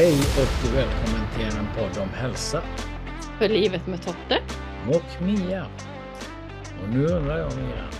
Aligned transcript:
Hej 0.00 0.12
och 0.12 0.74
välkommen 0.74 1.30
till 1.34 1.58
en 1.58 1.66
podd 1.76 2.02
om 2.02 2.08
hälsa. 2.08 2.62
För 3.38 3.48
livet 3.48 3.86
med 3.86 4.02
Totte. 4.02 4.38
Och 4.88 5.22
Mia. 5.22 5.66
Och 6.82 6.88
nu 6.88 7.06
undrar 7.06 7.38
jag 7.38 7.56
Mia. 7.56 7.90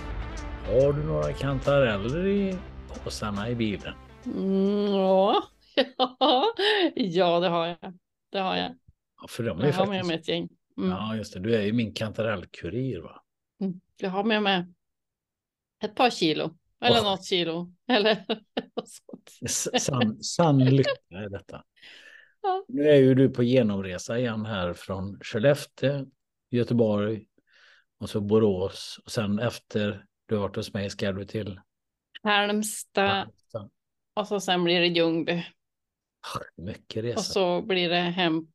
Har 0.65 0.93
du 0.93 1.03
några 1.03 1.33
kantareller 1.33 2.27
i 2.27 2.57
påsarna 3.03 3.49
i 3.49 3.55
bilen? 3.55 3.93
Mm, 4.25 4.93
ja. 4.93 5.43
ja, 6.95 7.39
det 7.39 7.47
har 7.47 7.67
jag. 7.67 7.93
Det 8.31 8.39
har 8.39 8.55
jag. 8.55 8.75
Ja, 9.21 9.27
för 9.29 9.43
de 9.43 9.59
är 9.59 9.65
jag 9.65 9.73
har 9.73 9.85
faktiskt... 9.85 9.91
med 9.91 10.05
mig 10.05 10.15
ett 10.15 10.27
gäng. 10.27 10.49
Mm. 10.77 10.89
Ja, 10.89 11.15
just 11.15 11.33
det. 11.33 11.39
Du 11.39 11.55
är 11.55 11.61
ju 11.61 11.73
min 11.73 11.93
kantarellkurir 11.93 13.01
va? 13.01 13.23
Mm. 13.61 13.81
Jag 13.97 14.09
har 14.09 14.23
med 14.23 14.43
mig 14.43 14.65
ett 15.83 15.95
par 15.95 16.09
kilo. 16.09 16.57
Eller 16.81 17.01
något 17.01 17.25
kilo. 17.25 17.73
Eller 17.91 18.25
något 18.75 18.89
sånt. 18.89 19.51
Sann, 19.81 20.23
sann 20.23 20.65
lycka 20.65 20.91
är 21.09 21.29
detta. 21.29 21.63
Ja. 22.43 22.65
Nu 22.67 22.89
är 22.89 22.95
ju 22.95 23.15
du 23.15 23.29
på 23.29 23.43
genomresa 23.43 24.19
igen 24.19 24.45
här 24.45 24.73
från 24.73 25.19
Skellefteå, 25.21 26.05
Göteborg 26.49 27.25
och 27.99 28.09
så 28.09 28.21
Borås. 28.21 28.99
Och 29.05 29.11
sen 29.11 29.39
efter 29.39 30.05
du 30.25 30.35
har 30.35 30.41
varit 30.41 30.55
hos 30.55 30.73
mig 30.73 30.89
ska 30.89 31.11
du 31.11 31.25
till 31.25 31.59
Halmstad. 32.23 33.09
Halmstad. 33.09 33.69
Och 34.13 34.27
så 34.27 34.39
sen 34.39 34.63
blir 34.63 34.79
det 34.79 34.87
Ljungby. 34.87 35.45
Mycket 36.57 36.97
Och 36.97 37.03
resa. 37.03 37.21
så 37.21 37.61
blir 37.61 37.89
det 37.89 37.99
hem 37.99 38.47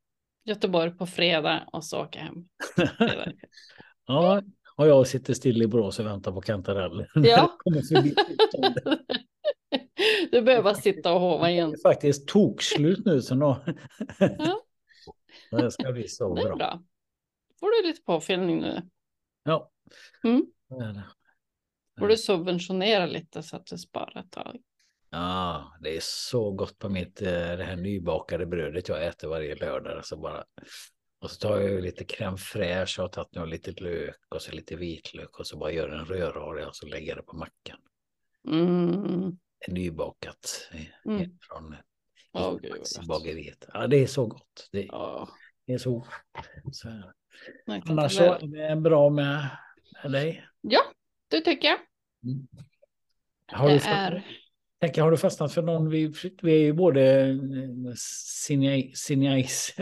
Göteborg 0.45 0.91
på 0.91 1.07
fredag 1.07 1.69
och 1.73 1.85
så 1.85 2.09
jag 2.13 2.21
hem. 2.21 2.49
ja, 4.07 4.43
och 4.77 4.87
jag 4.89 5.07
sitter 5.07 5.35
still 5.35 5.63
i 5.63 5.67
Borås 5.67 5.99
och 5.99 6.07
väntar 6.07 6.33
på 6.33 6.41
kantareller. 6.41 7.11
Ja. 7.15 7.59
Du 10.31 10.43
behöver 10.43 10.63
bara 10.63 10.75
sitta 10.75 11.13
och 11.15 11.21
hova 11.21 11.47
Det 11.47 11.53
igen. 11.53 11.73
är 11.73 11.83
faktiskt 11.83 12.29
tokslut 12.29 13.05
nu 13.05 13.23
så 13.23 13.35
nå... 13.35 13.65
Ja. 15.51 15.59
det 15.59 15.71
ska 15.71 15.93
bli 15.93 16.09
så 16.09 16.35
Det 16.35 16.41
är 16.41 16.45
bra. 16.45 16.57
bra. 16.57 16.83
får 17.61 17.83
du 17.83 17.89
lite 17.89 18.03
påfyllning 18.03 18.61
nu. 18.61 18.83
Ja. 19.45 19.71
Mm. 20.25 20.47
Det 20.69 20.93
det. 20.93 21.05
får 21.99 22.09
du 22.09 22.17
subventionera 22.17 23.07
lite 23.07 23.43
så 23.43 23.57
att 23.57 23.67
du 23.67 23.79
sparar 23.79 24.21
ett 24.21 24.31
tag. 24.33 24.57
Ja, 25.11 25.73
det 25.81 25.97
är 25.97 26.01
så 26.03 26.51
gott 26.51 26.79
på 26.79 26.89
mitt 26.89 27.23
eh, 27.23 27.29
det 27.31 27.65
här 27.65 27.77
nybakade 27.77 28.47
brödet 28.47 28.89
jag 28.89 29.07
äter 29.07 29.29
varje 29.29 29.55
lördag. 29.55 30.07
Så 30.07 30.17
bara... 30.17 30.45
Och 31.19 31.31
så 31.31 31.37
tar 31.49 31.61
jag 31.61 31.83
lite 31.83 32.05
crème 32.05 32.37
fraîche 32.37 32.99
och 32.99 33.03
har 33.03 33.09
tagit 33.09 33.35
nu 33.35 33.47
lite 33.47 33.71
lök 33.71 34.17
och 34.29 34.43
så 34.43 34.53
lite 34.53 34.77
vitlök 34.77 35.39
och 35.39 35.47
så 35.47 35.57
bara 35.59 35.73
gör 35.73 35.89
en 35.89 36.05
röra 36.05 36.41
av 36.43 36.55
det 36.55 36.67
och 36.67 36.77
så 36.77 36.87
lägger 36.87 37.17
det 37.17 37.23
på 37.23 37.37
mackan. 37.37 37.79
Mm. 38.49 39.39
Nybakat 39.69 40.69
eh, 40.73 41.13
Mm. 41.13 41.39
från 41.41 41.77
Maxi 42.35 42.69
gott. 42.99 43.07
bageriet. 43.09 43.67
Ja, 43.73 43.87
det 43.87 43.97
är 43.97 44.07
så 44.07 44.27
gott. 44.27 44.69
Det, 44.73 44.85
Ja, 44.85 45.29
det 45.67 45.73
är 45.73 45.79
så. 45.79 46.07
så 46.73 46.89
nej, 47.67 47.83
Annars 47.87 48.13
så 48.17 48.23
är 48.33 48.69
det 48.75 48.77
bra 48.77 49.11
med, 49.11 49.49
med 50.03 50.13
dig. 50.13 50.47
Ja, 50.61 50.81
det 51.29 51.41
tycker 51.41 51.69
jag. 51.69 51.79
Har 53.59 53.69
du, 53.69 53.75
det 53.75 53.81
fastnat, 53.81 54.13
är. 54.13 54.27
tänker, 54.81 55.03
har 55.03 55.11
du 55.11 55.17
fastnat 55.17 55.53
för 55.55 55.63
någon? 55.63 55.91
Vi, 55.91 56.13
vi 56.43 56.53
är 56.55 56.59
ju 56.61 56.73
både 56.73 57.35
cineis... 57.97 58.99
cineis 59.07 59.75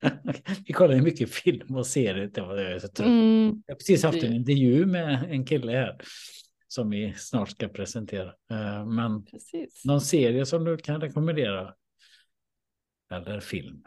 vi 0.66 0.72
kollar 0.72 0.94
ju 0.94 1.02
mycket 1.02 1.30
film 1.34 1.76
och 1.76 1.86
serier. 1.86 2.30
Det 2.34 2.40
var 2.40 2.56
jag 2.58 2.80
så 2.80 2.88
trött. 2.88 3.06
Mm, 3.06 3.62
Jag 3.66 3.74
har 3.74 3.78
precis 3.78 4.02
haft 4.02 4.22
en 4.22 4.32
intervju 4.32 4.86
med 4.86 5.26
en 5.30 5.44
kille 5.44 5.72
här 5.72 5.96
som 6.68 6.90
vi 6.90 7.14
snart 7.16 7.50
ska 7.50 7.68
presentera. 7.68 8.34
Eh, 8.50 8.86
Men 8.86 9.24
precis. 9.24 9.84
någon 9.84 10.00
serie 10.00 10.46
som 10.46 10.64
du 10.64 10.76
kan 10.76 11.00
rekommendera? 11.00 11.74
Eller 13.10 13.40
film? 13.40 13.82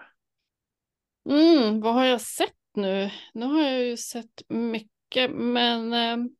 Mm, 1.30 1.82
vad 1.82 1.94
har 1.94 2.06
jag 2.06 2.22
sett 2.22 2.56
nu? 2.76 3.12
Nu 3.34 3.46
har 3.46 3.62
jag 3.62 3.86
ju 3.86 3.98
sett 3.98 4.42
mycket, 4.50 5.32
men 5.32 5.94
eh, 5.94 6.32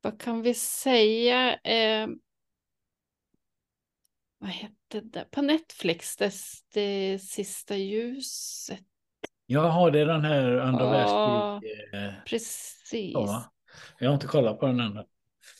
vad 0.00 0.20
kan 0.20 0.42
vi 0.42 0.54
säga? 0.54 1.54
Eh, 1.54 2.08
vad 4.42 4.50
hette 4.50 5.00
det? 5.00 5.24
På 5.30 5.42
Netflix, 5.42 6.16
det, 6.16 6.32
det 6.74 7.18
sista 7.18 7.76
ljuset. 7.76 8.80
Jag 9.46 9.60
har 9.68 9.90
det 9.90 10.04
den 10.04 10.24
här 10.24 10.58
andra 10.58 10.90
världskriget. 10.90 11.94
eh, 11.94 12.24
Precis. 12.26 13.12
Ja, 13.14 13.52
jag 13.98 14.08
har 14.08 14.14
inte 14.14 14.26
kollat 14.26 14.60
på 14.60 14.66
den 14.66 14.80
än. 14.80 14.94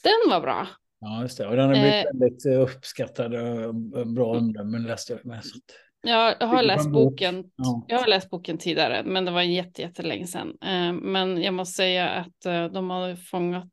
Den 0.03 0.31
var 0.31 0.41
bra. 0.41 0.66
Ja, 1.00 1.22
just 1.22 1.38
det. 1.38 1.47
Och 1.48 1.56
den 1.56 1.66
har 1.69 1.72
blivit 1.75 1.94
Eh. 1.94 2.04
väldigt 2.04 2.47
eh, 2.47 2.60
uppskattad 2.60 3.34
och 3.34 3.75
bra 4.06 4.26
omdömen 4.37 4.82
läste 4.82 5.12
jag 5.12 5.25
med. 5.26 5.44
Så 5.44 5.59
Ja, 6.03 6.34
jag 6.41 6.47
har 6.47 6.62
läst 6.62 6.87
en 6.87 6.92
bok. 6.92 7.10
boken. 7.12 7.44
Ja. 7.56 7.84
Jag 7.88 7.98
har 7.98 8.06
läst 8.06 8.31
boken 8.31 8.59
tidigare, 8.59 9.03
men 9.04 9.25
det 9.25 9.31
var 9.31 9.42
jätte, 9.42 9.82
jättelänge 9.82 10.26
sedan. 10.26 10.56
Eh, 10.65 10.92
Men 10.92 11.42
jag 11.42 11.54
måste 11.54 11.76
säga 11.76 12.09
att 12.10 12.72
de 12.72 12.91
har 12.91 13.16
fångat 13.16 13.71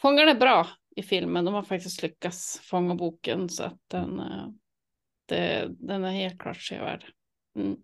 fångar 0.00 0.26
det 0.26 0.34
bra 0.34 0.66
i 0.98 1.02
filmen. 1.02 1.44
De 1.44 1.54
har 1.54 1.62
faktiskt 1.62 2.02
lyckats 2.02 2.60
fånga 2.60 2.94
boken 2.94 3.48
så 3.48 3.62
att 3.62 3.78
den, 3.88 4.20
eh, 4.20 4.48
det, 5.26 5.68
den 5.68 6.04
är 6.04 6.10
helt 6.10 6.40
klart 6.40 6.62
sevärd. 6.62 7.04
Mm. 7.56 7.76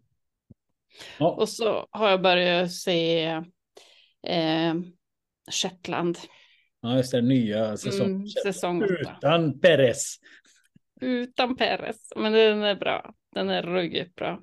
ja, 1.18 1.30
Och 1.30 1.48
så 1.48 1.86
har 1.90 2.10
jag 2.10 2.22
börjat 2.22 2.72
se 2.72 3.24
eh, 4.26 4.74
Shetland, 5.50 6.18
ja, 6.80 6.96
just 6.96 7.12
det. 7.12 7.22
Nya 7.22 7.76
säsong. 7.76 8.06
mm, 8.06 8.28
säsong. 8.28 8.82
Utan 8.82 9.60
Perez. 9.60 10.16
Utan 11.00 11.56
Peres, 11.56 12.12
men 12.16 12.32
den 12.32 12.62
är 12.62 12.74
bra. 12.74 13.14
Den 13.34 13.50
är 13.50 13.62
ruggigt 13.62 14.14
bra. 14.14 14.40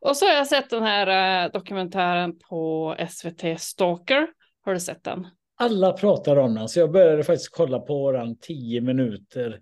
Och 0.00 0.16
så 0.16 0.26
har 0.26 0.32
jag 0.32 0.46
sett 0.46 0.70
den 0.70 0.82
här 0.82 1.44
eh, 1.44 1.52
dokumentären 1.52 2.38
på 2.38 2.96
SVT 3.10 3.60
Stalker. 3.60 4.28
Har 4.64 4.74
du 4.74 4.80
sett 4.80 5.04
den? 5.04 5.26
Alla 5.58 5.92
pratar 5.92 6.36
om 6.36 6.54
den, 6.54 6.68
så 6.68 6.78
jag 6.78 6.92
började 6.92 7.24
faktiskt 7.24 7.50
kolla 7.52 7.78
på 7.78 8.12
den 8.12 8.38
tio 8.38 8.80
minuter 8.80 9.60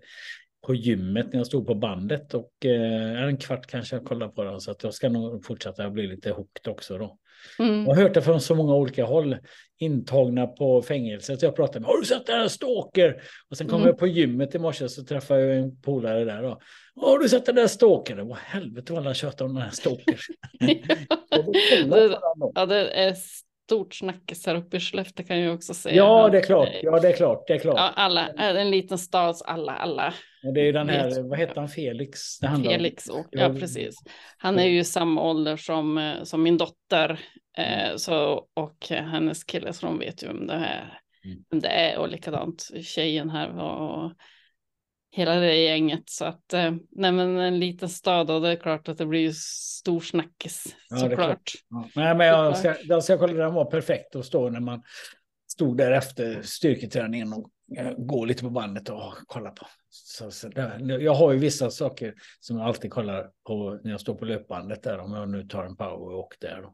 på 0.65 0.75
gymmet 0.75 1.25
när 1.33 1.39
jag 1.39 1.47
stod 1.47 1.67
på 1.67 1.75
bandet 1.75 2.33
och 2.33 2.65
eh, 2.65 3.23
en 3.23 3.37
kvart 3.37 3.67
kanske 3.67 3.95
jag 3.95 4.05
kollade 4.05 4.31
på 4.31 4.43
den 4.43 4.61
så 4.61 4.71
att 4.71 4.83
jag 4.83 4.93
ska 4.93 5.09
nog 5.09 5.45
fortsätta. 5.45 5.83
Jag 5.83 5.93
blir 5.93 6.07
lite 6.07 6.29
hooked 6.31 6.67
också 6.71 6.97
då. 6.97 7.17
Mm. 7.59 7.85
Jag 7.85 7.95
har 7.95 8.01
hört 8.01 8.13
det 8.13 8.21
från 8.21 8.41
så 8.41 8.55
många 8.55 8.75
olika 8.75 9.05
håll. 9.05 9.37
Intagna 9.79 10.47
på 10.47 10.81
fängelset. 10.81 11.41
Jag 11.41 11.55
pratade 11.55 11.79
med, 11.79 11.89
har 11.89 11.97
du 11.97 12.05
sett 12.05 12.25
den 12.25 12.39
här 12.39 12.47
Stalker? 12.47 13.21
Och 13.49 13.57
sen 13.57 13.67
kom 13.67 13.75
Mm. 13.81 13.87
jag 13.87 13.97
på 13.97 14.07
gymmet 14.07 14.55
i 14.55 14.59
morse 14.59 14.89
så 14.89 15.03
träffade 15.03 15.41
jag 15.41 15.57
en 15.57 15.81
polare 15.81 16.25
där. 16.25 16.41
Då. 16.43 16.59
Har 16.95 17.19
du 17.19 17.29
sett 17.29 17.45
den 17.45 17.55
där 17.55 17.67
Stalker? 17.67 18.15
Vad 18.15 18.37
helvete 18.37 18.93
vad 18.93 19.01
alla 19.01 19.13
tjatar 19.13 19.45
om 19.45 19.53
den 19.53 19.63
här 19.63 19.71
Stalker. 19.71 20.19
Då. 21.89 22.51
ja, 22.55 22.65
det 22.65 22.89
är 22.89 23.15
stort 23.65 23.93
snackis 23.93 24.45
här 24.45 24.55
uppe 24.55 24.77
i 24.77 24.79
Skellefteå 24.79 25.25
kan 25.25 25.39
jag 25.39 25.55
också 25.55 25.73
säga. 25.73 25.95
Ja, 25.95 26.29
det 26.29 26.37
är 26.37 26.41
klart. 26.43 26.67
eh, 26.67 26.79
Ja, 26.83 26.99
det 26.99 27.07
är 27.07 27.13
klart. 27.15 27.43
Det 27.47 27.53
är 27.53 27.59
klart. 27.59 27.75
Ja, 27.77 27.91
alla, 27.95 28.27
en 28.37 28.69
liten 28.71 28.97
stads 28.97 29.41
alla, 29.41 29.71
alla. 29.71 30.13
Och 30.47 30.53
det 30.53 30.61
är 30.61 30.65
ju 30.65 30.71
den 30.71 30.89
här, 30.89 31.29
vad 31.29 31.39
heter 31.39 31.55
han, 31.55 31.69
Felix? 31.69 32.39
Det 32.39 32.47
handlar. 32.47 32.71
Felix, 32.71 33.09
och, 33.09 33.25
Ja. 33.31 33.49
precis. 33.59 33.95
Han 34.37 34.59
är 34.59 34.67
ju 34.67 34.83
samma 34.83 35.21
ålder 35.23 35.57
som, 35.57 35.97
eh, 35.97 36.23
som 36.23 36.43
min 36.43 36.57
dotter. 36.57 37.19
Eh, 37.57 37.95
så, 37.95 38.45
och 38.53 38.87
hennes 38.89 39.43
kille, 39.43 39.73
så 39.73 39.85
de 39.85 39.99
vet 39.99 40.23
ju 40.23 40.27
vem 40.27 40.47
det 40.47 40.53
är. 40.53 40.99
Mm. 41.25 41.61
Det 41.61 41.67
är 41.67 41.97
och 41.99 42.09
likadant 42.09 42.69
tjejen 42.83 43.29
här 43.29 43.59
och 43.59 44.11
hela 45.15 45.35
det 45.35 45.55
gänget. 45.55 46.09
Så 46.09 46.25
att, 46.25 46.53
eh, 46.53 46.71
nej 46.91 47.11
men 47.11 47.37
en 47.37 47.59
liten 47.59 47.89
stad 47.89 48.31
och 48.31 48.41
det 48.41 48.49
är 48.49 48.55
klart 48.55 48.89
att 48.89 48.97
det 48.97 49.05
blir 49.05 49.19
ju 49.21 49.33
stor 49.33 49.99
snackis 49.99 50.75
Ja, 50.89 50.97
såklart. 50.97 51.51
Ja. 51.69 51.89
Nej, 51.95 52.15
men 52.15 52.27
jag 52.27 52.57
ska, 52.57 52.73
Såklart. 52.73 53.03
ska 53.03 53.13
jag 53.13 53.19
kolla, 53.19 53.33
den 53.33 53.53
var 53.53 53.65
perfekt 53.65 54.15
att 54.15 54.25
stå 54.25 54.49
när 54.49 54.59
man 54.59 54.83
stod 55.47 55.77
där 55.77 55.91
efter 55.91 56.41
styrketräningen 56.41 57.33
och 57.33 57.49
eh, 57.77 57.91
gå 57.97 58.25
lite 58.25 58.43
på 58.43 58.49
bandet 58.49 58.89
och 58.89 59.13
kolla 59.27 59.51
på. 59.51 59.67
Så, 59.89 60.31
så, 60.31 60.47
där- 60.49 60.99
jag 60.99 61.13
har 61.13 61.31
ju 61.31 61.39
vissa 61.39 61.71
saker 61.71 62.13
som 62.39 62.57
jag 62.57 62.67
alltid 62.67 62.91
kollar 62.91 63.29
på 63.47 63.79
när 63.83 63.91
jag 63.91 64.01
står 64.01 64.15
på 64.15 64.25
löpbandet 64.25 64.83
där. 64.83 64.99
Om 64.99 65.13
jag 65.13 65.29
nu 65.29 65.43
tar 65.47 65.63
en 65.65 65.75
powerwalk 65.75 66.33
där. 66.39 66.61
Då, 66.61 66.73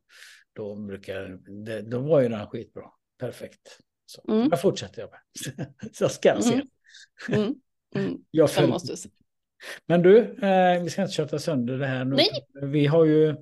då 0.53 0.75
brukar 0.75 1.37
det, 1.65 1.81
då 1.81 1.99
var 1.99 2.21
ju 2.21 2.29
den 2.29 2.47
skitbra. 2.47 2.83
Perfekt. 3.19 3.77
Så 4.05 4.21
Mm. 4.33 4.47
jag 4.51 4.61
fortsätter 4.61 5.01
jag 5.01 5.09
med. 5.11 5.67
så 5.95 6.03
jag 6.03 6.11
ska 6.11 6.37
se. 6.41 6.53
Mm. 6.53 7.41
Mm. 7.43 7.55
Mm. 7.95 8.17
Jag 8.31 8.49
se. 8.49 9.09
Men 9.87 10.01
du, 10.01 10.17
eh, 10.19 10.83
vi 10.83 10.89
ska 10.89 11.01
inte 11.01 11.13
köta 11.13 11.39
sönder 11.39 11.77
det 11.77 11.87
här 11.87 12.05
nu. 12.05 12.15
Nej. 12.15 12.29
Vi 12.61 12.85
har 12.85 13.05
ju 13.05 13.35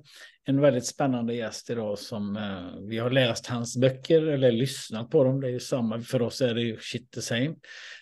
en 0.44 0.60
väldigt 0.60 0.86
spännande 0.86 1.34
gäst 1.34 1.70
idag 1.70 1.98
som 1.98 2.36
eh, 2.36 2.88
vi 2.88 2.98
har 2.98 3.10
läst 3.10 3.46
hans 3.46 3.76
böcker 3.76 4.22
eller 4.22 4.52
lyssnat 4.52 5.10
på 5.10 5.24
dem. 5.24 5.40
Det 5.40 5.48
är 5.48 5.52
ju 5.52 5.60
samma, 5.60 6.00
för 6.00 6.22
oss 6.22 6.40
är 6.40 6.54
det 6.54 6.62
ju 6.62 6.78
shit 6.80 7.10
the 7.10 7.22
same. 7.22 7.44
Mm. 7.46 7.58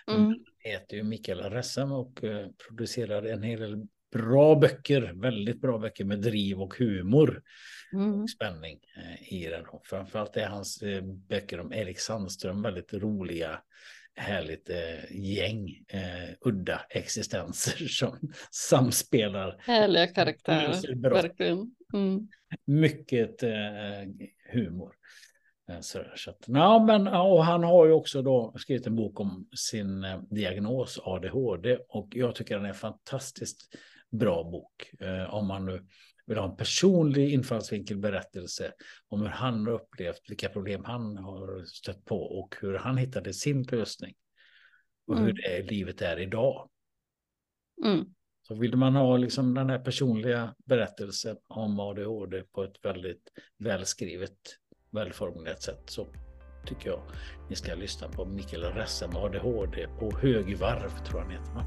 Han 0.06 0.44
heter 0.58 0.96
ju 0.96 1.02
Mikael 1.02 1.40
Ressam 1.40 1.92
och 1.92 2.24
eh, 2.24 2.46
producerar 2.68 3.22
en 3.22 3.42
hel 3.42 3.60
del 3.60 3.86
bra 4.12 4.54
böcker, 4.54 5.12
väldigt 5.14 5.60
bra 5.60 5.78
böcker 5.78 6.04
med 6.04 6.20
driv 6.20 6.60
och 6.60 6.74
humor. 6.78 7.42
Mm. 7.92 8.28
Spänning 8.28 8.78
eh, 8.96 9.32
i 9.32 9.48
den. 9.48 9.64
Framförallt 9.84 10.36
är 10.36 10.46
hans 10.46 10.82
eh, 10.82 11.02
böcker 11.02 11.60
om 11.60 11.72
Erik 11.72 12.00
Sandström 12.00 12.62
väldigt 12.62 12.94
roliga 12.94 13.60
härligt 14.18 14.70
eh, 14.70 15.16
gäng 15.16 15.84
eh, 15.88 16.30
udda 16.40 16.80
existenser 16.90 17.86
som 17.88 18.18
samspelar. 18.50 19.56
Härliga 19.58 20.06
karaktärer, 20.06 21.10
verkligen. 21.10 21.74
Mm. 21.94 22.28
Mycket 22.64 23.42
eh, 23.42 23.50
humor. 24.52 24.94
Eh, 25.68 25.80
så, 25.80 26.04
så 26.16 26.30
att, 26.30 26.44
ja, 26.46 26.84
men, 26.84 27.08
och 27.08 27.44
han 27.44 27.64
har 27.64 27.86
ju 27.86 27.92
också 27.92 28.22
då 28.22 28.54
skrivit 28.58 28.86
en 28.86 28.96
bok 28.96 29.20
om 29.20 29.48
sin 29.56 30.04
eh, 30.04 30.20
diagnos 30.30 30.98
ADHD 31.02 31.78
och 31.88 32.08
jag 32.10 32.34
tycker 32.34 32.56
den 32.56 32.64
är 32.64 32.72
fantastiskt 32.72 33.74
bra 34.10 34.44
bok. 34.44 34.90
Eh, 35.00 35.34
om 35.34 35.46
man 35.46 35.66
nu 35.66 35.86
vill 36.28 36.38
ha 36.38 36.50
en 36.50 36.56
personlig 36.56 37.32
infallsvinkel 37.32 37.96
berättelse 37.96 38.72
om 39.08 39.20
hur 39.20 39.28
han 39.28 39.66
har 39.66 39.72
upplevt, 39.72 40.30
vilka 40.30 40.48
problem 40.48 40.84
han 40.84 41.16
har 41.16 41.64
stött 41.64 42.04
på 42.04 42.22
och 42.22 42.56
hur 42.60 42.74
han 42.74 42.96
hittade 42.96 43.32
sin 43.32 43.62
lösning. 43.62 44.14
Och 45.06 45.14
mm. 45.14 45.26
hur 45.26 45.32
det 45.32 45.70
livet 45.70 46.02
är 46.02 46.20
idag. 46.20 46.68
Mm. 47.84 48.04
Så 48.48 48.54
vill 48.54 48.76
man 48.76 48.94
ha 48.94 49.16
liksom 49.16 49.54
den 49.54 49.70
här 49.70 49.78
personliga 49.78 50.54
berättelsen 50.64 51.36
om 51.46 51.80
ADHD 51.80 52.42
på 52.42 52.62
ett 52.64 52.84
väldigt 52.84 53.32
välskrivet, 53.58 54.38
välformulerat 54.90 55.62
sätt 55.62 55.82
så 55.86 56.06
tycker 56.66 56.90
jag 56.90 57.02
ni 57.50 57.56
ska 57.56 57.74
lyssna 57.74 58.08
på 58.08 58.24
Mikael 58.24 58.62
Ressem 58.62 59.16
ADHD 59.16 59.88
på 59.98 60.18
högvarv 60.18 61.04
tror 61.06 61.20
jag 61.20 61.24
han 61.24 61.30
heter. 61.30 61.64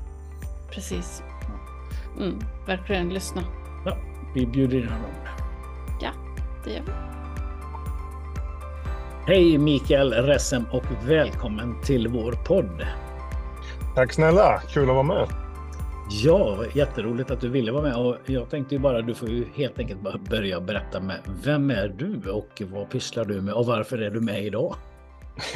Precis. 0.72 1.22
Mm, 2.18 2.40
verkligen 2.68 3.10
lyssna. 3.10 3.42
Ja, 3.86 4.11
vi 4.34 4.46
bjuder 4.46 4.78
in 4.78 4.88
honom. 4.88 5.12
Ja, 6.02 6.12
det 6.64 6.72
gör 6.72 6.82
vi. 6.86 6.92
Hej 9.28 9.58
Mikael 9.58 10.14
Ressem 10.14 10.66
och 10.72 10.84
välkommen 11.06 11.82
till 11.82 12.08
vår 12.08 12.32
podd. 12.32 12.88
Tack 13.96 14.14
snälla, 14.14 14.62
kul 14.74 14.90
att 14.90 14.96
vara 14.96 15.04
med. 15.04 15.28
Ja, 16.10 16.66
jätteroligt 16.74 17.32
att 17.32 17.42
du 17.42 17.50
ville 17.50 17.72
vara 17.72 17.84
med 17.84 17.96
och 17.96 18.18
jag 18.26 18.50
tänkte 18.50 18.76
ju 18.76 18.82
bara 18.82 19.02
du 19.02 19.16
får 19.16 19.30
ju 19.30 19.46
helt 19.56 19.80
enkelt 19.80 20.02
bara 20.02 20.18
börja 20.18 20.62
berätta 20.62 21.00
med 21.00 21.18
vem 21.44 21.72
är 21.72 21.88
du 21.88 22.32
och 22.32 22.62
vad 22.72 22.90
pysslar 22.90 23.26
du 23.26 23.42
med 23.42 23.54
och 23.54 23.66
varför 23.66 23.98
är 23.98 24.10
du 24.10 24.22
med 24.22 24.44
idag? 24.44 24.76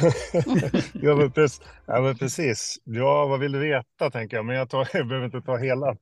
ja, 0.92 1.14
men 1.14 1.32
precis. 1.32 1.60
ja, 1.86 2.00
men 2.00 2.16
precis. 2.16 2.78
Ja, 2.84 3.26
vad 3.26 3.40
vill 3.40 3.52
du 3.52 3.58
veta 3.58 4.10
tänker 4.10 4.36
jag, 4.36 4.46
men 4.46 4.56
jag, 4.56 4.70
tar, 4.70 4.88
jag 4.96 5.08
behöver 5.08 5.26
inte 5.26 5.42
ta 5.42 5.56
hela, 5.56 5.96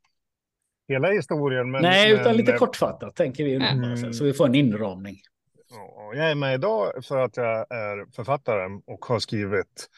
hela 0.89 1.11
historien. 1.11 1.71
Men, 1.71 1.83
Nej, 1.83 2.13
utan 2.13 2.25
men, 2.25 2.37
lite 2.37 2.53
kortfattat 2.53 3.17
tänker 3.17 3.45
vi, 3.45 3.55
mm. 3.55 4.13
så 4.13 4.25
vi 4.25 4.33
får 4.33 4.47
en 4.47 4.55
inramning. 4.55 5.17
Jag 6.15 6.31
är 6.31 6.35
med 6.35 6.55
idag 6.55 7.05
för 7.05 7.19
att 7.19 7.37
jag 7.37 7.59
är 7.71 8.15
författare 8.15 8.81
och 8.87 9.05
har 9.05 9.19
skrivit 9.19 9.89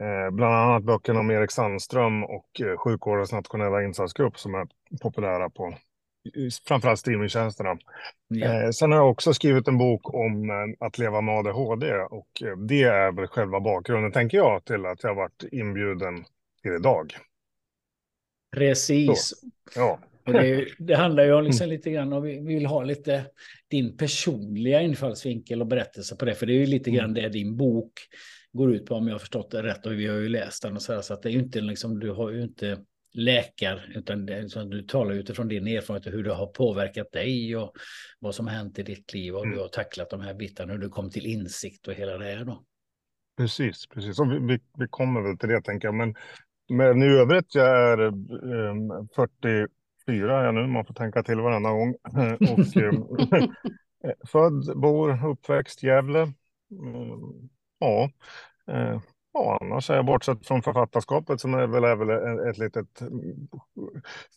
Eh, 0.00 0.30
bland 0.30 0.54
annat 0.54 0.82
böckerna 0.82 1.20
om 1.20 1.30
Erik 1.30 1.50
Sandström 1.50 2.24
och 2.24 2.60
eh, 2.60 2.76
sjukvårdens 2.76 3.32
nationella 3.32 3.82
insatsgrupp 3.82 4.38
som 4.38 4.54
är 4.54 4.66
populära 5.02 5.50
på 5.50 5.74
framförallt 6.68 7.00
streamingtjänsterna. 7.00 7.78
Ja. 8.28 8.46
Eh, 8.46 8.70
sen 8.70 8.92
har 8.92 8.98
jag 8.98 9.10
också 9.10 9.34
skrivit 9.34 9.68
en 9.68 9.78
bok 9.78 10.14
om 10.14 10.50
eh, 10.50 10.86
att 10.86 10.98
leva 10.98 11.20
med 11.20 11.34
ADHD 11.34 11.94
och 11.94 12.42
eh, 12.42 12.56
det 12.56 12.82
är 12.82 13.12
väl 13.12 13.26
själva 13.26 13.60
bakgrunden, 13.60 14.12
tänker 14.12 14.38
jag, 14.38 14.64
till 14.64 14.86
att 14.86 15.02
jag 15.02 15.14
varit 15.14 15.44
inbjuden 15.52 16.24
till 16.62 16.72
idag. 16.72 17.16
Precis. 18.56 19.28
Så, 19.28 19.46
ja. 19.74 19.98
Det, 20.24 20.66
det, 20.78 20.94
handlar 20.94 21.24
ju 21.24 21.32
om 21.32 21.44
liksom 21.44 21.64
mm. 21.64 21.76
lite 21.76 21.90
grann 21.90 22.12
om 22.12 22.22
vi 22.22 22.40
vill 22.40 22.66
ha 22.66 22.84
lite 22.84 23.24
din 23.70 23.96
personliga 23.96 24.80
infallsvinkel 24.80 25.60
och 25.60 25.66
berättelse 25.66 26.16
på 26.16 26.24
det, 26.24 26.34
för 26.34 26.46
det 26.46 26.52
är 26.52 26.58
ju 26.58 26.66
lite 26.66 26.90
grann 26.90 27.10
mm. 27.10 27.22
det 27.22 27.28
din 27.28 27.56
bok 27.56 27.92
går 28.52 28.74
ut 28.74 28.86
på 28.86 28.94
om 28.94 29.06
jag 29.06 29.14
har 29.14 29.18
förstått 29.18 29.50
det 29.50 29.62
rätt 29.62 29.86
och 29.86 29.92
vi 29.92 30.06
har 30.06 30.16
ju 30.16 30.28
läst 30.28 30.62
den 30.62 30.76
och 30.76 30.82
så, 30.82 30.92
här, 30.92 31.00
så 31.00 31.14
att 31.14 31.22
det 31.22 31.28
är 31.28 31.32
ju 31.32 31.38
inte 31.38 31.60
liksom, 31.60 32.00
du 32.00 32.10
har 32.10 32.30
ju 32.30 32.42
inte 32.42 32.78
läkar, 33.12 33.92
utan 33.94 34.26
du 34.70 34.82
talar 34.82 35.12
utifrån 35.12 35.48
din 35.48 35.66
erfarenhet 35.66 36.06
och 36.06 36.12
hur 36.12 36.24
det 36.24 36.32
har 36.32 36.46
påverkat 36.46 37.12
dig 37.12 37.56
och 37.56 37.72
vad 38.18 38.34
som 38.34 38.46
har 38.46 38.54
hänt 38.54 38.78
i 38.78 38.82
ditt 38.82 39.14
liv 39.14 39.34
och 39.34 39.44
mm. 39.44 39.56
du 39.56 39.62
har 39.62 39.68
tacklat 39.68 40.10
de 40.10 40.20
här 40.20 40.34
bitarna, 40.34 40.72
hur 40.72 40.78
du 40.78 40.88
kom 40.88 41.10
till 41.10 41.26
insikt 41.26 41.88
och 41.88 41.94
hela 41.94 42.18
det 42.18 42.24
här 42.24 42.44
då. 42.44 42.64
Precis, 43.36 43.86
precis. 43.86 44.18
Och 44.20 44.32
vi, 44.32 44.38
vi, 44.38 44.58
vi 44.78 44.86
kommer 44.90 45.20
väl 45.20 45.38
till 45.38 45.48
det 45.48 45.62
tänker 45.62 45.88
jag, 45.88 45.94
men, 45.94 46.14
men 46.68 47.02
i 47.02 47.06
övrigt 47.06 47.54
jag 47.54 47.68
är 47.68 48.12
um, 50.10 50.18
44 50.18 50.44
jag 50.44 50.54
nu, 50.54 50.66
man 50.66 50.84
får 50.84 50.94
tänka 50.94 51.22
till 51.22 51.40
varenda 51.40 51.70
gång. 51.70 51.94
och 52.40 52.76
um, 52.76 53.54
född, 54.28 54.80
bor, 54.80 55.26
uppväxt 55.26 55.82
Gävle. 55.82 56.32
Um, 56.70 57.50
ja, 57.78 58.10
eh, 58.68 59.00
ja, 59.32 59.58
annars 59.60 59.90
är 59.90 59.94
jag 59.94 60.06
bortsett 60.06 60.46
från 60.46 60.62
författarskapet 60.62 61.40
som 61.40 61.54
är 61.54 61.66
väl, 61.66 61.84
är 61.84 61.96
väl 61.96 62.48
ett 62.48 62.58
litet 62.58 63.00
mm, 63.00 63.48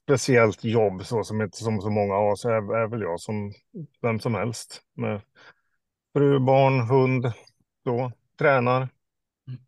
speciellt 0.04 0.64
jobb 0.64 1.06
så 1.06 1.24
som 1.24 1.42
inte 1.42 1.58
som 1.58 1.82
så 1.82 1.90
många 1.90 2.14
har 2.14 2.36
så 2.36 2.50
är, 2.50 2.76
är 2.76 2.88
väl 2.88 3.02
jag 3.02 3.20
som 3.20 3.54
vem 4.02 4.20
som 4.20 4.36
helst 4.36 4.82
med 4.94 5.22
fru, 6.14 6.40
barn, 6.40 6.80
hund, 6.80 7.32
då, 7.86 8.12
tränar, 8.40 8.90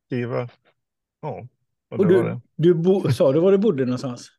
skriver. 0.05 0.51
Ja. 1.21 1.47
Och, 1.89 1.99
och 1.99 2.07
du, 2.07 2.39
du 2.55 2.73
bo, 2.73 3.11
sa 3.11 3.31
du 3.31 3.39
var 3.39 3.51
du 3.51 3.57
bodde 3.57 3.85
någonstans? 3.85 4.31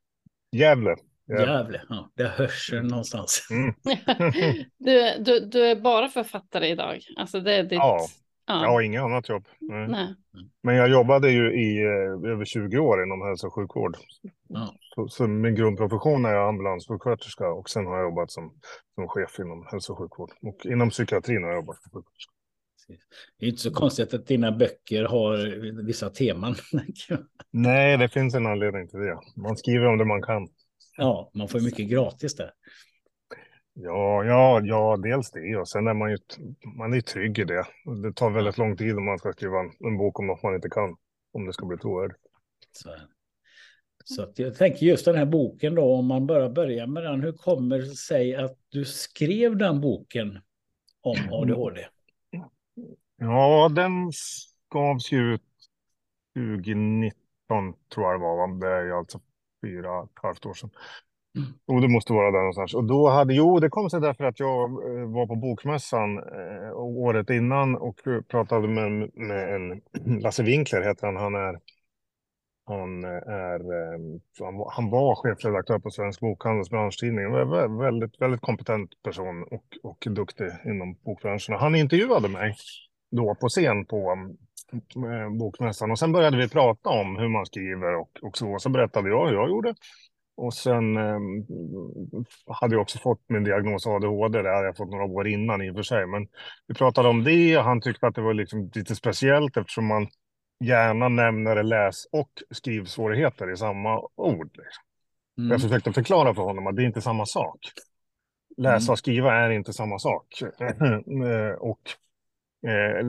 Gävle. 0.52 0.96
Gävle, 1.28 1.82
ja, 1.88 2.10
det 2.14 2.28
hörs 2.28 2.72
någonstans. 2.72 3.48
Mm. 3.50 3.74
du, 4.78 5.24
du, 5.24 5.40
du 5.40 5.66
är 5.66 5.76
bara 5.76 6.08
författare 6.08 6.68
idag, 6.68 7.00
alltså 7.16 7.40
det 7.40 7.54
är 7.54 7.62
ditt... 7.62 7.72
Ja. 7.72 8.06
Ja. 8.48 8.62
Jag 8.62 8.70
har 8.70 8.80
inget 8.80 9.02
annat 9.02 9.28
jobb. 9.28 9.46
Nej. 9.60 9.88
Nej. 9.88 10.14
Men 10.62 10.76
jag 10.76 10.88
jobbade 10.88 11.30
ju 11.30 11.52
i 11.60 11.82
eh, 11.82 12.30
över 12.32 12.44
20 12.44 12.78
år 12.78 13.02
inom 13.02 13.22
hälso 13.22 13.46
och 13.46 13.54
sjukvård. 13.54 13.96
Ja. 14.48 14.74
Så, 14.94 15.08
så, 15.08 15.26
min 15.26 15.54
grundprofession 15.54 16.24
är 16.24 16.30
jag 16.30 16.48
ambulanssjuksköterska 16.48 17.48
och 17.48 17.70
sen 17.70 17.86
har 17.86 17.96
jag 17.96 18.04
jobbat 18.04 18.30
som, 18.30 18.52
som 18.94 19.08
chef 19.08 19.38
inom 19.38 19.66
hälso 19.70 19.92
och 19.92 19.98
sjukvård. 19.98 20.30
Och 20.42 20.66
inom 20.66 20.90
psykiatrin 20.90 21.42
har 21.42 21.50
jag 21.50 21.56
jobbat 21.56 21.82
som 21.82 21.90
sjuksköterska. 21.92 22.32
Det 23.38 23.46
är 23.46 23.50
inte 23.50 23.62
så 23.62 23.70
konstigt 23.70 24.14
att 24.14 24.26
dina 24.26 24.52
böcker 24.52 25.04
har 25.04 25.36
vissa 25.86 26.10
teman. 26.10 26.54
Nej, 27.50 27.96
det 27.96 28.08
finns 28.08 28.34
en 28.34 28.46
anledning 28.46 28.88
till 28.88 28.98
det. 28.98 29.18
Man 29.36 29.56
skriver 29.56 29.86
om 29.86 29.98
det 29.98 30.04
man 30.04 30.22
kan. 30.22 30.48
Ja, 30.96 31.30
man 31.34 31.48
får 31.48 31.60
mycket 31.60 31.88
gratis 31.88 32.36
där. 32.36 32.50
Ja, 33.78 34.24
ja, 34.24 34.60
ja, 34.64 34.96
dels 34.96 35.30
det 35.30 35.56
och 35.56 35.68
sen 35.68 35.86
är 35.86 35.94
man 35.94 36.10
ju 36.10 36.18
man 36.76 36.94
är 36.94 37.00
trygg 37.00 37.38
i 37.38 37.44
det. 37.44 37.66
Det 38.02 38.12
tar 38.12 38.30
väldigt 38.30 38.58
lång 38.58 38.76
tid 38.76 38.96
om 38.96 39.04
man 39.04 39.18
ska 39.18 39.32
skriva 39.32 39.60
en, 39.60 39.72
en 39.80 39.98
bok 39.98 40.20
om 40.20 40.26
något 40.26 40.42
man 40.42 40.54
inte 40.54 40.68
kan, 40.68 40.96
om 41.32 41.46
det 41.46 41.52
ska 41.52 41.66
bli 41.66 41.78
trovärdigt. 41.78 42.20
Så, 42.72 42.90
så 44.04 44.32
jag 44.36 44.56
tänker 44.56 44.86
just 44.86 45.04
den 45.04 45.16
här 45.16 45.26
boken 45.26 45.74
då, 45.74 45.94
om 45.94 46.06
man 46.06 46.26
bara 46.26 46.50
börjar 46.50 46.86
med 46.86 47.02
den, 47.02 47.22
hur 47.22 47.32
kommer 47.32 47.78
det 47.78 47.96
sig 47.96 48.36
att 48.36 48.58
du 48.68 48.84
skrev 48.84 49.56
den 49.56 49.80
boken 49.80 50.38
om 51.00 51.16
ADHD? 51.32 51.86
Ja, 53.16 53.68
den 53.68 54.12
gavs 54.68 55.12
ju 55.12 55.34
ut 55.34 55.42
2019 56.34 57.16
tror 57.94 58.06
jag 58.06 58.14
det 58.14 58.18
var, 58.18 58.60
det 58.60 58.68
är 58.68 58.98
alltså 58.98 59.20
fyra 59.64 59.98
och 59.98 60.04
ett 60.04 60.22
halvt 60.22 60.46
år 60.46 60.54
sedan. 60.54 60.70
Och 61.66 61.80
det 61.80 61.88
måste 61.88 62.12
vara 62.12 62.30
där 62.30 62.38
någonstans. 62.38 62.74
Och 62.74 62.84
då 62.84 63.08
hade, 63.08 63.34
jo, 63.34 63.60
det 63.60 63.68
kom 63.68 63.90
sig 63.90 64.00
därför 64.00 64.24
att 64.24 64.40
jag 64.40 64.70
eh, 64.70 65.06
var 65.06 65.26
på 65.26 65.34
Bokmässan 65.36 66.18
eh, 66.18 66.72
året 66.76 67.30
innan 67.30 67.76
och 67.76 68.00
pratade 68.28 68.68
med, 68.68 69.10
med 69.14 69.54
en, 69.54 69.82
Lasse 70.22 70.42
Winkler 70.42 70.82
heter 70.82 71.06
han, 71.06 71.16
han 71.16 71.34
är, 71.34 71.60
han 72.66 73.04
är, 73.04 73.60
eh, 73.60 73.98
han 74.70 74.90
var 74.90 75.14
chefredaktör 75.14 75.78
på 75.78 75.90
Svensk 75.90 76.20
Bokhandels 76.20 76.70
branschtidning. 76.70 77.32
Väldigt, 77.78 78.20
väldigt 78.20 78.40
kompetent 78.40 79.02
person 79.02 79.42
och, 79.42 79.64
och 79.82 80.06
duktig 80.10 80.48
inom 80.64 80.96
bokbranschen. 81.04 81.54
Han 81.54 81.74
intervjuade 81.74 82.28
mig 82.28 82.54
då 83.10 83.34
på 83.34 83.48
scen 83.48 83.84
på 83.84 83.96
eh, 83.96 84.16
Bokmässan 85.38 85.90
och 85.90 85.98
sen 85.98 86.12
började 86.12 86.36
vi 86.36 86.48
prata 86.48 86.88
om 86.88 87.16
hur 87.16 87.28
man 87.28 87.46
skriver 87.46 87.96
och, 87.96 88.10
och 88.22 88.38
så. 88.38 88.58
Så 88.58 88.68
berättade 88.68 89.08
jag 89.08 89.26
hur 89.26 89.34
jag 89.34 89.48
gjorde. 89.48 89.74
Och 90.36 90.54
sen 90.54 90.96
eh, 90.96 91.18
hade 92.46 92.74
jag 92.74 92.82
också 92.82 92.98
fått 92.98 93.20
min 93.28 93.44
diagnos 93.44 93.86
ADHD, 93.86 94.42
det 94.42 94.54
hade 94.54 94.66
jag 94.66 94.76
fått 94.76 94.90
några 94.90 95.04
år 95.04 95.28
innan 95.28 95.62
i 95.62 95.70
och 95.70 95.74
för 95.74 95.82
sig. 95.82 96.06
Men 96.06 96.28
vi 96.66 96.74
pratade 96.74 97.08
om 97.08 97.24
det 97.24 97.58
och 97.58 97.64
han 97.64 97.80
tyckte 97.80 98.06
att 98.06 98.14
det 98.14 98.22
var 98.22 98.34
liksom 98.34 98.70
lite 98.74 98.96
speciellt 98.96 99.56
eftersom 99.56 99.86
man 99.86 100.08
gärna 100.64 101.08
nämner 101.08 101.62
läs 101.62 102.06
och 102.12 102.30
skrivsvårigheter 102.50 103.52
i 103.52 103.56
samma 103.56 104.00
ord. 104.14 104.50
Liksom. 104.52 104.84
Mm. 105.38 105.50
Jag 105.50 105.62
försökte 105.62 105.92
förklara 105.92 106.34
för 106.34 106.42
honom 106.42 106.66
att 106.66 106.76
det 106.76 106.82
är 106.82 106.86
inte 106.86 107.00
samma 107.00 107.26
sak. 107.26 107.58
Läsa 108.56 108.92
och 108.92 108.98
skriva 108.98 109.34
är 109.34 109.50
inte 109.50 109.72
samma 109.72 109.98
sak. 109.98 110.26
Eh, 110.60 111.54
och 111.58 111.80
eh, 111.86 112.05
Eh, 112.66 113.06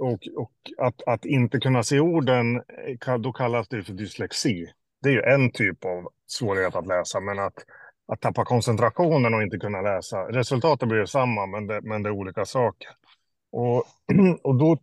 och, 0.00 0.28
och 0.36 0.52
att, 0.78 1.02
att 1.06 1.24
inte 1.24 1.60
kunna 1.60 1.82
se 1.82 2.00
orden, 2.00 2.56
eh, 3.06 3.18
då 3.18 3.32
kallas 3.32 3.68
det 3.68 3.82
för 3.82 3.92
dyslexi 3.92 4.66
det 5.04 5.10
är 5.10 5.12
ju 5.12 5.22
en 5.22 5.50
typ 5.50 5.84
av 5.84 6.08
svårighet 6.26 6.76
att 6.76 6.86
läsa, 6.86 7.20
men 7.20 7.38
att, 7.38 7.54
att 8.06 8.20
tappa 8.20 8.44
koncentrationen 8.44 9.34
och 9.34 9.42
inte 9.42 9.58
kunna 9.58 9.80
läsa. 9.80 10.16
Resultatet 10.16 10.88
blir 10.88 10.98
ju 10.98 11.06
samma, 11.06 11.46
men 11.46 11.66
det, 11.66 11.80
men 11.82 12.02
det 12.02 12.08
är 12.08 12.12
olika 12.12 12.44
saker. 12.44 12.88
Och, 13.52 13.84
och 14.42 14.54
då, 14.54 14.78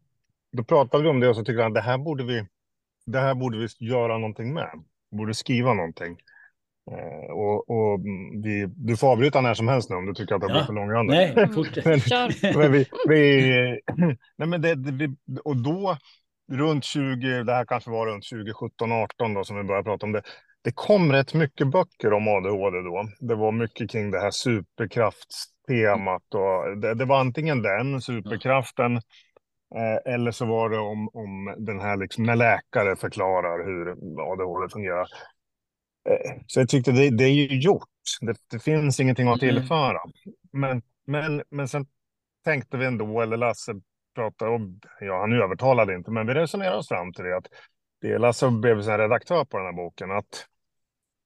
då 0.51 0.63
pratade 0.63 1.03
vi 1.03 1.09
om 1.09 1.19
det 1.19 1.29
och 1.29 1.35
så 1.35 1.43
tyckte 1.43 1.61
han 1.61 1.71
att 1.71 1.75
det 1.75 1.81
här 1.81 1.97
borde 1.97 2.23
vi 2.23 2.45
det 3.05 3.19
här 3.19 3.35
borde 3.35 3.57
vi 3.57 3.67
göra 3.79 4.17
någonting 4.17 4.53
med. 4.53 4.83
Vi 5.11 5.17
borde 5.17 5.33
skriva 5.33 5.73
någonting. 5.73 6.17
Eh, 6.91 7.31
och, 7.31 7.69
och 7.69 7.99
vi, 8.43 8.65
du 8.75 8.97
får 8.97 9.11
avbryta 9.11 9.41
när 9.41 9.53
som 9.53 9.67
helst 9.67 9.89
nu 9.89 9.95
om 9.95 10.05
du 10.05 10.13
tycker 10.13 10.35
att 10.35 10.41
det 10.41 10.47
Ja. 10.47 10.53
blir 10.53 10.63
för 10.63 10.73
långrandigt. 10.73 11.35
Nej, 11.35 11.47
fortsätt. 11.53 11.85
Men- 11.85 11.99
Kör. 11.99 12.57
Men 12.57 12.71
vi, 12.71 12.85
vi, 13.07 13.79
nej 14.37 14.47
men 14.47 14.61
det, 14.61 14.75
det, 14.75 14.91
vi, 14.91 15.15
och 15.45 15.57
då, 15.57 15.97
runt 16.51 16.83
20, 16.83 17.43
det 17.43 17.53
här 17.53 17.65
kanske 17.65 17.91
var 17.91 18.07
runt 18.07 18.29
2017, 18.29 18.91
18 18.91 19.33
då 19.33 19.43
som 19.43 19.57
vi 19.57 19.63
började 19.63 19.83
prata 19.85 20.05
om 20.05 20.11
det. 20.11 20.21
Det 20.63 20.71
kom 20.75 21.11
rätt 21.11 21.33
mycket 21.33 21.67
böcker 21.67 22.13
om 22.13 22.27
ADHD 22.27 22.77
då. 22.81 23.05
Det 23.19 23.35
var 23.35 23.51
mycket 23.51 23.89
kring 23.91 24.11
det 24.11 24.19
här 24.19 24.31
superkraftstemat. 24.31 26.23
Och 26.35 26.77
det, 26.77 26.93
det 26.93 27.05
var 27.05 27.19
antingen 27.19 27.61
den, 27.61 28.01
superkraften, 28.01 28.95
eh, 29.75 30.13
eller 30.13 30.31
så 30.31 30.45
var 30.45 30.69
det 30.69 30.77
om, 30.77 31.09
om 31.13 31.55
den 31.57 31.79
här, 31.79 31.97
liksom, 31.97 32.23
när 32.23 32.35
läkare 32.35 32.95
förklarar 32.95 33.65
hur 33.65 33.89
ADHD 34.31 34.69
fungerar. 34.73 35.07
Eh, 36.09 36.41
Så 36.47 36.59
jag 36.59 36.69
tyckte 36.69 36.91
det, 36.91 37.09
det 37.09 37.23
är 37.23 37.29
ju 37.33 37.59
gjort. 37.59 37.87
Det, 38.21 38.35
det 38.51 38.59
finns 38.59 38.99
ingenting 38.99 39.27
att 39.27 39.41
Mm. 39.43 39.55
tillföra. 39.55 39.99
Men, 40.51 40.81
men, 41.07 41.43
men 41.49 41.67
sen 41.67 41.85
tänkte 42.45 42.77
vi 42.77 42.85
ändå, 42.85 43.21
eller 43.21 43.37
Lasse 43.37 43.73
pratade 44.15 44.51
om, 44.51 44.79
ja 44.99 45.19
han 45.21 45.33
övertalade 45.33 45.95
inte, 45.95 46.11
men 46.11 46.27
vi 46.27 46.33
resonerade 46.33 46.77
oss 46.77 46.87
fram 46.87 47.13
till 47.13 47.23
det 47.25 47.37
att 47.37 47.47
det 48.01 48.17
Lasse 48.17 48.49
blev 48.49 48.81
sen 48.81 48.97
redaktör 48.97 49.45
på 49.45 49.57
den 49.57 49.65
här 49.65 49.73
boken, 49.73 50.11
att, 50.11 50.47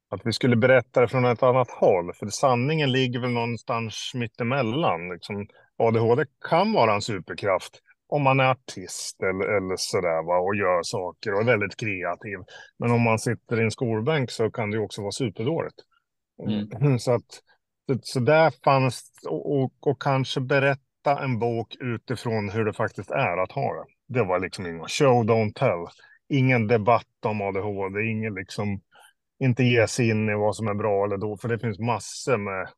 att 0.10 0.22
vi 0.24 0.34
skulle 0.34 0.56
berätta 0.56 1.02
det 1.02 1.08
från 1.08 1.26
ett 1.26 1.44
annat 1.44 1.72
håll. 1.72 2.14
För 2.14 2.28
sanningen 2.28 2.92
ligger 2.92 3.20
väl 3.20 3.32
någonstans 3.32 4.12
mittemellan. 4.14 5.10
Liksom, 5.10 5.48
ADHD 5.78 6.26
kan 6.50 6.74
vara 6.74 6.94
en 6.94 7.02
superkraft 7.02 7.80
om 8.08 8.24
man 8.24 8.40
är 8.40 8.52
artist 8.52 9.24
eller, 9.24 9.58
eller 9.58 9.76
sådär 9.78 10.24
va, 10.24 10.38
och 10.38 10.56
gör 10.56 10.84
saker 10.84 11.34
och 11.34 11.42
är 11.42 11.46
väldigt 11.46 11.78
kreativ. 11.78 12.38
Men 12.80 12.92
om 12.92 13.02
man 13.02 13.20
sitter 13.20 13.62
i 13.62 13.64
en 13.64 13.72
skolbänk 13.72 14.32
så 14.32 14.52
kan 14.52 14.72
det 14.72 14.80
också 14.80 15.02
vara 15.02 15.12
superdåligt. 15.12 15.76
Mm. 16.48 17.00
Så, 17.00 17.12
att, 17.12 17.42
så, 17.88 18.00
så 18.02 18.20
där 18.20 18.54
fanns, 18.64 19.12
och, 19.28 19.58
och, 19.58 19.74
och 19.80 20.02
kanske 20.02 20.42
berätta 20.42 21.24
en 21.24 21.40
bok 21.40 21.76
utifrån 21.80 22.50
hur 22.50 22.66
det 22.66 22.74
faktiskt 22.74 23.12
är 23.12 23.44
att 23.44 23.52
ha 23.52 23.74
det. 23.74 23.86
Det 24.08 24.24
var 24.24 24.40
liksom 24.40 24.66
ingen 24.66 24.88
show, 24.88 25.24
don't 25.24 25.54
tell. 25.54 25.86
Ingen 26.30 26.68
debatt 26.68 27.26
om 27.26 27.42
ADHD, 27.42 28.06
ingen 28.06 28.34
liksom, 28.34 28.82
inte 29.40 29.64
ge 29.64 29.88
sig 29.88 30.10
in 30.10 30.30
i 30.30 30.36
vad 30.36 30.56
som 30.56 30.68
är 30.68 30.74
bra 30.74 31.06
eller 31.06 31.18
då, 31.18 31.38
för 31.38 31.48
det 31.48 31.60
finns 31.60 31.80
massor 31.80 32.38
med 32.38 32.70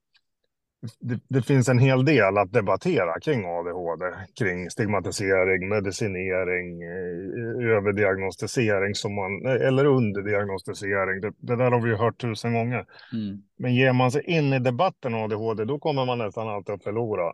det, 1.00 1.20
det 1.28 1.42
finns 1.42 1.70
en 1.70 1.80
hel 1.80 2.06
del 2.06 2.38
att 2.38 2.54
debattera 2.54 3.20
kring 3.20 3.46
ADHD, 3.46 4.06
kring 4.40 4.70
stigmatisering, 4.70 5.70
medicinering, 5.70 6.82
eh, 6.82 7.76
överdiagnostisering 7.78 8.96
som 8.96 9.16
man, 9.16 9.46
eller 9.46 9.86
underdiagnostisering. 9.86 11.22
Det, 11.22 11.34
det 11.38 11.56
där 11.56 11.72
har 11.72 11.82
vi 11.82 11.90
ju 11.90 11.96
hört 11.96 12.22
tusen 12.22 12.54
gånger. 12.54 12.86
Mm. 13.14 13.44
Men 13.60 13.76
ger 13.76 13.94
man 13.94 14.12
sig 14.12 14.24
in 14.26 14.54
i 14.54 14.60
debatten 14.60 15.14
om 15.14 15.22
ADHD, 15.22 15.66
då 15.66 15.80
kommer 15.80 16.06
man 16.06 16.18
nästan 16.18 16.48
alltid 16.48 16.76
att 16.76 16.84
förlora. 16.84 17.34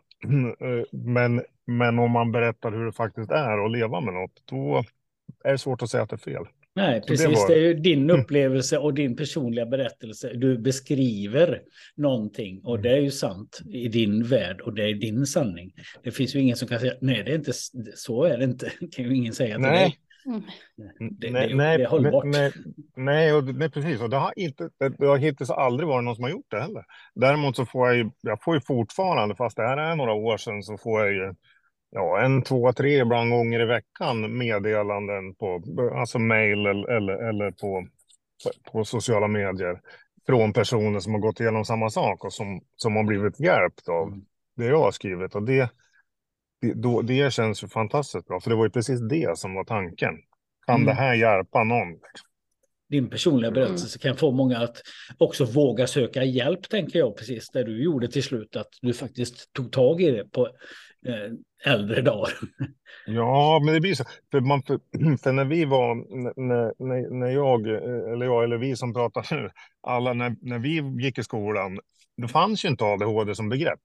Eh, 0.60 0.84
Men, 0.92 1.42
men 1.66 1.98
om 1.98 2.10
man 2.10 2.32
berättar 2.32 2.72
hur 2.72 2.86
det 2.86 2.92
faktiskt 2.92 3.30
är 3.30 3.64
att 3.64 3.70
leva 3.72 4.00
med 4.00 4.14
något, 4.14 4.42
då 4.44 4.84
är 5.44 5.52
det 5.52 5.58
svårt 5.58 5.82
att 5.82 5.90
säga 5.90 6.02
att 6.02 6.10
det 6.10 6.16
är 6.16 6.18
fel. 6.18 6.44
Nej, 6.76 7.00
det 7.00 7.06
precis. 7.06 7.26
var- 7.26 7.48
Det 7.48 7.54
är 7.54 7.58
ju 7.60 7.74
din 7.74 8.10
upplevelse 8.10 8.78
och 8.78 8.94
din 8.94 9.16
personliga 9.16 9.66
berättelse. 9.66 10.32
Du 10.34 10.58
beskriver 10.58 11.60
någonting 11.96 12.60
och 12.64 12.80
det 12.80 12.90
är 12.90 13.00
ju 13.00 13.10
sant 13.10 13.60
i 13.72 13.88
din 13.88 14.24
värld 14.24 14.60
och 14.60 14.74
det 14.74 14.82
är 14.90 14.94
din 14.94 15.26
sanning. 15.26 15.72
Det 16.02 16.10
finns 16.10 16.34
ju 16.36 16.40
ingen 16.40 16.56
som 16.56 16.68
kan 16.68 16.80
säga 16.80 16.94
nej, 17.00 17.22
det 17.24 17.30
är 17.30 17.34
inte 17.34 17.52
så 17.94 18.24
är 18.24 18.38
det 18.38 18.44
inte. 18.44 18.72
Det 18.80 18.86
kan 18.96 19.04
ju 19.04 19.16
ingen 19.16 19.32
säga 19.32 19.54
till 19.54 19.62
Nej. 19.62 19.78
dig. 19.78 19.98
Mm. 20.26 20.42
Det, 21.18 21.30
nej, 21.30 21.48
det, 21.48 21.54
nej, 21.54 21.78
det 21.78 21.84
är 21.84 21.88
hållbart. 21.88 22.24
Nej, 22.24 22.52
nej, 22.96 23.32
och, 23.32 23.44
nej, 23.44 23.70
precis. 23.70 24.00
Och 24.00 24.10
det 24.10 24.16
har, 24.16 24.32
inte, 24.36 24.68
det, 24.80 24.88
det 24.98 25.06
har 25.06 25.16
hittills 25.16 25.50
aldrig 25.50 25.88
varit 25.88 26.04
någon 26.04 26.14
som 26.14 26.24
har 26.24 26.30
gjort 26.30 26.50
det 26.50 26.60
heller. 26.60 26.84
Däremot 27.14 27.56
så 27.56 27.66
får 27.66 27.88
jag 27.88 27.96
ju, 27.96 28.10
jag 28.20 28.42
får 28.42 28.54
ju 28.54 28.60
fortfarande, 28.60 29.34
fast 29.36 29.56
det 29.56 29.62
här 29.62 29.76
är 29.76 29.96
några 29.96 30.12
år 30.12 30.36
sedan, 30.36 30.62
så 30.62 30.76
får 30.78 31.00
jag 31.00 31.12
ju 31.12 31.34
ja, 31.94 32.20
en, 32.24 32.42
två, 32.42 32.72
tre 32.72 33.00
ibland 33.00 33.30
gånger 33.30 33.60
i 33.60 33.64
veckan 33.64 34.38
meddelanden 34.38 35.34
på 35.34 35.62
alltså 35.94 36.18
mail 36.18 36.66
eller, 36.66 36.90
eller, 36.90 37.28
eller 37.28 37.50
på, 37.50 37.86
på 38.72 38.84
sociala 38.84 39.28
medier 39.28 39.80
från 40.26 40.52
personer 40.52 41.00
som 41.00 41.12
har 41.12 41.20
gått 41.20 41.40
igenom 41.40 41.64
samma 41.64 41.90
sak 41.90 42.24
och 42.24 42.32
som, 42.32 42.60
som 42.76 42.96
har 42.96 43.04
blivit 43.04 43.40
hjälpt 43.40 43.88
av 43.88 44.08
Mm. 44.08 44.24
det 44.56 44.64
jag 44.64 44.78
har 44.78 44.90
skrivit. 44.90 45.34
Och 45.34 45.42
det, 45.42 45.70
det, 46.60 46.72
då, 46.74 47.02
det 47.02 47.32
känns 47.32 47.64
ju 47.64 47.68
fantastiskt 47.68 48.26
bra, 48.26 48.40
för 48.40 48.50
det 48.50 48.56
var 48.56 48.64
ju 48.64 48.70
precis 48.70 49.00
det 49.00 49.38
som 49.38 49.54
var 49.54 49.64
tanken. 49.64 50.14
Kan 50.66 50.74
Mm. 50.74 50.86
det 50.86 50.92
här 50.94 51.14
hjälpa 51.14 51.64
någon? 51.64 51.98
Din 52.88 53.10
personliga 53.10 53.50
Mm. 53.50 53.54
berättelse 53.60 53.98
kan 53.98 54.16
få 54.16 54.30
många 54.30 54.58
att 54.58 54.76
också 55.18 55.44
våga 55.44 55.86
söka 55.86 56.24
hjälp, 56.24 56.68
tänker 56.68 56.98
jag, 56.98 57.16
precis 57.16 57.50
det 57.50 57.64
du 57.64 57.84
gjorde 57.84 58.08
till 58.08 58.22
slut, 58.22 58.56
att 58.56 58.68
du 58.82 58.94
faktiskt 58.94 59.52
tog 59.52 59.72
tag 59.72 60.00
i 60.00 60.10
det 60.10 60.30
på 60.32 60.48
äldre 61.64 62.00
dagar. 62.02 62.32
Ja, 63.06 63.60
men 63.64 63.74
det 63.74 63.80
blir 63.80 63.94
så. 63.94 64.04
För, 64.30 64.40
man, 64.40 64.62
för, 64.62 64.78
för 65.22 65.32
när 65.32 65.44
vi 65.44 65.64
var, 65.64 65.94
när, 65.94 66.84
när, 66.84 67.10
när 67.10 67.30
jag, 67.30 67.66
eh, 67.66 68.12
eller 68.12 68.26
jag, 68.26 68.44
eller 68.44 68.56
vi 68.56 68.76
som 68.76 68.94
pratar 68.94 69.26
nu, 69.30 69.50
alla 69.82 70.12
när, 70.12 70.36
när 70.40 70.58
vi 70.58 71.02
gick 71.04 71.18
i 71.18 71.22
skolan, 71.22 71.78
då 72.16 72.28
fanns 72.28 72.64
ju 72.64 72.68
inte 72.68 72.84
ADHD 72.84 73.34
som 73.34 73.48
begrepp. 73.48 73.80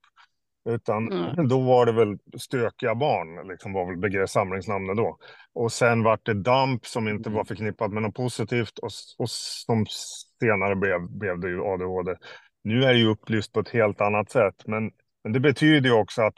Utan 0.69 1.11
Mm. 1.11 1.47
då 1.47 1.61
var 1.61 1.85
det 1.85 1.91
väl 1.91 2.17
stökiga 2.37 2.95
barn, 2.95 3.47
liksom 3.47 3.73
var 3.73 3.85
väl 3.85 3.97
begrepp, 3.97 4.29
samlingsnamnet 4.29 4.97
då. 4.97 5.17
Och 5.53 5.71
sen 5.71 6.03
vart 6.03 6.25
det 6.25 6.33
DAMP 6.33 6.85
som 6.85 7.07
inte 7.07 7.29
Mm. 7.29 7.37
var 7.37 7.43
förknippat 7.43 7.91
med 7.91 8.03
något 8.03 8.15
positivt 8.15 8.77
och, 8.79 8.89
och 9.17 9.29
som 9.29 9.85
senare 10.39 10.75
blev, 10.75 11.09
blev 11.09 11.39
det 11.39 11.49
ju 11.49 11.61
ADHD. 11.63 12.15
Nu 12.63 12.83
är 12.83 12.93
det 12.93 12.99
ju 12.99 13.07
upplyst 13.07 13.53
på 13.53 13.59
ett 13.59 13.69
helt 13.69 14.01
annat 14.01 14.29
sätt, 14.31 14.63
men, 14.65 14.91
men 15.23 15.33
det 15.33 15.39
betyder 15.39 15.89
ju 15.89 15.95
också 15.95 16.21
att 16.21 16.35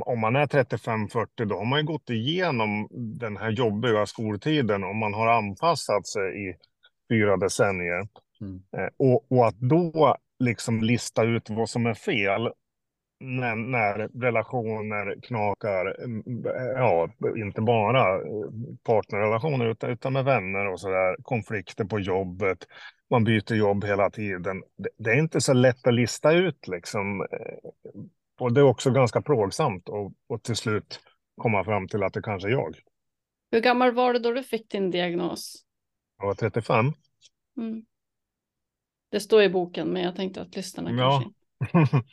om 0.00 0.20
man 0.20 0.36
är 0.36 0.46
35-40 0.46 1.44
då 1.44 1.56
har 1.56 1.64
man 1.64 1.78
ju 1.78 1.84
gått 1.84 2.10
igenom 2.10 2.88
den 2.90 3.36
här 3.36 3.50
jobbiga 3.50 4.06
skoltiden 4.06 4.84
och 4.84 4.96
man 4.96 5.14
har 5.14 5.26
anpassat 5.26 6.06
sig 6.06 6.48
i 6.48 6.54
fyra 7.10 7.36
decennier. 7.36 8.08
Mm. 8.40 8.62
Eh, 8.76 8.88
Och, 8.96 9.32
och 9.32 9.46
att 9.46 9.60
då 9.60 10.16
liksom 10.38 10.82
lista 10.82 11.24
ut 11.24 11.50
vad 11.50 11.68
som 11.68 11.86
är 11.86 11.94
fel 11.94 12.50
när, 13.20 13.56
när 13.56 14.22
relationer 14.22 15.20
knakar, 15.22 16.04
mm, 16.04 16.22
ja, 16.76 17.08
inte 17.36 17.60
bara 17.60 18.14
eh, 18.14 18.50
partnerrelationer 18.84 19.66
utan, 19.66 19.90
utan 19.90 20.12
med 20.12 20.24
vänner 20.24 20.66
och 20.66 20.80
sådär, 20.80 21.16
konflikter 21.22 21.84
på 21.84 22.00
jobbet, 22.00 22.58
man 23.10 23.24
byter 23.24 23.54
jobb 23.54 23.84
hela 23.84 24.10
tiden. 24.10 24.62
Det, 24.76 24.88
det 24.98 25.10
är 25.10 25.18
inte 25.18 25.40
så 25.40 25.52
lätt 25.52 25.86
att 25.86 25.94
lista 25.94 26.32
ut 26.32 26.68
liksom. 26.68 27.26
Och 28.38 28.52
det 28.52 28.60
är 28.60 28.64
också 28.64 28.90
ganska 28.90 29.22
plågsamt 29.22 29.88
och, 29.88 30.12
och 30.26 30.42
till 30.42 30.56
slut 30.56 31.00
komma 31.36 31.64
fram 31.64 31.88
till 31.88 32.02
att 32.02 32.12
det 32.12 32.22
kanske 32.22 32.48
är 32.48 32.52
jag. 32.52 32.76
Hur 33.50 33.60
gammal 33.60 33.92
var 33.92 34.12
du 34.12 34.18
då 34.18 34.32
du 34.32 34.42
fick 34.42 34.70
din 34.70 34.90
diagnos? 34.90 35.64
Jag 36.18 36.26
var 36.26 36.34
35. 36.34 36.92
Mm. 37.56 37.84
Det 39.10 39.20
står 39.20 39.42
i 39.42 39.48
boken, 39.48 39.88
men 39.88 40.02
jag 40.02 40.16
tänkte 40.16 40.40
att 40.42 40.56
lyssnarna 40.56 40.90
Ja. 40.90 41.22
kanske... 41.22 41.30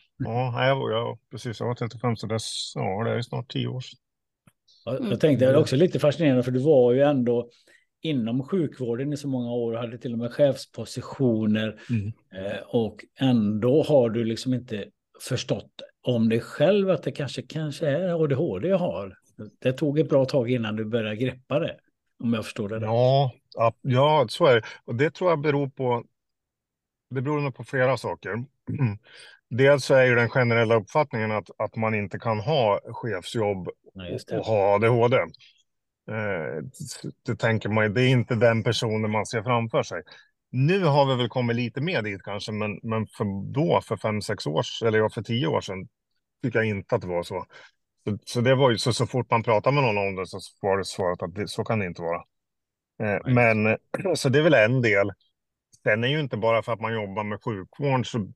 ja, 0.18 0.68
jag, 0.68 0.76
var- 0.76 0.92
jag, 0.92 1.20
precis. 1.32 1.60
Jag 1.60 1.68
var 1.68 1.76
35 1.76 2.16
så 2.16 2.28
det, 2.28 2.36
är- 2.36 2.40
ja, 2.76 3.04
det 3.04 3.12
är 3.18 3.22
snart 3.22 3.52
10 3.52 3.68
år 3.68 3.80
sedan. 3.82 4.00
Jag, 4.86 4.96
Mm. 4.98 5.12
jag 5.12 5.20
tänkte 5.20 5.46
det 5.46 5.52
är 5.52 5.58
också 5.58 5.76
lite 5.76 6.00
fascinerande 6.00 6.44
för 6.44 6.52
du 6.52 6.60
var 6.60 6.94
ju 6.94 7.02
ändå 7.02 7.50
inom 8.02 8.44
sjukvården 8.44 9.14
i 9.14 9.18
så 9.18 9.28
många 9.28 9.52
år 9.52 9.74
och 9.74 9.80
hade 9.80 9.98
till 9.98 10.14
och 10.14 10.20
med 10.20 10.32
chefspositioner 10.34 11.82
eh, 12.36 12.58
och 12.68 13.06
ändå 13.20 13.84
har 13.84 14.10
du 14.10 14.24
liksom 14.26 14.54
inte 14.54 14.86
förstått 15.22 15.72
om 16.04 16.30
dig 16.30 16.40
själv 16.42 16.90
att 16.90 17.04
det 17.04 17.12
kanske, 17.12 17.42
kanske 17.42 17.88
är 17.88 18.24
ADHD 18.24 18.68
jag 18.68 18.78
har. 18.78 19.18
Det 19.60 19.74
tog 19.74 20.00
ett 20.00 20.10
bra 20.10 20.26
tag 20.26 20.52
innan 20.52 20.76
du 20.76 20.86
började 20.86 21.16
greppa 21.16 21.60
det, 21.60 21.78
om 22.24 22.34
jag 22.34 22.44
förstår 22.46 22.70
det 22.70 22.76
rätt. 22.76 22.84
Ja, 23.82 24.26
så 24.30 24.46
är 24.46 24.56
det. 24.56 24.62
Och 24.86 24.96
det 24.96 25.12
tror 25.12 25.30
jag 25.30 25.42
beror 25.42 25.70
på, 25.70 26.04
det 27.10 27.22
beror 27.22 27.42
nog 27.42 27.56
på 27.56 27.64
flera 27.64 27.98
saker. 27.98 28.46
Dels 29.50 29.86
så 29.86 29.94
är 29.94 30.06
ju 30.06 30.16
den 30.16 30.30
generella 30.30 30.76
uppfattningen 30.76 31.32
att, 31.32 31.50
att 31.58 31.76
man 31.76 31.94
inte 31.94 32.20
kan 32.20 32.40
ha 32.40 32.80
chefsjobb 32.84 33.70
just 34.12 34.32
och, 34.32 34.38
det. 34.38 34.44
ha 34.44 34.76
ADHD. 34.76 35.18
Eh, 35.18 36.64
det 37.26 37.36
tänker 37.36 37.70
man 37.70 37.94
det 37.94 38.02
är 38.02 38.10
inte 38.10 38.36
den 38.36 38.64
personen 38.64 39.12
man 39.12 39.26
ser 39.26 39.44
framför 39.44 39.84
sig. 39.84 40.02
Nu 40.56 40.84
har 40.84 41.06
vi 41.06 41.16
väl 41.16 41.30
kommit 41.30 41.56
lite 41.56 41.82
mer 41.82 42.02
dit 42.02 42.24
kanske, 42.24 42.52
men, 42.52 42.80
men 42.84 43.08
för 43.08 43.54
då, 43.54 43.82
för 43.82 43.98
fem, 43.98 44.22
sex 44.22 44.48
år 44.48 44.66
eller 44.86 45.00
ja, 45.00 45.10
för 45.10 45.22
tio 45.22 45.48
år 45.48 45.62
sedan, 45.62 45.88
tycker 46.44 46.60
jag 46.60 46.68
inte 46.68 46.96
att 46.96 47.02
det 47.02 47.08
var 47.08 47.24
så. 47.24 47.46
Så, 48.04 48.18
så 48.26 48.42
det 48.42 48.56
var 48.56 48.72
ju 48.72 48.78
så, 48.78 48.94
så 48.94 49.08
fort 49.08 49.32
man 49.32 49.44
pratar 49.44 49.72
med 49.72 49.84
någon 49.84 49.98
om 49.98 50.16
det 50.16 50.28
så 50.28 50.40
var 50.62 50.78
det 50.78 50.86
svaret 50.86 51.24
att 51.24 51.36
det, 51.36 51.48
så 51.48 51.64
kan 51.64 51.80
det 51.80 51.86
inte 51.86 52.02
vara. 52.02 52.24
Eh, 53.04 53.34
men 53.34 53.78
så 54.16 54.30
det 54.30 54.40
är 54.40 54.44
väl 54.44 54.54
en 54.54 54.82
del. 54.82 55.12
Sen 55.84 56.04
är 56.04 56.08
ju 56.08 56.20
inte 56.20 56.38
bara 56.38 56.64
för 56.64 56.74
att 56.74 56.82
man 56.82 56.94
jobbar 56.94 57.24
med 57.24 57.44
sjukvård 57.44 58.12
så 58.12 58.32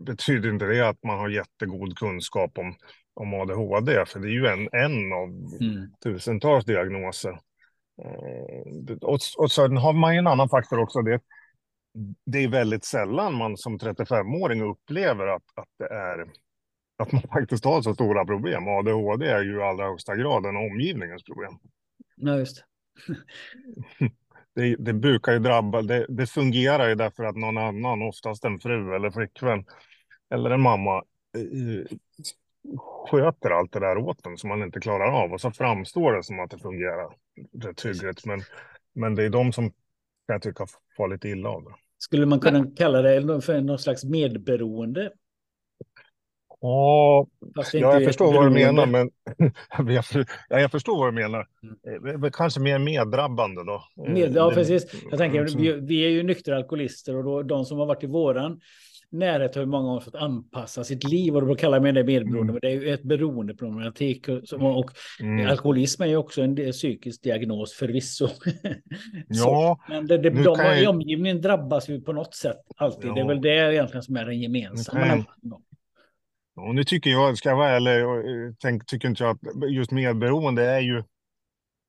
betyder 0.00 0.50
inte 0.50 0.66
det 0.66 0.88
att 0.88 1.02
man 1.02 1.18
har 1.18 1.28
jättegod 1.28 1.98
kunskap 1.98 2.58
om, 2.58 2.74
om 3.14 3.34
ADHD, 3.34 4.06
för 4.06 4.20
det 4.20 4.28
är 4.28 4.32
ju 4.32 4.46
en, 4.46 4.68
en 4.72 5.12
av 5.12 5.28
Mm. 5.60 5.90
tusentals 6.04 6.64
diagnoser. 6.64 7.38
Eh, 8.02 8.96
och, 9.02 9.18
och 9.38 9.52
sen 9.52 9.76
har 9.76 9.92
man 9.92 10.14
ju 10.14 10.18
en 10.18 10.26
annan 10.26 10.48
faktor 10.48 10.78
också. 10.78 11.02
Det, 11.02 11.20
det 12.24 12.38
är 12.38 12.48
väldigt 12.48 12.84
sällan 12.84 13.34
man 13.34 13.56
som 13.56 13.78
35-åring 13.78 14.62
upplever 14.62 15.26
att, 15.26 15.44
att 15.54 15.68
det 15.78 15.94
är 15.94 16.26
att 16.98 17.12
man 17.12 17.22
faktiskt 17.32 17.64
har 17.64 17.82
så 17.82 17.94
stora 17.94 18.24
problem. 18.24 18.68
ADHD 18.68 19.26
är 19.26 19.42
ju 19.42 19.58
i 19.58 19.62
allra 19.62 19.86
högsta 19.86 20.16
grad 20.16 20.46
en 20.46 20.56
omgivningens 20.56 21.24
problem. 21.24 21.58
Ja, 22.16 22.38
just 22.38 22.64
det. 24.54 24.76
det, 24.76 24.92
brukar 24.92 25.32
ju 25.32 25.38
drabba, 25.38 25.82
det, 25.82 26.06
det, 26.08 26.26
fungerar 26.26 26.88
ju 26.88 26.94
därför 26.94 27.24
att 27.24 27.36
någon 27.36 27.58
annan, 27.58 28.02
oftast 28.02 28.44
en 28.44 28.60
fru 28.60 28.94
eller 28.94 29.10
flickvän 29.10 29.64
eller 30.30 30.50
en 30.50 30.60
mamma, 30.60 31.04
sköter 33.10 33.50
allt 33.50 33.72
det 33.72 33.80
där 33.80 33.98
åt 33.98 34.26
en 34.26 34.36
som 34.36 34.48
man 34.48 34.62
inte 34.62 34.80
klarar 34.80 35.22
av. 35.24 35.32
Och 35.32 35.40
så 35.40 35.50
framstår 35.50 36.12
det 36.12 36.22
som 36.22 36.40
att 36.40 36.50
det 36.50 36.58
fungerar 36.58 37.16
rätt 37.62 37.86
hyggligt. 37.86 38.26
Men, 38.26 38.42
men 38.94 39.14
det 39.14 39.24
är 39.24 39.30
de 39.30 39.52
som 39.52 39.70
kan 39.70 39.74
jag 40.34 40.42
tycka 40.42 40.66
far 40.96 41.08
lite 41.08 41.28
illa 41.28 41.48
av 41.48 41.64
det. 41.64 41.74
Skulle 41.98 42.26
man 42.26 42.40
kunna 42.40 42.66
kalla 42.76 43.02
det 43.02 43.40
för 43.40 43.60
någon 43.60 43.78
slags 43.78 44.04
medberoende? 44.04 45.10
Ja, 46.60 47.26
ja 47.72 47.92
jag 47.92 48.04
förstår 48.04 48.32
vad 48.32 48.46
du 48.46 48.50
menar, 48.50 48.86
men 48.86 49.10
jag, 49.94 50.04
jag 50.48 50.70
förstår 50.70 50.98
vad 50.98 51.08
du 51.08 51.12
menar. 51.12 51.46
Mm. 51.96 52.24
Eh, 52.24 52.30
kanske 52.30 52.60
mer 52.60 52.78
meddrabbande 52.78 53.64
då. 53.64 53.84
Med, 53.96 54.36
ja, 54.36 54.50
precis. 54.54 54.94
Jag 55.10 55.18
tänker, 55.18 55.58
vi, 55.58 55.72
vi 55.72 56.04
är 56.04 56.08
ju 56.08 56.22
nyktra 56.22 56.56
alkoholister 56.56 57.16
och 57.16 57.24
då, 57.24 57.42
de 57.42 57.64
som 57.64 57.78
har 57.78 57.86
varit 57.86 58.04
i 58.04 58.06
våran 58.06 58.60
närhet 59.10 59.54
har 59.54 59.62
ju 59.62 59.66
många 59.66 59.88
gånger 59.88 60.00
fått 60.00 60.14
anpassa 60.14 60.84
sitt 60.84 61.04
liv 61.04 61.36
och 61.36 61.46
då 61.46 61.54
kallar 61.54 61.80
man 61.80 61.94
det 61.94 62.04
medberoende. 62.04 62.40
Mm. 62.40 62.46
Men 62.46 62.60
det 62.60 62.68
är 62.68 62.80
ju 62.80 62.94
ett 62.94 63.02
beroendeproblematik 63.02 64.28
och, 64.28 64.52
och 64.52 64.90
mm. 65.20 65.50
alkoholism 65.50 66.02
är 66.02 66.06
ju 66.06 66.16
också 66.16 66.42
en 66.42 66.72
psykisk 66.72 67.22
diagnos 67.22 67.72
förvisso. 67.72 68.28
ja, 69.28 69.80
men 69.88 70.06
det, 70.06 70.18
det, 70.18 70.30
de 70.30 70.58
jag... 70.58 70.82
i 70.82 70.86
omgivningen 70.86 71.40
drabbas 71.40 71.88
ju 71.88 72.00
på 72.00 72.12
något 72.12 72.34
sätt 72.34 72.60
alltid. 72.76 73.10
Ja. 73.10 73.14
Det 73.14 73.20
är 73.20 73.26
väl 73.26 73.40
det 73.40 73.74
egentligen 73.74 74.02
som 74.02 74.16
är 74.16 74.24
den 74.24 74.40
gemensamma. 74.40 75.24
Och 76.56 76.74
nu 76.74 76.84
tycker 76.84 77.10
jag, 77.10 77.38
ska 77.38 77.48
jag 77.48 77.56
vara 77.56 77.68
ärlig, 77.68 78.00
eh, 78.00 78.54
tänk, 78.58 78.86
tycker 78.86 79.08
inte 79.08 79.24
jag 79.24 79.30
att 79.30 79.70
just 79.70 79.90
medberoende 79.90 80.64
är 80.64 80.80
ju 80.80 81.02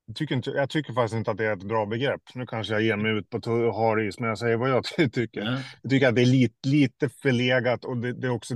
jag 0.08 0.16
tycker, 0.16 0.36
inte, 0.36 0.50
jag 0.50 0.70
tycker 0.70 0.94
faktiskt 0.94 1.16
inte 1.16 1.32
att 1.32 1.38
det 1.38 1.46
är 1.46 1.54
ett 1.54 1.64
bra 1.64 1.86
begrepp. 1.86 2.22
Nu 2.36 2.46
kanske 2.46 2.74
jag 2.74 2.82
ger 2.82 2.96
mig 2.96 3.12
ut 3.12 3.30
på 3.30 3.40
har 3.72 4.08
is, 4.08 4.20
men 4.20 4.30
jag 4.30 4.38
säger 4.38 4.58
vad 4.58 4.70
jag 4.70 4.84
tycker. 5.12 5.42
Mm. 5.42 5.60
Jag 5.82 5.92
tycker 5.92 6.08
att 6.08 6.16
det 6.16 6.22
är 6.22 6.26
lite, 6.26 6.68
lite 6.68 7.10
förlegat 7.10 7.86
och 7.86 7.98
det, 7.98 8.14
det, 8.14 8.28
är 8.28 8.32
också, 8.32 8.56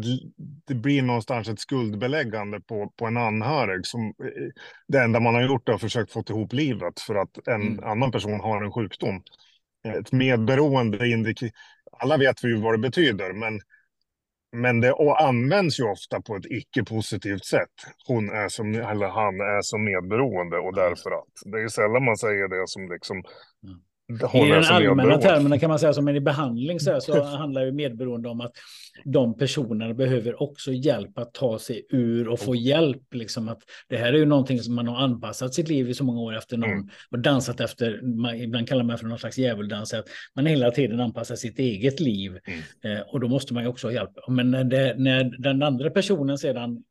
det 0.67 0.74
blir 0.74 1.01
någonstans 1.01 1.50
ett 1.50 1.60
skuldbeläggande 1.60 2.62
på, 2.62 2.93
på 2.96 3.05
en 3.05 3.17
anhörig. 3.17 3.86
Som, 3.86 4.08
eh, 4.08 4.13
det 4.88 5.00
enda 5.00 5.20
man 5.20 5.36
har 5.36 5.41
gjort 5.41 5.70
är 5.70 5.74
att 5.74 5.81
försökt 5.81 6.12
få 6.12 6.24
ihop 6.29 6.53
livet 6.53 7.00
för 7.00 7.15
att 7.15 7.48
en 7.48 7.62
mm. 7.62 7.84
annan 7.84 8.12
person 8.12 8.39
har 8.39 8.63
en 8.63 8.72
sjukdom. 8.72 9.24
Ett 9.88 10.12
medberoende 10.12 11.08
indikerar, 11.08 11.51
alla 12.00 12.17
vet 12.17 12.43
vi 12.43 12.53
vad 12.53 12.74
det 12.74 12.77
betyder, 12.77 13.34
men 13.34 13.60
men 14.51 14.81
det 14.81 14.93
används 15.20 15.79
ju 15.79 15.84
ofta 15.84 16.22
på 16.22 16.36
ett 16.36 16.46
icke-positivt 16.46 17.46
sätt. 17.46 17.75
Hon 18.08 18.29
är 18.29 18.50
som, 18.50 18.75
eller 18.75 19.08
han 19.08 19.36
är 19.41 19.62
som 19.62 19.84
medberoende 19.84 20.58
och 20.58 20.75
därför 20.75 21.12
att. 21.12 21.34
Det 21.51 21.62
är 21.62 21.67
sällan 21.67 22.05
man 22.05 22.17
säger 22.17 22.48
det 22.48 22.67
som 22.67 22.91
liksom 22.91 23.24
i 24.33 24.49
den 24.49 24.63
allmänna 24.63 25.17
termerna 25.17 25.59
kan 25.59 25.69
man 25.69 25.79
säga 25.79 25.93
som 25.93 26.09
i 26.09 26.19
behandling 26.19 26.79
så, 26.79 26.91
här, 26.91 26.99
så 26.99 27.23
handlar 27.23 27.65
ju 27.65 27.71
medberoende 27.71 28.29
om 28.29 28.41
att 28.41 28.51
de 29.05 29.37
personerna 29.37 29.93
behöver 29.93 30.41
också 30.41 30.71
hjälp 30.71 31.17
att 31.17 31.33
ta 31.33 31.59
sig 31.59 31.85
ur 31.89 32.27
och 32.27 32.39
få 32.39 32.55
hjälp. 32.55 33.13
Liksom 33.13 33.49
att 33.49 33.59
det 33.87 33.97
här 33.97 34.13
är 34.13 34.17
ju 34.17 34.25
någonting 34.25 34.59
som 34.59 34.75
man 34.75 34.87
har 34.87 34.97
anpassat 34.97 35.53
sitt 35.53 35.69
liv 35.69 35.89
i 35.89 35.93
så 35.93 36.03
många 36.03 36.21
år 36.21 36.37
efter 36.37 36.57
någon 36.57 36.71
mm. 36.71 36.89
och 37.11 37.19
dansat 37.19 37.59
efter. 37.59 38.01
Man, 38.01 38.35
ibland 38.35 38.67
kallar 38.67 38.83
man 38.83 38.97
för 38.97 39.05
någon 39.05 39.19
slags 39.19 39.37
djävuldans. 39.37 39.93
Att 39.93 40.05
man 40.35 40.45
hela 40.45 40.71
tiden 40.71 40.99
anpassar 40.99 41.35
sitt 41.35 41.59
eget 41.59 41.99
liv 41.99 42.39
mm. 42.83 42.97
eh, 42.97 43.03
och 43.07 43.19
då 43.19 43.27
måste 43.27 43.53
man 43.53 43.63
ju 43.63 43.69
också 43.69 43.87
ha 43.87 43.93
hjälp. 43.93 44.11
Men 44.27 44.51
när, 44.51 44.63
det, 44.63 44.95
när 44.97 45.23
den 45.23 45.63
andra 45.63 45.89
personen 45.89 46.37
sedan 46.37 46.83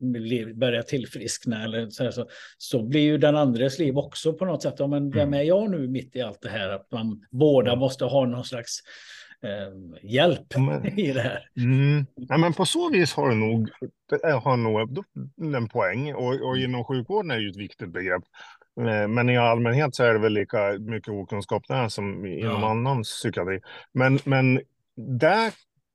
börjar 0.54 0.82
tillfriskna 0.82 1.64
eller 1.64 1.90
så, 1.90 2.04
här, 2.04 2.10
så, 2.10 2.26
så 2.58 2.82
blir 2.82 3.00
ju 3.00 3.18
den 3.18 3.36
andres 3.36 3.78
liv 3.78 3.98
också 3.98 4.32
på 4.32 4.44
något 4.44 4.62
sätt. 4.62 4.74
Ja, 4.78 4.86
men 4.86 5.10
vem 5.10 5.28
mm. 5.28 5.40
är 5.40 5.44
jag 5.44 5.70
nu 5.70 5.88
mitt 5.88 6.16
i 6.16 6.20
allt 6.20 6.42
det 6.42 6.48
här? 6.48 6.68
Att 6.68 6.92
man 6.92 7.09
båda 7.30 7.76
måste 7.76 8.04
ha 8.04 8.26
någon 8.26 8.44
slags 8.44 8.80
eh, 9.42 10.10
hjälp 10.10 10.56
men, 10.56 10.86
i 10.98 11.12
det 11.12 11.20
här. 11.20 11.48
Mm, 11.56 12.06
ja, 12.14 12.36
men 12.36 12.52
på 12.52 12.66
så 12.66 12.90
vis 12.90 13.14
har 13.14 13.28
det 13.28 13.34
nog, 13.34 13.70
har 14.42 14.56
nog 14.56 15.04
en 15.56 15.68
poäng 15.68 16.14
och, 16.14 16.48
och 16.48 16.58
inom 16.58 16.84
sjukvården 16.84 17.30
är 17.30 17.38
ju 17.38 17.50
ett 17.50 17.56
viktigt 17.56 17.92
begrepp. 17.92 18.22
Eh, 18.80 19.08
men 19.08 19.30
i 19.30 19.38
allmänhet 19.38 19.94
så 19.94 20.04
är 20.04 20.12
det 20.12 20.18
väl 20.18 20.32
lika 20.32 20.72
mycket 20.78 21.08
okunskap 21.08 21.62
där 21.68 21.88
som 21.88 22.26
inom 22.26 22.62
ja. 22.62 22.70
annan 22.70 23.02
psykiatri. 23.02 23.60
Men, 23.92 24.18
men 24.24 24.60
där, 24.96 25.52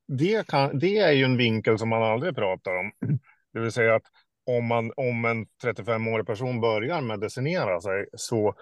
det, 0.08 0.48
kan, 0.48 0.80
det 0.80 0.98
är 0.98 1.12
ju 1.12 1.24
en 1.24 1.38
vinkel 1.38 1.80
som 1.80 1.90
man 1.90 2.04
aldrig 2.04 2.36
pratar 2.36 2.76
om. 2.76 2.92
Det 3.54 3.62
vill 3.62 3.72
säga 3.72 3.96
att 3.96 4.04
om, 4.46 4.66
man, 4.66 4.92
om 4.96 5.26
en 5.26 5.46
35-årig 5.64 6.28
person 6.28 6.62
börjar 6.62 7.02
medicinera 7.02 7.82
sig 7.82 8.06
så 8.14 8.56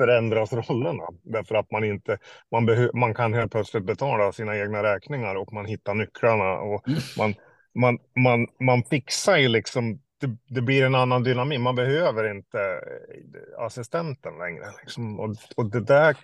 förändras 0.00 0.52
rollerna. 0.52 1.04
Därför 1.22 1.54
att 1.54 1.70
man 1.70 1.84
inte, 1.84 2.18
man, 2.50 2.90
man 2.94 3.14
kan 3.14 3.34
helt 3.34 3.52
plötsligt 3.52 3.84
betala 3.84 4.32
sina 4.32 4.58
egna 4.58 4.82
räkningar 4.82 5.34
och 5.34 5.52
man 5.52 5.66
hittar 5.66 5.94
nycklarna 5.94 6.52
och 6.52 6.88
mm. 6.88 7.00
man, 7.18 7.34
man, 7.74 7.98
man, 8.24 8.46
man 8.60 8.82
fixar 8.84 9.36
ju 9.36 9.48
liksom, 9.48 10.00
det, 10.20 10.36
det, 10.48 10.62
blir 10.62 10.84
en 10.84 10.94
annan 10.94 11.22
dynamik. 11.22 11.60
Man 11.60 11.74
behöver 11.74 12.30
inte 12.30 12.58
eh, 12.58 13.64
assistenten 13.64 14.38
längre. 14.38 14.64
Liksom. 14.82 15.20
Och, 15.20 15.36
och 15.56 15.70
det 15.70 15.80
där, 15.80 16.16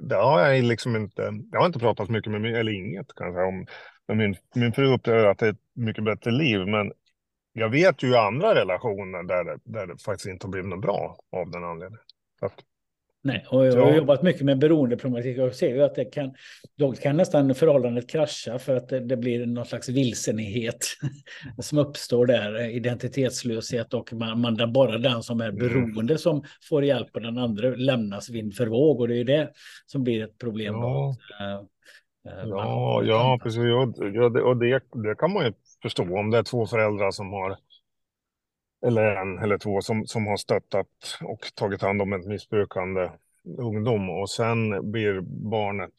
det 0.00 0.16
har 0.16 0.40
jag 0.40 0.64
liksom 0.64 0.96
inte, 0.96 1.32
jag 1.52 1.60
har 1.60 1.66
inte 1.66 1.78
pratat 1.78 2.06
så 2.06 2.12
mycket 2.12 2.32
med 2.32 2.40
min, 2.40 2.54
eller 2.54 2.72
inget 2.72 3.14
kanske 3.16 3.42
om, 3.42 3.66
men 4.08 4.18
min, 4.18 4.36
min 4.54 4.72
fru 4.72 4.94
upplever 4.94 5.26
att 5.26 5.38
det 5.38 5.46
är 5.46 5.50
ett 5.50 5.64
mycket 5.74 6.04
bättre 6.04 6.30
liv. 6.30 6.66
Men 6.66 6.92
jag 7.52 7.68
vet 7.68 8.02
ju 8.02 8.16
andra 8.16 8.54
relationer 8.54 9.22
där 9.22 9.44
det, 9.44 9.58
där 9.64 9.86
det 9.86 10.02
faktiskt 10.02 10.28
inte 10.28 10.46
har 10.46 10.50
blivit 10.50 10.70
något 10.70 10.82
bra 10.82 11.16
av 11.32 11.50
den 11.50 11.64
anledningen. 11.64 12.04
Så 12.40 12.46
att, 12.46 12.54
Nej, 13.28 13.44
och 13.48 13.66
jag 13.66 13.84
har 13.84 13.96
jobbat 13.96 14.22
mycket 14.22 14.42
med 14.42 14.58
beroendeproblematik 14.58 15.38
och 15.38 15.54
ser 15.54 15.74
ju 15.74 15.82
att 15.82 15.94
det 15.94 16.04
kan, 16.04 16.34
då 16.78 16.92
kan 16.92 17.16
nästan 17.16 17.54
förhållandet 17.54 18.10
krascha 18.10 18.58
för 18.58 18.76
att 18.76 18.88
det, 18.88 19.00
det 19.00 19.16
blir 19.16 19.46
någon 19.46 19.66
slags 19.66 19.88
vilsenhet 19.88 20.86
som 21.58 21.78
uppstår 21.78 22.26
där, 22.26 22.60
identitetslöshet 22.60 23.94
och 23.94 24.12
man, 24.12 24.40
man 24.40 24.72
bara 24.72 24.98
den 24.98 25.22
som 25.22 25.40
är 25.40 25.48
mm. 25.48 25.58
beroende 25.58 26.12
mm. 26.12 26.18
som 26.18 26.42
får 26.68 26.84
hjälp 26.84 27.08
och 27.14 27.20
den 27.20 27.38
andra 27.38 27.68
lämnas 27.68 28.30
vind 28.30 28.54
för 28.54 28.66
våg 28.66 29.00
och 29.00 29.08
det 29.08 29.20
är 29.20 29.24
det 29.24 29.50
som 29.86 30.04
blir 30.04 30.24
ett 30.24 30.38
problem. 30.38 30.74
Ja, 30.74 31.16
uh, 31.40 32.48
ja, 32.48 33.02
ja 33.04 33.38
precis. 33.42 33.60
Och 34.44 34.56
det, 34.56 34.80
det 35.02 35.14
kan 35.18 35.32
man 35.32 35.44
ju 35.44 35.52
förstå 35.82 36.18
om 36.18 36.30
det 36.30 36.38
är 36.38 36.42
två 36.42 36.66
föräldrar 36.66 37.10
som 37.10 37.32
har 37.32 37.56
eller 38.86 39.16
en 39.16 39.38
eller 39.38 39.58
två 39.58 39.80
som, 39.80 40.06
som 40.06 40.26
har 40.26 40.36
stöttat 40.36 40.86
och 41.22 41.46
tagit 41.54 41.82
hand 41.82 42.02
om 42.02 42.12
ett 42.12 42.26
missbrukande 42.26 43.10
ungdom 43.58 44.10
och 44.10 44.30
sen 44.30 44.90
blir 44.90 45.20
barnet 45.50 45.94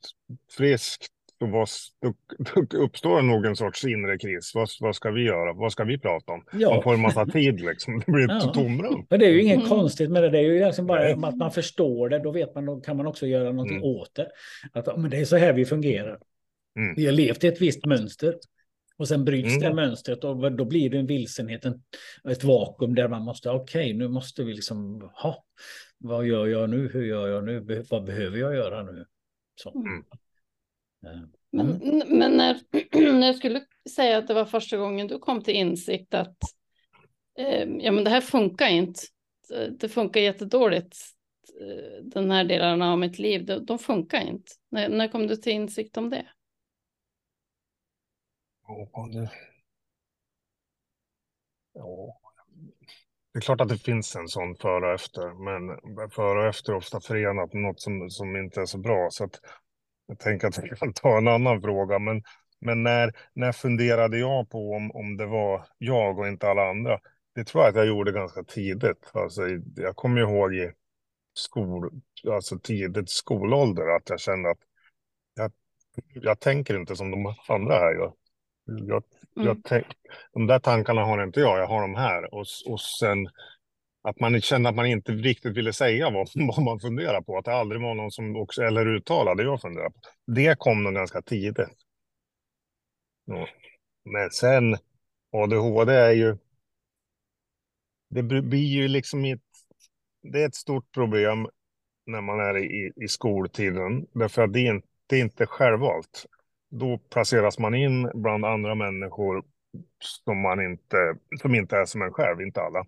friskt 0.57 1.13
då, 1.39 1.65
då, 2.01 2.61
då 2.69 2.77
uppstår 2.77 3.21
nog 3.21 3.45
en 3.45 3.55
sorts 3.55 3.85
inre 3.85 4.17
kris. 4.17 4.51
Vad, 4.55 4.69
vad 4.79 4.95
ska 4.95 5.11
vi 5.11 5.23
göra? 5.23 5.53
Vad 5.53 5.71
ska 5.71 5.83
vi 5.83 5.99
prata 5.99 6.31
om? 6.31 6.43
Ja. 6.51 6.69
Man 6.69 6.83
får 6.83 6.93
en 6.93 7.01
massa 7.01 7.25
tid 7.25 7.61
liksom. 7.61 8.03
Det 8.05 8.11
blir 8.11 8.23
ett 8.23 8.43
ja. 8.43 8.53
tomrum. 8.53 9.05
Men 9.09 9.19
det 9.19 9.25
är 9.25 9.29
ju 9.29 9.41
inget 9.41 9.57
mm. 9.57 9.69
konstigt 9.69 10.11
med 10.11 10.23
det. 10.23 10.29
Det 10.29 10.37
är 10.37 10.43
ju 10.43 10.65
liksom 10.65 10.87
bara 10.87 10.99
Nej. 10.99 11.15
att 11.23 11.37
man 11.37 11.51
förstår 11.51 12.09
det. 12.09 12.19
Då 12.19 12.31
vet 12.31 12.55
man, 12.55 12.65
då 12.65 12.81
kan 12.81 12.97
man 12.97 13.07
också 13.07 13.27
göra 13.27 13.51
någonting 13.51 13.77
mm. 13.77 13.89
åt 13.89 14.15
det. 14.15 14.31
Att, 14.73 14.99
men 14.99 15.11
det 15.11 15.17
är 15.17 15.25
så 15.25 15.37
här 15.37 15.53
vi 15.53 15.65
fungerar. 15.65 16.19
Mm. 16.77 16.95
Vi 16.95 17.05
har 17.05 17.13
levt 17.13 17.43
i 17.43 17.47
ett 17.47 17.61
visst 17.61 17.85
mönster. 17.85 18.35
Och 18.99 19.07
sen 19.07 19.25
bryts 19.25 19.49
mm. 19.49 19.59
det 19.59 19.73
mönstret 19.73 20.23
och 20.23 20.51
då 20.51 20.65
blir 20.65 20.89
det 20.89 20.97
en 20.97 21.05
vilsenhet, 21.05 21.65
en, 21.65 21.83
ett 22.29 22.43
vakuum 22.43 22.95
där 22.95 23.07
man 23.07 23.21
måste, 23.21 23.49
okej, 23.49 23.85
okay, 23.85 23.93
nu 23.93 24.07
måste 24.07 24.43
vi 24.43 24.53
liksom, 24.53 25.09
ha, 25.13 25.43
vad 25.97 26.25
gör 26.25 26.47
jag 26.47 26.69
nu, 26.69 26.89
hur 26.93 27.05
gör 27.05 27.27
jag 27.27 27.43
nu, 27.43 27.85
vad 27.89 28.03
behöver 28.03 28.37
jag 28.37 28.55
göra 28.55 28.83
nu? 28.83 29.05
Så. 29.55 29.71
Mm. 29.71 30.03
Men, 31.51 31.81
mm. 31.81 32.17
men 32.19 32.31
när, 32.31 32.59
när 32.91 33.25
jag 33.27 33.35
skulle 33.35 33.61
säga 33.89 34.17
att 34.17 34.27
det 34.27 34.33
var 34.33 34.45
första 34.45 34.77
gången 34.77 35.07
du 35.07 35.19
kom 35.19 35.43
till 35.43 35.55
insikt 35.55 36.13
att 36.13 36.37
eh, 37.39 37.69
ja, 37.79 37.91
men 37.91 38.03
det 38.03 38.09
här 38.09 38.21
funkar 38.21 38.69
inte, 38.69 39.01
det 39.79 39.89
funkar 39.89 40.21
jättedåligt, 40.21 40.97
eh, 41.61 42.03
den 42.03 42.31
här 42.31 42.43
delen 42.43 42.81
av 42.81 42.99
mitt 42.99 43.19
liv, 43.19 43.45
de, 43.45 43.65
de 43.65 43.79
funkar 43.79 44.21
inte. 44.21 44.51
När, 44.71 44.89
när 44.89 45.07
kom 45.07 45.27
du 45.27 45.35
till 45.35 45.53
insikt 45.53 45.97
om 45.97 46.09
det? 46.09 46.25
Det... 49.13 49.31
Ja. 51.73 52.19
Det 53.33 53.39
är 53.39 53.41
klart 53.41 53.61
att 53.61 53.69
det 53.69 53.77
finns 53.77 54.15
en 54.15 54.27
sån 54.27 54.55
före 54.55 54.87
och 54.87 54.93
efter, 54.93 55.43
men 55.43 55.79
före 56.09 56.39
och 56.39 56.45
efter 56.45 56.71
är 56.71 56.77
ofta 56.77 57.01
förenat 57.01 57.53
med 57.53 57.61
något 57.61 57.81
som, 57.81 58.09
som 58.09 58.35
inte 58.35 58.61
är 58.61 58.65
så 58.65 58.77
bra. 58.77 59.07
Så 59.11 59.23
att 59.23 59.39
jag 60.07 60.19
tänker 60.19 60.47
att 60.47 60.63
vi 60.63 60.69
kan 60.69 60.93
ta 60.93 61.17
en 61.17 61.27
annan 61.27 61.61
fråga. 61.61 61.99
Men, 61.99 62.23
men 62.61 62.83
när, 62.83 63.13
när 63.33 63.51
funderade 63.51 64.17
jag 64.17 64.49
på 64.49 64.71
om, 64.73 64.91
om 64.91 65.17
det 65.17 65.25
var 65.25 65.65
jag 65.77 66.19
och 66.19 66.27
inte 66.27 66.49
alla 66.49 66.69
andra? 66.69 66.99
Det 67.35 67.43
tror 67.43 67.63
jag 67.63 67.69
att 67.69 67.75
jag 67.75 67.87
gjorde 67.87 68.11
ganska 68.11 68.43
tidigt. 68.43 69.11
Alltså, 69.13 69.41
jag 69.75 69.95
kommer 69.95 70.21
ihåg 70.21 70.53
i 70.53 70.71
skol, 71.33 72.01
alltså 72.31 72.59
tidigt 72.59 73.09
skolålder, 73.09 73.95
att 73.95 74.09
jag 74.09 74.19
kände 74.19 74.51
att 74.51 74.59
jag, 75.33 75.51
jag 76.13 76.39
tänker 76.39 76.79
inte 76.79 76.95
som 76.95 77.11
de 77.11 77.35
andra 77.47 77.73
här 77.73 77.93
gör. 77.93 78.13
Jag, 78.87 79.03
Mm. 79.35 79.47
jag 79.47 79.61
tänk, 79.63 79.85
de 80.33 80.47
där 80.47 80.59
tankarna 80.59 81.03
har 81.03 81.23
inte 81.23 81.39
jag, 81.39 81.59
jag 81.59 81.67
har 81.67 81.81
de 81.81 81.95
här. 81.95 82.33
Och, 82.33 82.45
och 82.65 82.81
sen 82.81 83.27
att 84.01 84.19
man 84.19 84.41
kände 84.41 84.69
att 84.69 84.75
man 84.75 84.85
inte 84.85 85.11
riktigt 85.11 85.57
ville 85.57 85.73
säga 85.73 86.09
vad, 86.09 86.29
vad 86.35 86.63
man 86.63 86.79
funderar 86.79 87.21
på. 87.21 87.37
Att 87.37 87.45
det 87.45 87.53
aldrig 87.53 87.81
var 87.81 87.95
någon 87.95 88.11
som 88.11 88.35
också, 88.35 88.61
eller 88.61 88.87
uttalade 88.87 89.43
jag 89.43 89.61
funderar 89.61 89.89
på. 89.89 89.99
Det 90.27 90.59
kom 90.59 90.83
nog 90.83 90.93
ganska 90.93 91.21
tidigt. 91.21 91.67
Ja. 93.25 93.47
Men 94.05 94.29
sen, 94.31 94.77
ADHD 95.31 95.93
är 95.93 96.11
ju... 96.11 96.37
Det 98.09 98.23
blir 98.23 98.67
ju 98.67 98.87
liksom 98.87 99.25
ett, 99.25 99.41
det 100.21 100.43
är 100.43 100.47
ett 100.47 100.55
stort 100.55 100.91
problem 100.91 101.47
när 102.05 102.21
man 102.21 102.39
är 102.39 102.57
i, 102.57 102.91
i 102.95 103.07
skoltiden. 103.07 104.05
Därför 104.13 104.41
att 104.41 104.53
det 104.53 104.59
är, 104.59 104.71
inte, 104.71 104.87
det 105.07 105.15
är 105.15 105.21
inte 105.21 105.45
självvalt. 105.45 106.25
Då 106.69 106.97
placeras 106.97 107.59
man 107.59 107.75
in 107.75 108.11
bland 108.13 108.45
andra 108.45 108.75
människor 108.75 109.43
som, 109.99 110.41
man 110.41 110.61
inte, 110.61 111.15
som 111.41 111.55
inte 111.55 111.77
är 111.77 111.85
som 111.85 112.01
en 112.01 112.13
själv, 112.13 112.41
inte 112.41 112.61
alla. 112.61 112.85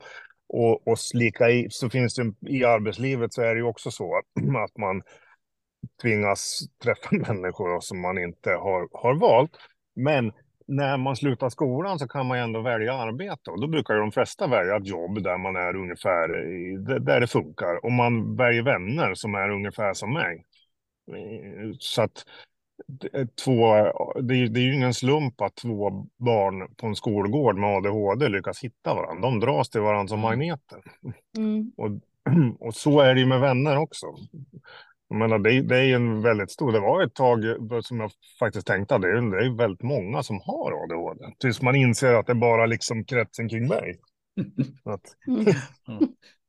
Och, 0.54 0.88
och 0.88 0.98
lika 1.13 1.50
i, 1.50 1.67
så 1.70 1.89
finns 1.89 2.15
det 2.15 2.34
i 2.48 2.65
arbetslivet 2.65 3.34
så 3.34 3.41
är 3.41 3.56
det 3.56 3.60
ju 3.60 3.65
också 3.65 3.91
så 3.91 4.17
att 4.17 4.44
man 4.78 5.02
tvingas 6.02 6.60
träffa 6.84 7.10
människor 7.34 7.80
som 7.80 8.02
man 8.02 8.17
inte 8.17 8.50
har, 8.50 8.89
har 8.91 9.15
valt. 9.15 9.52
Men 9.96 10.32
när 10.67 10.98
man 10.98 11.15
slutar 11.15 11.50
skolan 11.50 12.00
så 12.00 12.08
kan 12.08 12.26
man 12.26 12.38
ju 12.38 12.44
ändå 12.44 12.62
välja 12.62 12.94
arbete 12.94 13.52
och 13.52 13.62
då 13.62 13.67
brukar 13.67 13.94
ju 13.94 14.00
de 14.00 14.12
flesta 14.12 14.48
välja 14.48 14.76
ett 14.76 14.88
jobb 14.88 15.24
där 15.24 15.38
man 15.38 15.56
är 15.56 15.76
ungefär 15.76 16.48
i, 16.48 16.78
där 17.00 17.20
det 17.20 17.28
funkar. 17.28 17.86
Och 17.86 17.91
man 17.91 18.36
väljer 18.36 18.63
vänner 18.63 19.13
som 19.13 19.36
är 19.36 19.50
ungefär 19.50 19.94
som 19.94 20.13
mig. 20.13 20.46
Eh, 21.12 21.72
så 21.80 22.02
att 22.02 22.26
två, 23.46 23.76
det 24.22 24.36
är, 24.36 24.48
det 24.48 24.60
är 24.60 24.63
ju 24.63 24.76
ingen 24.76 24.94
slump 24.94 25.41
att 25.41 25.56
två 25.56 25.89
barn 26.17 26.76
på 26.76 26.88
en 26.88 26.96
skolgård 26.96 27.58
med 27.58 27.70
ADHD 27.70 28.30
lyckas 28.30 28.63
hitta 28.63 28.94
varandra. 28.94 29.30
De 29.30 29.39
dras 29.39 29.70
till 29.70 29.82
varandra 29.82 30.08
som 30.08 30.20
magneter. 30.20 30.80
Mm. 31.38 31.72
Och, 31.78 31.89
och 32.67 32.76
så 32.76 33.00
är 33.00 33.13
det 33.13 33.20
ju 33.20 33.26
med 33.26 33.39
vänner 33.39 33.78
också. 33.78 34.08
Jag 35.08 35.17
menar, 35.17 35.39
det, 35.39 35.62
det 35.62 35.78
är 35.78 35.84
ju 35.84 35.94
en 35.94 36.22
väldigt 36.22 36.52
stor, 36.52 36.72
det 36.72 36.80
var 36.80 37.04
ett 37.04 37.13
tag 37.13 37.39
som 37.84 38.00
jag 38.00 38.12
faktiskt 38.39 38.67
tänkte 38.67 38.96
att 38.96 39.02
det 39.02 39.08
är, 39.08 39.39
det 39.39 39.46
är 39.46 39.58
väldigt 39.58 39.84
många 39.84 40.24
som 40.24 40.39
har 40.44 40.84
ADHD. 40.84 41.26
Tills 41.39 41.62
man 41.62 41.76
inser 41.76 42.13
att 42.13 42.26
det 42.26 42.34
är 42.34 42.36
bara 42.36 42.65
liksom 42.65 43.06
kretsen 43.06 43.50
kring 43.50 43.67
mig. 43.67 44.00
Att, 44.84 45.15
Mm. 45.28 45.46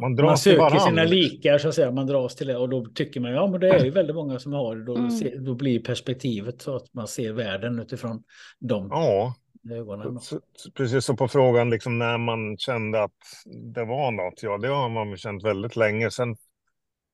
man 0.00 0.14
man, 0.14 0.38
söker 0.38 0.58
varandra. 0.58 0.80
sina 0.80 1.04
likar 1.04 1.58
så 1.58 1.68
att 1.68 1.74
säga, 1.74 1.90
man 1.90 2.06
dras 2.06 2.34
till 2.36 2.46
det 2.46 2.56
och 2.56 2.68
då 2.68 2.84
tycker 2.94 3.20
man 3.20 3.32
ja 3.32 3.46
men 3.46 3.60
det 3.60 3.68
är 3.68 3.84
ju 3.84 3.90
väldigt 3.90 4.16
många 4.16 4.38
som 4.38 4.52
har 4.52 4.76
det. 4.76 4.84
Då, 4.84 4.96
Mm. 4.96 5.10
ser, 5.10 5.38
då 5.38 5.54
blir 5.54 5.80
perspektivet 5.80 6.62
så 6.62 6.76
att 6.76 6.94
man 6.94 7.08
ser 7.08 7.32
världen 7.32 7.78
utifrån 7.78 8.22
de 8.58 8.88
Ja, 8.90 9.34
ögonen. 9.70 10.20
så, 10.20 10.40
precis 10.74 11.04
så 11.04 11.16
på 11.16 11.28
frågan 11.28 11.70
liksom 11.70 11.98
när 11.98 12.18
man 12.18 12.56
kände 12.58 13.02
att 13.02 13.12
det 13.74 13.84
var 13.84 14.10
något. 14.10 14.42
Ja, 14.42 14.58
det 14.58 14.68
har 14.68 14.88
man 14.88 15.16
känt 15.16 15.44
väldigt 15.44 15.76
länge. 15.76 16.10
Sen, 16.10 16.36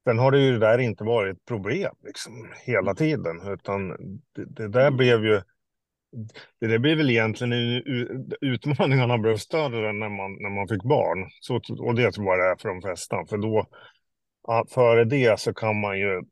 sen 0.05 0.19
har 0.19 0.31
det 0.31 0.39
ju 0.41 0.59
där 0.59 0.79
inte 0.79 1.05
varit 1.05 1.37
ett 1.37 1.45
problem 1.45 1.95
liksom 2.05 2.49
hela 2.67 2.95
tiden, 2.95 3.53
utan 3.53 3.89
det, 4.37 4.45
det 4.47 4.69
där 4.69 4.91
blev 4.91 5.25
ju 5.25 5.41
det 6.61 6.67
där 6.67 6.79
blev 6.79 6.97
väl 6.97 7.11
egentligen 7.11 7.53
utmaningarna 8.41 9.19
blev 9.19 9.37
större 9.37 9.93
när 9.93 10.09
man, 10.09 10.33
när 10.33 10.51
man 10.51 10.69
fick 10.69 10.83
barn. 10.83 11.31
Så, 11.41 11.61
och 11.79 11.95
det 11.95 12.13
tror 12.13 12.27
jag 12.27 12.39
det 12.39 12.51
är 12.53 12.57
för 12.57 12.69
de 12.69 12.81
flesta. 12.83 13.27
För 13.27 13.39
då, 13.39 13.67
före 14.75 15.05
det 15.05 15.41
så 15.41 15.55
kan 15.55 15.81
man 15.81 15.99
ju, 15.99 16.23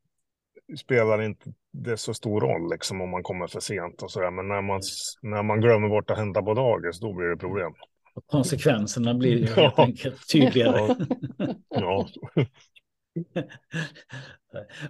spelar 0.79 1.23
inte 1.23 1.53
det 1.73 1.97
så 1.97 2.14
stor 2.14 2.40
roll 2.40 2.71
liksom 2.71 3.01
om 3.01 3.11
man 3.11 3.23
kommer 3.23 3.47
för 3.47 3.61
sent 3.61 4.03
och 4.03 4.11
sådär. 4.11 4.31
Men 4.31 4.49
när 4.49 4.62
man, 4.62 4.81
när 5.23 5.43
man 5.43 5.61
glömmer 5.61 5.88
bort 5.88 6.11
att 6.11 6.19
hämta 6.19 6.43
på 6.43 6.55
dagis, 6.55 7.01
då 7.01 7.12
blir 7.12 7.27
det 7.29 7.37
problem. 7.37 7.73
Konsekvenserna 8.27 9.14
blir 9.14 9.31
ju 9.38 9.47
helt 9.55 9.57
Ja. 9.57 9.85
enkelt 9.85 10.29
tydligare. 10.33 10.97
Ja, 11.69 12.07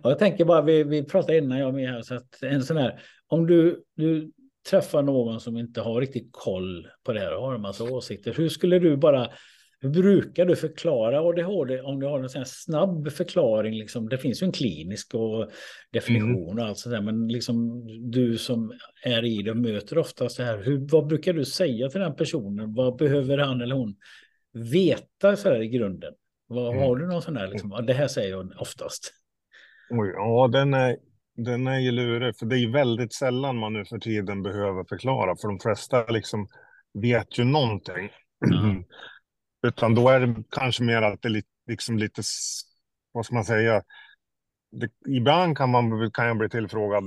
Ja, 0.02 0.10
jag 0.10 0.18
tänker 0.18 0.44
bara, 0.44 0.62
vi, 0.62 0.84
vi 0.84 1.04
pratade 1.04 1.38
innan 1.38 1.58
jag 1.58 1.66
var 1.66 1.72
med 1.72 1.90
här, 1.90 2.02
så 2.02 2.14
att 2.14 2.42
en 2.42 2.62
sån 2.62 2.76
här, 2.76 3.00
om 3.28 3.46
du, 3.46 3.84
du 3.96 4.32
träffar 4.70 5.02
någon 5.02 5.40
som 5.40 5.56
inte 5.56 5.80
har 5.80 6.00
riktigt 6.00 6.28
koll 6.30 6.88
på 7.04 7.12
det 7.12 7.20
här 7.20 7.36
och 7.36 7.42
har 7.42 7.54
en 7.54 7.60
massa 7.60 7.84
åsikter, 7.84 8.34
hur 8.34 8.48
skulle 8.48 8.78
du 8.78 8.96
bara, 8.96 9.28
hur 9.80 9.90
brukar 9.90 10.46
du 10.46 10.56
förklara 10.56 11.20
ADHD 11.20 11.80
om 11.80 12.00
du 12.00 12.06
har 12.06 12.18
en 12.18 12.28
sån 12.28 12.46
snabb 12.46 13.12
förklaring, 13.12 13.74
liksom, 13.74 14.08
det 14.08 14.18
finns 14.18 14.42
ju 14.42 14.44
en 14.44 14.52
klinisk 14.52 15.14
och 15.14 15.50
definition 15.92 16.58
och 16.58 16.66
allt 16.66 16.78
sådär, 16.78 17.00
men 17.00 17.28
liksom 17.28 17.86
du 18.10 18.38
som 18.38 18.72
är 19.04 19.24
i 19.24 19.42
det 19.42 19.50
och 19.50 19.56
möter 19.56 19.98
ofta 19.98 20.28
så 20.28 20.42
här, 20.42 20.58
hur, 20.58 20.88
vad 20.90 21.06
brukar 21.06 21.32
du 21.32 21.44
säga 21.44 21.88
till 21.88 22.00
den 22.00 22.16
personen? 22.16 22.74
Vad 22.74 22.96
behöver 22.96 23.38
han 23.38 23.60
eller 23.60 23.74
hon 23.74 23.94
veta 24.52 25.36
så 25.36 25.48
här 25.48 25.62
i 25.62 25.68
grunden? 25.68 26.14
Vad, 26.46 26.72
Mm. 26.72 26.82
Har 26.82 26.96
du 26.96 27.06
någon 27.06 27.22
sån 27.22 27.36
här, 27.36 27.48
liksom, 27.48 27.84
det 27.86 27.92
här 27.92 28.08
säger 28.08 28.30
jag 28.30 28.52
oftast. 28.58 29.12
Oj, 29.90 30.08
ja 30.08 30.48
den, 30.52 30.74
är, 30.74 30.96
den 31.44 31.66
är 31.66 31.78
ju 31.78 31.90
lurig. 31.90 32.36
För 32.38 32.46
det 32.46 32.56
är 32.56 32.60
ju 32.60 32.70
väldigt 32.70 33.14
sällan 33.14 33.58
man 33.58 33.72
nu 33.72 33.84
för 33.84 33.98
tiden 33.98 34.42
behöver 34.42 34.84
förklara. 34.84 35.36
För 35.36 35.48
de 35.48 35.58
flesta 35.58 36.06
liksom 36.06 36.48
vet 36.94 37.38
ju 37.38 37.44
någonting. 37.44 38.10
Ja. 38.38 38.74
Utan 39.68 39.94
då 39.94 40.08
är 40.08 40.20
det 40.20 40.42
kanske 40.50 40.82
mer 40.82 41.02
att 41.02 41.22
det 41.22 41.28
är 41.28 41.30
lite, 41.30 41.48
liksom 41.66 41.98
lite, 41.98 42.22
vad 43.12 43.26
ska 43.26 43.34
man 43.34 43.44
säga, 43.44 43.82
det, 44.72 44.88
ibland 45.08 45.56
kan, 45.56 45.70
man, 45.70 46.10
kan 46.10 46.26
jag 46.26 46.38
bli 46.38 46.48
tillfrågad 46.48 47.04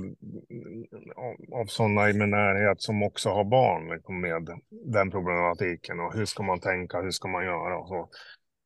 av, 1.16 1.60
av 1.60 1.66
sådana 1.66 2.10
i 2.10 2.12
min 2.12 2.30
närhet 2.30 2.82
som 2.82 3.02
också 3.02 3.30
har 3.30 3.44
barn 3.44 3.94
liksom, 3.94 4.20
med 4.20 4.48
den 4.70 5.10
problematiken. 5.10 6.00
Och 6.00 6.14
hur 6.14 6.24
ska 6.24 6.42
man 6.42 6.60
tänka, 6.60 7.00
hur 7.00 7.10
ska 7.10 7.28
man 7.28 7.44
göra 7.44 7.78
och 7.78 7.88
så. 7.88 8.08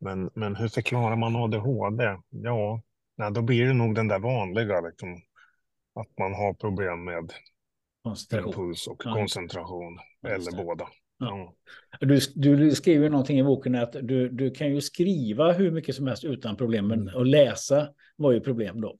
Men, 0.00 0.30
men 0.34 0.56
hur 0.56 0.68
förklarar 0.68 1.16
man 1.16 1.36
ADHD? 1.36 2.04
Ja, 2.30 2.82
nej, 3.16 3.32
då 3.32 3.42
blir 3.42 3.66
det 3.66 3.72
nog 3.72 3.94
den 3.94 4.08
där 4.08 4.18
vanliga, 4.18 4.80
liksom, 4.80 5.22
att 6.00 6.18
man 6.18 6.34
har 6.34 6.54
problem 6.54 7.04
med 7.04 7.32
impuls 8.46 8.86
och 8.86 9.02
Ja. 9.04 9.12
koncentration. 9.14 9.98
Ja, 10.20 10.28
Eller 10.28 10.64
båda. 10.64 10.88
Ja. 11.18 11.54
Du, 12.00 12.18
du 12.34 12.70
skriver 12.74 13.10
någonting 13.10 13.38
i 13.38 13.42
boken 13.44 13.74
att 13.74 13.92
du, 13.92 14.28
du 14.28 14.50
kan 14.50 14.74
ju 14.74 14.80
skriva 14.80 15.52
hur 15.52 15.70
mycket 15.70 15.94
som 15.94 16.06
helst 16.06 16.24
utan 16.24 16.56
problem, 16.56 16.88
men 16.88 17.02
Mm. 17.08 17.20
att 17.20 17.26
läsa 17.28 17.88
var 18.16 18.32
ju 18.32 18.40
problem 18.40 18.80
då. 18.80 18.98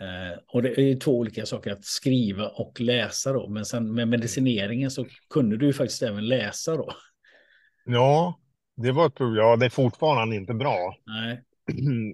Eh, 0.00 0.38
och 0.46 0.62
det 0.62 0.78
är 0.78 0.82
ju 0.82 0.94
två 0.94 1.18
olika 1.18 1.46
saker 1.46 1.72
att 1.72 1.84
skriva 1.84 2.48
och 2.48 2.80
läsa 2.80 3.32
då, 3.32 3.48
men 3.48 3.64
sen 3.64 3.94
med 3.94 4.08
medicineringen 4.08 4.90
så 4.90 5.06
kunde 5.30 5.56
du 5.56 5.66
ju 5.66 5.72
faktiskt 5.72 6.02
även 6.02 6.28
läsa 6.28 6.76
då. 6.76 6.92
Ja, 7.84 8.38
det 8.76 8.92
var 8.92 9.06
ett 9.06 9.14
problem. 9.14 9.36
Ja, 9.36 9.56
det 9.56 9.66
är 9.66 9.70
fortfarande 9.70 10.36
inte 10.36 10.54
bra. 10.54 10.96
Nej, 11.06 11.42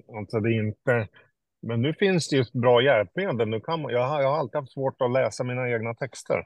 alltså 0.19 0.41
det 0.41 0.49
är 0.49 0.67
inte... 0.67 1.09
Men 1.67 1.83
nu 1.83 1.95
finns 1.95 2.29
det 2.29 2.37
ju 2.37 2.45
bra 2.53 2.83
hjälpmedel. 2.83 3.49
Nu 3.49 3.61
kan 3.61 3.83
man... 3.83 3.93
jag, 3.93 4.09
har, 4.09 4.23
jag 4.23 4.29
har 4.29 4.39
alltid 4.39 4.61
haft 4.61 4.73
svårt 4.73 5.03
att 5.03 5.13
läsa 5.13 5.45
mina 5.45 5.71
egna 5.71 5.95
texter. 5.95 6.43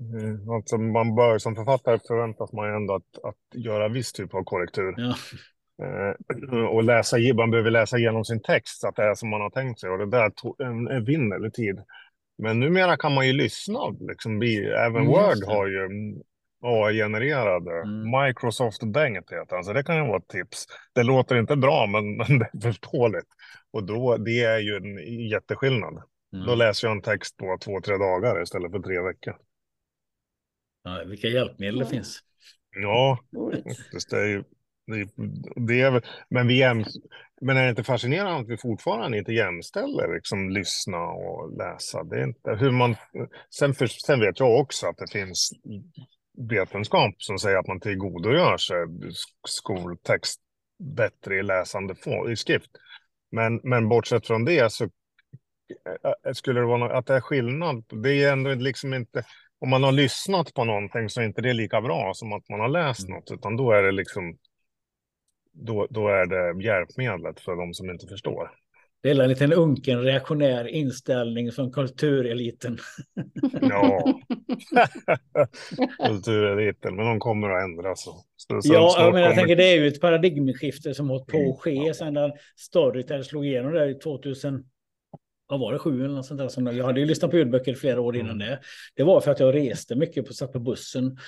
Mm, 0.00 0.50
Alltså 0.50 0.78
man 0.78 1.14
bör, 1.14 1.38
som 1.38 1.56
författare 1.56 1.98
förväntas 2.08 2.52
man 2.52 2.74
ändå 2.74 2.94
att, 2.94 3.24
att 3.24 3.62
göra 3.64 3.88
viss 3.88 4.12
typ 4.12 4.34
av 4.34 4.44
korrektur. 4.44 4.94
ja, 4.96 5.14
Eh, 5.82 6.64
och 6.64 6.84
läsa, 6.84 7.16
man 7.34 7.50
behöver 7.50 7.70
läsa 7.70 7.98
igenom 7.98 8.24
sin 8.24 8.42
text 8.42 8.80
så 8.80 8.88
att 8.88 8.96
det 8.96 9.02
är 9.02 9.14
som 9.14 9.28
man 9.30 9.40
har 9.40 9.50
tänkt 9.50 9.80
sig. 9.80 9.90
Och 9.90 9.98
det 9.98 10.06
där 10.10 10.30
tog 10.30 10.60
en, 10.60 10.88
en 10.88 11.04
vinnerlig 11.04 11.54
tid. 11.54 11.80
Men 12.38 12.60
numera 12.60 12.96
kan 12.96 13.14
man 13.14 13.26
ju 13.26 13.32
lyssna. 13.32 13.78
Liksom, 14.00 14.42
även 14.42 14.96
Mm, 14.96 15.06
Word 15.06 15.44
har 15.46 15.66
ju 15.66 15.88
AI-genererade. 16.60 17.82
Mm. 17.82 18.26
Microsoft 18.26 18.82
Bang 18.82 19.16
heter 19.16 19.46
han, 19.50 19.64
så 19.64 19.72
det 19.72 19.82
kan 19.82 19.96
ju 19.96 20.02
vara 20.02 20.18
ett 20.18 20.28
tips. 20.28 20.66
Det 20.94 21.02
låter 21.02 21.36
inte 21.36 21.56
bra, 21.56 21.86
men, 21.86 22.16
men 22.16 22.38
det 22.38 22.46
är 22.54 22.60
förståeligt. 22.60 23.28
Och 23.70 23.84
då, 23.84 24.16
det 24.16 24.42
är 24.42 24.58
ju 24.58 24.76
en 24.76 25.28
jätteskillnad. 25.28 26.02
Då 26.32 26.38
mm. 26.38 26.58
läser 26.58 26.88
jag 26.88 26.96
en 26.96 27.02
text 27.02 27.36
på 27.36 27.58
två, 27.64 27.80
tre 27.80 27.96
dagar 27.96 28.42
istället 28.42 28.72
för 28.72 28.78
tre 28.78 29.00
veckor. 29.00 29.36
ja, 30.84 31.04
vilka 31.06 31.28
hjälpmedel 31.28 31.78
det 31.78 31.86
finns. 31.86 32.20
Ja, 32.82 33.18
faktiskt. 33.76 34.10
Det 34.10 34.20
är 34.20 34.26
ju, 34.26 34.44
det 35.56 35.80
är, 35.80 36.02
men, 36.28 36.46
vi 36.46 36.58
jäm, 36.58 36.84
men 37.40 37.56
är 37.56 37.62
det 37.62 37.70
inte 37.70 37.84
fascinerande 37.84 38.40
att 38.40 38.48
vi 38.48 38.56
fortfarande 38.56 39.18
inte 39.18 39.32
jämställer 39.32 40.14
liksom, 40.14 40.50
lyssna 40.50 40.98
och 40.98 41.56
läsa? 41.58 42.04
Det 42.04 42.16
är 42.16 42.24
inte 42.24 42.50
hur 42.50 42.70
man, 42.70 42.96
sen, 43.50 43.74
för, 43.74 43.86
sen 43.86 44.20
vet 44.20 44.40
jag 44.40 44.60
också 44.60 44.86
att 44.86 44.96
det 44.96 45.10
finns 45.12 45.50
vetenskap 46.36 47.14
som 47.18 47.38
säger 47.38 47.58
att 47.58 47.66
man 47.66 47.80
tillgodogör 47.80 48.56
sig 48.56 48.76
skoltext 49.48 50.40
bättre 50.78 51.38
i 51.38 51.42
läsande 51.42 51.94
i 52.30 52.36
skrift. 52.36 52.70
Men, 53.30 53.60
men 53.62 53.88
bortsett 53.88 54.26
från 54.26 54.44
det 54.44 54.72
så 54.72 54.88
skulle 56.32 56.60
det 56.60 56.66
vara 56.66 56.78
något, 56.78 56.92
att 56.92 57.06
det 57.06 57.14
är 57.14 57.20
skillnad. 57.20 57.84
Det 58.02 58.22
är 58.22 58.32
ändå 58.32 58.54
liksom 58.54 58.94
inte, 58.94 59.24
om 59.58 59.70
man 59.70 59.82
har 59.82 59.92
lyssnat 59.92 60.54
på 60.54 60.64
någonting 60.64 61.08
så 61.08 61.20
är 61.20 61.24
inte 61.24 61.42
det 61.42 61.52
lika 61.52 61.80
bra 61.80 62.12
som 62.14 62.32
att 62.32 62.48
man 62.48 62.60
har 62.60 62.68
läst 62.68 63.08
Mm. 63.08 63.14
något, 63.14 63.30
utan 63.30 63.56
då 63.56 63.72
är 63.72 63.82
det 63.82 63.92
liksom 63.92 64.38
då, 65.52 65.86
då 65.90 66.08
är 66.08 66.26
det 66.26 66.64
hjälpmedlet 66.64 67.40
för 67.40 67.56
de 67.56 67.74
som 67.74 67.90
inte 67.90 68.06
förstår. 68.06 68.50
Det 69.06 69.10
är 69.10 69.20
en 69.20 69.28
liten 69.28 69.52
unken 69.52 70.02
reaktionär 70.02 70.66
inställning 70.66 71.52
från 71.52 71.72
kultureliten. 71.72 72.78
Ja, 73.60 74.04
kultureliten, 76.06 76.96
men 76.96 77.06
de 77.06 77.20
kommer 77.20 77.50
att 77.50 77.64
ändras. 77.64 78.02
Så, 78.36 78.62
så 78.62 78.72
ja, 78.74 79.10
men 79.12 79.22
jag 79.22 79.34
tänker 79.34 79.56
det 79.56 79.64
är 79.64 79.76
ju 79.76 79.88
ett 79.88 80.00
paradigmskifte 80.00 80.94
som 80.94 81.08
hållit 81.08 81.26
på 81.26 81.50
att 81.50 81.60
ske 81.60 81.94
sedan 81.94 82.14
den 82.14 82.32
Storytel 82.56 83.24
slog 83.24 83.46
igenom 83.46 83.72
där 83.72 83.88
i 83.88 83.94
2000 83.94 84.64
vad 85.48 85.60
var 85.60 85.72
det, 85.72 85.78
sju 85.78 86.04
eller 86.04 86.14
något 86.14 86.26
sånt 86.26 86.38
där. 86.38 86.48
Som, 86.48 86.66
jag 86.66 86.84
hade 86.84 87.00
ju 87.00 87.06
lyssnat 87.06 87.30
på 87.30 87.36
ljudböcker 87.36 87.74
flera 87.74 88.00
år 88.00 88.16
innan 88.16 88.30
mm. 88.30 88.48
det. 88.48 88.60
Det 88.94 89.02
var 89.02 89.20
för 89.20 89.30
att 89.30 89.40
jag 89.40 89.54
reste 89.54 89.94
mycket 89.94 90.26
på, 90.26 90.32
satt 90.32 90.52
på 90.52 90.58
bussen 90.60 91.18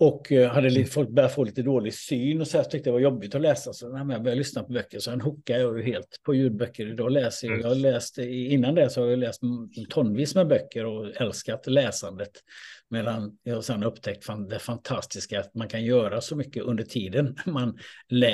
och 0.00 0.32
eh, 0.32 0.50
hade 0.50 0.70
lite, 0.70 0.90
folk 0.90 1.08
börjat 1.08 1.34
få 1.34 1.44
lite 1.44 1.62
dålig 1.62 1.94
syn 1.94 2.40
och 2.40 2.48
så 2.48 2.56
jag 2.56 2.70
tyckte 2.70 2.88
det 2.88 2.92
var 2.92 3.00
jobbigt 3.00 3.34
att 3.34 3.40
läsa. 3.40 3.72
Så 3.72 3.88
när 3.88 3.98
jag 3.98 4.22
började 4.22 4.38
lyssna 4.38 4.62
på 4.62 4.72
böcker 4.72 4.98
så 4.98 5.10
hookade 5.10 5.60
jag 5.60 5.78
ju 5.78 5.84
helt 5.84 6.20
på 6.22 6.34
ljudböcker. 6.34 6.86
Idag 6.86 7.12
läser 7.12 7.48
jag, 7.48 7.60
jag 7.60 7.68
har 7.68 7.74
läst, 7.74 8.18
innan 8.18 8.74
det 8.74 8.90
så 8.90 9.00
har 9.00 9.08
jag 9.08 9.18
läst 9.18 9.40
tonvis 9.88 10.34
med 10.34 10.48
böcker 10.48 10.84
och 10.84 11.20
älskat 11.20 11.66
läsandet. 11.66 12.30
Medan 12.90 13.38
jag 13.42 13.64
sen 13.64 13.82
upptäckt 13.82 14.26
det 14.50 14.58
fantastiska 14.58 15.40
att 15.40 15.54
man 15.54 15.68
kan 15.68 15.84
göra 15.84 16.20
så 16.20 16.36
mycket 16.36 16.62
under 16.62 16.84
tiden 16.84 17.36
man 17.46 17.78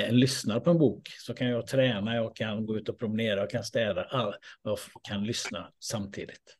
lyssnar 0.09 0.59
på 0.59 0.69
en 0.69 0.77
bok. 0.77 1.09
Så 1.19 1.33
kan 1.33 1.47
jag 1.47 1.67
träna, 1.67 2.15
jag 2.15 2.35
kan 2.35 2.65
gå 2.65 2.77
ut 2.77 2.89
och 2.89 2.99
promenera, 2.99 3.39
jag 3.39 3.49
kan 3.49 3.63
städa, 3.63 4.03
all, 4.03 4.33
jag 4.63 4.77
kan 5.03 5.23
lyssna 5.23 5.67
samtidigt. 5.79 6.55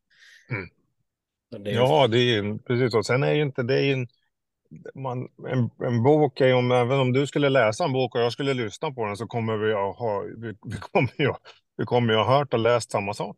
Mm. 0.49 0.69
Det 1.63 1.71
ja, 1.71 2.07
det 2.07 2.17
är 2.17 2.57
precis 2.57 2.91
så. 2.91 3.03
Sen 3.03 3.23
är 3.23 3.33
ju 3.33 3.41
inte 3.41 3.63
det 3.63 3.81
är 3.81 3.93
en 3.93 4.07
man, 4.95 5.27
en, 5.47 5.69
en 5.87 6.03
bok 6.03 6.41
är 6.41 6.53
om, 6.53 6.71
även 6.71 6.99
om 6.99 7.13
du 7.13 7.27
skulle 7.27 7.49
läsa 7.49 7.83
en 7.83 7.93
bok 7.93 8.15
och 8.15 8.21
jag 8.21 8.31
skulle 8.31 8.53
lyssna 8.53 8.91
på 8.91 9.05
den 9.05 9.17
så 9.17 9.27
kommer 9.27 9.57
vi 9.57 9.73
att 9.73 9.95
ha, 9.97 10.23
vi, 10.37 10.47
vi 10.47 10.77
kommer 10.91 11.11
ju, 11.17 11.33
vi 11.77 11.85
kommer 11.85 12.13
ju 12.13 12.19
ha 12.19 12.37
hört 12.37 12.53
och 12.53 12.59
läst 12.59 12.91
samma 12.91 13.13
sak. 13.13 13.37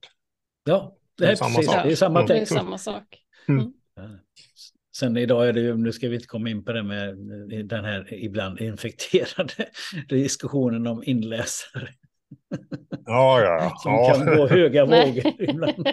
Ja, 0.64 0.96
det 1.18 1.24
är, 1.24 1.28
det 1.28 1.34
är 1.34 1.36
samma 1.36 1.56
precis, 1.56 1.72
sak. 1.72 1.84
Det 1.84 1.92
är 1.92 1.96
samma 1.96 2.20
mm. 2.20 2.28
text. 2.28 2.52
Det 2.52 2.56
är 2.56 2.60
samma 2.60 2.78
sak. 2.78 3.04
Mm. 3.48 3.74
Mm. 4.00 4.18
Sen 4.96 5.18
idag 5.18 5.48
är 5.48 5.54
det 5.54 5.60
ju, 5.60 5.78
nu 5.78 5.92
ska 5.92 6.10
vi 6.10 6.16
inte 6.16 6.28
komma 6.28 6.50
in 6.50 6.64
på 6.64 6.72
det 6.72 6.84
med 6.84 7.18
den 7.66 7.86
här 7.86 8.14
ibland 8.14 8.60
infekterade 8.60 9.70
diskussionen 10.10 10.88
om 10.88 11.04
inläsare. 11.06 11.90
Ja, 13.06 13.42
ja. 13.42 13.74
Som 13.78 13.94
ja. 13.94 14.14
kan 14.14 14.38
gå 14.38 14.48
höga 14.48 14.86
vågor 14.86 15.34
ibland. 15.40 15.88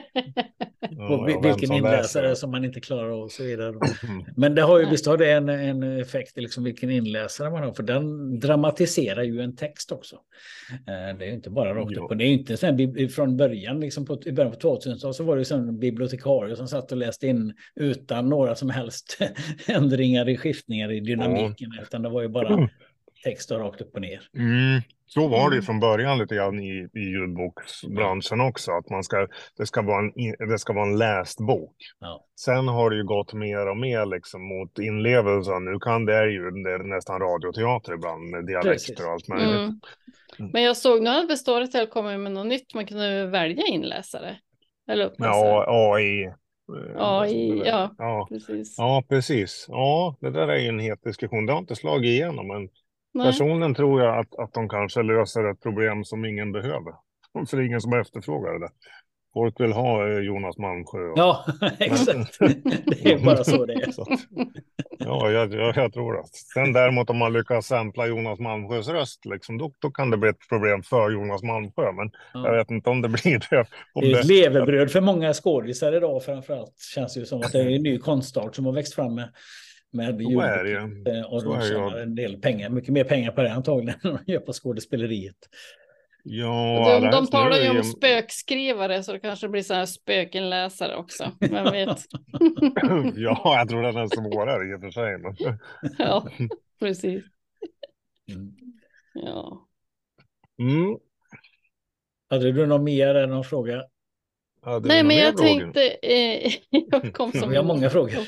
Ja, 0.91 1.41
vilken 1.43 1.73
inläsare 1.73 2.29
läser. 2.29 2.35
som 2.35 2.51
man 2.51 2.65
inte 2.65 2.81
klarar 2.81 3.11
av 3.11 3.23
och 3.23 3.33
så 3.33 3.43
vidare. 3.43 3.69
Mm. 3.69 4.25
Men 4.37 4.55
det 4.55 4.63
har 4.63 4.79
ju, 4.79 4.87
visst 4.87 5.07
har 5.07 5.17
det 5.17 5.33
en, 5.33 5.49
en 5.49 6.01
effekt, 6.01 6.37
liksom 6.37 6.65
vilken 6.65 6.91
inläsare 6.91 7.51
man 7.51 7.63
har, 7.63 7.73
för 7.73 7.83
den 7.83 8.41
dramatiserar 8.41 9.23
ju 9.23 9.41
en 9.41 9.57
text 9.57 9.93
också. 9.93 10.17
Eh, 10.73 11.19
det 11.19 11.25
är 11.25 11.27
ju 11.27 11.35
inte 11.35 11.51
bara 11.51 11.75
rakt 11.75 11.97
upp 11.97 12.11
och 12.11 12.17
det 12.17 12.25
är 12.25 12.29
inte 12.29 12.57
sen 12.57 13.09
från 13.09 13.37
början, 13.37 13.81
liksom 13.81 14.07
på, 14.07 14.19
i 14.25 14.33
början 14.33 14.53
på 14.53 14.59
2000 14.59 15.15
så 15.15 15.25
var 15.25 15.37
det 15.37 15.51
en 15.51 15.79
bibliotekarie 15.79 16.57
som 16.57 16.69
satt 16.69 16.93
och 16.93 16.99
läste 16.99 17.27
in 17.27 17.55
utan 17.75 18.29
några 18.29 18.55
som 18.55 18.71
helst 18.71 19.19
ändringar 19.67 20.29
i 20.29 20.37
skiftningar 20.37 20.93
i 20.93 21.01
dynamiken, 21.01 21.71
ja. 21.77 21.83
utan 21.83 22.03
det 22.03 22.09
var 22.09 22.23
ju 22.23 22.29
bara 22.29 22.69
text 23.25 23.51
rakt 23.51 23.81
upp 23.81 23.95
och 23.95 24.01
ner. 24.01 24.21
Mm. 24.37 24.81
Så 25.07 25.29
var 25.29 25.51
det 25.51 25.57
ju 25.57 25.59
mm. 25.59 25.63
från 25.63 25.81
början 25.81 26.19
lite 26.19 26.35
grann 26.35 26.61
i, 26.61 26.89
i 26.95 27.01
ljudboksbranschen 27.01 28.41
också. 28.41 28.73
Att 28.73 28.91
man 28.91 29.05
ska, 29.05 29.29
det, 29.57 29.67
ska 29.67 29.83
vara 29.83 29.99
en, 29.99 30.13
det 30.49 30.59
ska 30.59 30.73
vara 30.73 30.87
en 30.87 30.99
läst 30.99 31.39
bok. 31.39 31.77
Ja. 32.01 32.25
Sen 32.41 32.69
har 32.69 32.91
det 32.91 32.97
ju 32.97 33.05
gått 33.05 33.33
mer 33.33 33.67
och 33.71 33.77
mer 33.77 34.07
liksom 34.07 34.49
mot 34.49 34.79
inlevelse. 34.79 35.59
Nu 35.59 35.79
kan 35.79 36.07
det 36.07 36.31
ju 36.31 36.51
det 36.51 36.73
är 36.73 36.79
nästan 36.79 37.21
radioteater 37.21 37.95
ibland 37.95 38.31
med 38.31 38.47
dialekter 38.47 39.07
och 39.07 39.13
allt 39.13 39.29
möjligt. 39.29 39.55
Mm. 39.55 39.81
Mm. 40.39 40.51
Men 40.53 40.63
jag 40.63 40.77
såg 40.77 41.03
nu 41.03 41.11
att 41.11 41.39
Storytel 41.39 41.87
kommer 41.87 42.19
med 42.19 42.33
något 42.33 42.47
nytt. 42.47 42.75
Man 42.75 42.87
kunde 42.87 43.27
välja 43.27 43.67
inläsare. 43.67 44.37
Eller 44.89 45.11
Ja, 45.19 45.65
AI. 45.69 46.33
AI, 46.97 47.63
ja, 47.67 47.95
ja, 47.99 48.27
precis. 48.31 48.75
Ja, 48.79 49.05
precis. 49.09 49.67
Ja, 49.69 50.17
det 50.21 50.31
där 50.31 50.49
är 50.49 50.59
ju 50.59 50.69
en 50.69 50.79
het 50.79 51.03
diskussion. 51.03 51.47
Det 51.47 51.53
har 51.53 51.61
inte 51.61 51.77
slagit 51.77 52.09
igenom, 52.09 52.49
men 52.49 52.69
Nej. 53.15 53.27
Personligen 53.27 53.75
tror 53.75 54.03
jag 54.03 54.19
att, 54.19 54.35
att 54.39 54.53
de 54.53 54.69
kanske 54.69 55.03
löser 55.03 55.51
ett 55.51 55.61
problem 55.61 56.05
som 56.05 56.25
ingen 56.25 56.53
behöver. 56.53 56.93
För 57.49 57.57
det 57.57 57.63
är 57.63 57.67
ingen 57.67 57.81
som 57.81 58.01
efterfrågar 58.01 58.59
det. 58.59 58.69
Folk 59.35 59.61
vill 59.61 59.73
ha 59.73 60.09
eh, 60.09 60.19
Jonas 60.19 60.59
Malmsjö. 60.59 60.99
Och... 60.99 61.19
Ja, 61.19 61.45
exakt. 61.79 62.39
Det 62.87 63.13
är 63.13 63.25
bara 63.25 63.45
så 63.45 63.67
det 63.67 63.73
är. 63.73 63.93
Så 63.93 64.03
att, 64.03 64.21
ja, 64.99 65.31
jag, 65.31 65.55
jag, 65.55 65.77
jag, 65.77 65.93
tror 65.93 66.13
det. 66.13 66.23
Sen 66.55 66.73
däremot 66.73 67.11
om 67.11 67.17
man 67.17 67.33
lyckas 67.33 67.67
sampla 67.67 68.07
Jonas 68.07 68.39
Malmsjös 68.39 68.89
röst, 68.89 69.25
liksom, 69.25 69.59
då, 69.59 69.73
då 69.79 69.91
kan 69.91 70.11
det 70.11 70.17
bli 70.17 70.31
ett 70.31 70.49
problem 70.49 70.83
för 70.83 71.11
Jonas 71.11 71.43
Malmsjö. 71.43 71.93
Men 71.93 72.11
ja. 72.35 72.47
jag 72.47 72.57
vet 72.57 72.71
inte 72.71 72.91
om 72.91 73.03
det 73.03 73.09
blir 73.09 73.47
det. 73.51 73.67
Om 73.95 74.03
det 74.03 74.13
är 74.13 74.21
ett 74.21 74.29
det... 74.29 74.35
levebröd 74.35 74.91
för 74.91 75.01
många 75.01 75.33
skådisar 75.33 75.97
idag 75.97 76.25
framförallt. 76.25 76.79
Känns 76.95 77.15
det 77.15 77.21
ju 77.21 77.27
som 77.27 77.41
att 77.41 77.53
det 77.53 77.61
är 77.61 77.71
en 77.71 77.83
ny 77.83 77.99
konstart 77.99 78.55
som 78.55 78.67
har 78.67 78.73
växt 78.73 78.95
fram 78.95 79.15
med 79.15 79.29
med. 79.95 80.21
Eh, 80.21 81.33
och 81.33 81.45
de 81.45 81.63
tjänar 81.63 81.99
en 81.99 82.15
del 82.15 82.41
pengar, 82.41 82.71
mycket 82.71 82.93
mer 82.93 83.05
pengar 83.05 83.33
på 83.33 83.43
det 83.43 83.53
antagligen 83.53 83.95
än 84.05 84.19
de 84.27 84.33
gör 84.33 84.41
på 84.41 84.53
skådespeleriet. 84.53 85.37
Ja, 86.27 87.01
de, 87.01 87.11
de 87.11 87.27
talar 87.27 87.57
ju 87.57 87.71
om 87.71 87.85
spökskrivare 87.85 89.03
så 89.03 89.13
det 89.13 89.21
kanske 89.21 89.49
blir 89.49 89.63
så 89.63 89.75
här 89.75 89.87
spökinläsare 89.87 90.97
också. 90.97 91.31
Vem 91.41 91.73
vet? 91.73 91.89
ja, 93.15 93.41
jag 93.45 93.69
tror 93.69 93.83
den 93.83 93.97
är 93.97 94.07
svårare 94.07 94.71
i 94.71 94.75
och 94.75 94.81
för 94.81 94.91
sig. 94.91 95.19
Men... 95.19 95.59
ja, 95.99 96.29
precis. 96.81 97.25
Mm. 98.33 98.55
Ja. 99.15 99.69
Mm. 100.59 100.99
Hade 102.31 102.53
du 102.53 102.67
någon 102.67 102.85
mer 102.85 103.15
än 103.15 103.31
någon 103.31 103.45
fråga? 103.45 103.85
Nej, 104.83 105.05
men 105.05 105.17
jag 105.17 105.37
tänkte. 105.37 105.91
Eh, 105.91 106.53
jag 106.71 107.15
kom 107.15 107.33
som. 107.33 107.51
Vi 107.51 107.57
har 107.57 107.65
många 107.65 107.91
frågor. 107.91 108.19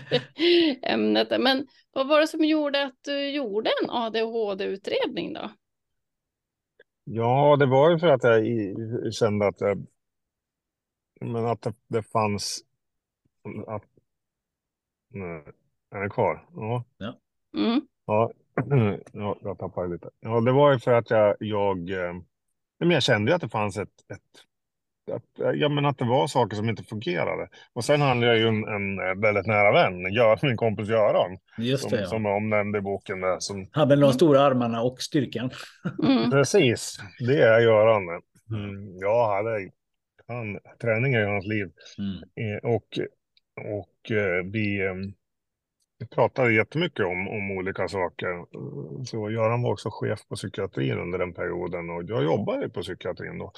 ämnet. 0.82 1.28
Men 1.40 1.66
vad 1.92 2.08
var 2.08 2.20
det 2.20 2.26
som 2.26 2.44
gjorde 2.44 2.84
att 2.84 3.04
du 3.04 3.28
gjorde 3.28 3.70
en 3.82 3.90
ADHD-utredning 3.90 5.32
då? 5.32 5.50
Ja, 7.04 7.56
det 7.56 7.66
var 7.66 7.90
ju 7.90 7.98
för 7.98 8.06
att 8.06 8.22
jag 8.22 9.14
kände 9.14 9.46
att, 9.46 9.60
jag, 9.60 9.86
men 11.20 11.46
att 11.46 11.62
det, 11.62 11.74
det 11.88 12.02
fanns... 12.02 12.60
Att, 13.66 13.84
nej, 15.08 15.44
är 15.90 16.00
det 16.02 16.10
kvar? 16.10 16.48
Ja. 16.54 16.84
Ja. 16.98 17.18
Mm. 17.56 17.80
ja. 18.06 18.32
ja, 19.12 19.36
jag 19.42 19.58
tappade 19.58 19.88
lite. 19.88 20.10
Ja, 20.20 20.40
det 20.40 20.52
var 20.52 20.72
ju 20.72 20.78
för 20.78 20.92
att 20.92 21.10
jag, 21.10 21.36
jag, 21.40 21.90
eh, 21.90 22.14
men 22.78 22.90
jag 22.90 23.02
kände 23.02 23.30
ju 23.30 23.34
att 23.34 23.40
det 23.40 23.48
fanns 23.48 23.76
ett, 23.76 24.10
ett 24.12 24.44
att, 25.14 25.54
ja, 25.54 25.68
men 25.68 25.86
att 25.86 25.98
det 25.98 26.04
var 26.04 26.26
saker 26.26 26.56
som 26.56 26.68
inte 26.68 26.82
fungerade. 26.82 27.48
Och 27.72 27.84
sen 27.84 28.00
hade 28.00 28.26
jag 28.26 28.38
ju 28.38 28.48
en, 28.48 28.64
en 28.68 29.20
väldigt 29.20 29.46
nära 29.46 29.72
vän, 29.72 30.12
Gör, 30.12 30.38
min 30.42 30.56
kompis 30.56 30.88
Göran, 30.88 31.38
Just 31.58 31.84
det, 31.84 31.90
som, 31.90 31.98
ja. 31.98 32.06
som 32.06 32.24
jag 32.24 32.36
omnämnde 32.36 32.78
i 32.78 32.82
boken. 32.82 33.20
Där, 33.20 33.36
som... 33.38 33.68
Hade 33.72 33.96
de 33.96 34.12
stora 34.12 34.40
armarna 34.40 34.82
och 34.82 35.00
styrkan. 35.00 35.50
Mm. 36.02 36.30
Precis, 36.30 36.98
det 37.28 37.42
är 37.42 37.60
Göran. 37.60 38.02
Mm. 38.50 38.98
Ja, 39.00 39.34
hade, 39.36 39.70
han, 40.28 40.58
träning 40.80 41.14
är 41.14 41.20
ju 41.20 41.26
hans 41.26 41.46
liv. 41.46 41.70
Mm. 41.98 42.54
Eh, 42.54 42.70
och 42.70 42.98
och 43.56 44.10
eh, 44.10 44.44
vi, 44.44 44.86
eh, 44.86 44.94
vi 45.98 46.06
pratade 46.06 46.52
jättemycket 46.52 47.06
om, 47.06 47.28
om 47.28 47.50
olika 47.50 47.88
saker. 47.88 48.44
Så 49.04 49.30
Göran 49.30 49.62
var 49.62 49.72
också 49.72 49.88
chef 49.92 50.28
på 50.28 50.34
psykiatrin 50.34 50.98
under 50.98 51.18
den 51.18 51.34
perioden 51.34 51.90
och 51.90 52.02
jag 52.06 52.24
jobbade 52.24 52.68
på 52.68 52.82
psykiatrin 52.82 53.38
då. 53.38 53.52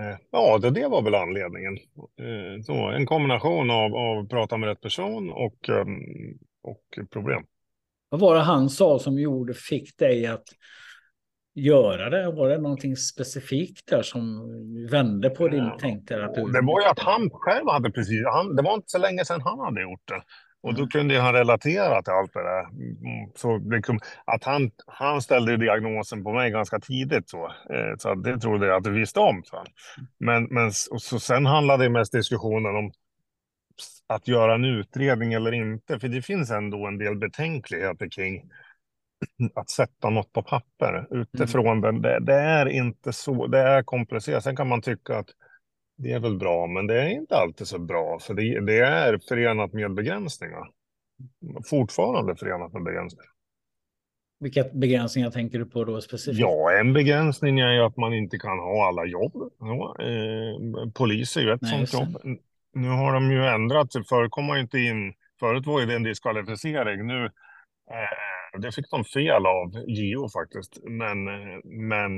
Eh, 0.00 0.18
ja, 0.30 0.58
det, 0.58 0.70
det 0.70 0.88
var 0.88 1.02
väl 1.02 1.14
anledningen. 1.14 1.76
Eh, 1.96 2.62
så 2.62 2.90
en 2.90 3.06
kombination 3.06 3.70
av, 3.70 3.94
av 3.94 4.28
prata 4.28 4.56
med 4.56 4.68
rätt 4.68 4.80
person 4.80 5.30
och, 5.30 5.68
ehm, 5.68 5.98
och 6.62 7.08
problem. 7.10 7.42
Vad 8.08 8.20
var 8.20 8.34
det 8.34 8.40
han 8.40 8.70
sa 8.70 8.98
som 8.98 9.18
gjorde, 9.18 9.54
fick 9.54 9.98
dig 9.98 10.26
att 10.26 10.44
göra 11.54 12.10
det? 12.10 12.32
Var 12.32 12.48
det 12.48 12.58
någonting 12.58 12.96
specifikt 12.96 13.88
där 13.90 14.02
som 14.02 14.48
vände 14.90 15.30
på 15.30 15.48
din 15.48 15.64
ja. 15.64 15.78
tänk? 15.80 16.08
Där 16.08 16.20
att 16.20 16.34
du... 16.34 16.42
Det 16.42 16.62
var 16.62 16.80
ju 16.80 16.86
att 16.86 16.98
han 16.98 17.30
själv 17.32 17.68
hade 17.68 17.90
precis, 17.90 18.22
han, 18.32 18.56
det 18.56 18.62
var 18.62 18.74
inte 18.74 18.88
så 18.88 18.98
länge 18.98 19.24
sedan 19.24 19.40
han 19.40 19.58
hade 19.58 19.82
gjort 19.82 20.08
det. 20.08 20.22
Och 20.62 20.74
då 20.74 20.80
mm. 20.80 20.88
kunde 20.88 21.20
han 21.20 21.34
relatera 21.34 22.02
till 22.02 22.12
allt 22.12 22.32
det 22.32 22.42
där. 22.42 22.60
Mm, 22.60 23.30
så 23.34 23.58
liksom, 23.58 23.98
att 24.24 24.44
han, 24.44 24.70
han 24.86 25.22
ställde 25.22 25.56
diagnosen 25.56 26.24
på 26.24 26.32
mig 26.32 26.50
ganska 26.50 26.80
tidigt. 26.80 27.30
Så, 27.30 27.44
eh, 27.46 27.96
så 27.98 28.14
det 28.14 28.38
trodde 28.38 28.66
jag 28.66 28.76
att 28.76 28.84
du 28.84 28.90
visste 28.90 29.20
om. 29.20 29.42
Så. 29.44 29.64
Men, 30.18 30.44
men 30.44 30.72
så 30.72 31.20
sen 31.20 31.46
handlade 31.46 31.84
det 31.84 31.90
mest 31.90 32.12
diskussionen 32.12 32.76
om 32.76 32.92
att 34.06 34.28
göra 34.28 34.54
en 34.54 34.64
utredning 34.64 35.32
eller 35.32 35.52
inte. 35.52 35.98
För 36.00 36.08
det 36.08 36.22
finns 36.22 36.50
ändå 36.50 36.86
en 36.86 36.98
del 36.98 37.16
betänkligheter 37.16 38.08
kring 38.08 38.42
att 39.54 39.70
sätta 39.70 40.10
något 40.10 40.32
på 40.32 40.42
papper 40.42 41.06
utifrån 41.10 41.78
mm. 41.78 41.80
den. 41.80 42.02
Det, 42.02 42.20
det, 42.20 42.40
är 42.40 42.66
inte 42.66 43.12
så, 43.12 43.46
det 43.46 43.58
är 43.58 43.82
komplicerat. 43.82 44.44
Sen 44.44 44.56
kan 44.56 44.68
man 44.68 44.82
tycka 44.82 45.18
att 45.18 45.28
det 46.02 46.12
är 46.12 46.20
väl 46.20 46.36
bra, 46.36 46.66
men 46.66 46.86
det 46.86 47.02
är 47.02 47.08
inte 47.08 47.36
alltid 47.36 47.66
så 47.66 47.78
bra, 47.78 48.18
för 48.18 48.34
det, 48.34 48.60
det 48.60 48.78
är 48.78 49.18
förenat 49.28 49.72
med 49.72 49.94
begränsningar. 49.94 50.70
Fortfarande 51.70 52.36
förenat 52.36 52.72
med 52.72 52.82
begränsningar. 52.82 53.26
Vilka 54.40 54.64
begränsningar 54.72 55.30
tänker 55.30 55.58
du 55.58 55.66
på 55.66 55.84
då 55.84 56.00
specifikt? 56.00 56.40
Ja, 56.40 56.72
en 56.80 56.92
begränsning 56.92 57.60
är 57.60 57.72
ju 57.72 57.80
att 57.80 57.96
man 57.96 58.14
inte 58.14 58.38
kan 58.38 58.58
ha 58.58 58.88
alla 58.88 59.04
jobb. 59.04 59.52
Ja, 59.58 59.96
eh, 60.00 60.90
polis 60.94 61.36
är 61.36 61.40
ju 61.40 61.52
ett 61.52 61.62
Nej, 61.62 61.86
sånt 61.86 62.12
jobb. 62.12 62.38
Nu 62.74 62.88
har 62.88 63.12
de 63.12 63.32
ju 63.32 63.46
ändrat, 63.46 63.90
det 63.90 64.04
förekommer 64.04 64.56
inte 64.56 64.78
in, 64.78 65.14
förut 65.40 65.66
var 65.66 65.80
ju 65.80 65.86
det 65.86 65.94
en 65.94 66.02
diskvalificering, 66.02 67.06
nu 67.06 67.24
eh, 67.24 68.41
det 68.58 68.72
fick 68.72 68.90
de 68.90 69.04
fel 69.04 69.46
av 69.46 69.72
JO 69.86 70.28
faktiskt. 70.28 70.78
Men, 70.82 71.24
men 71.64 72.10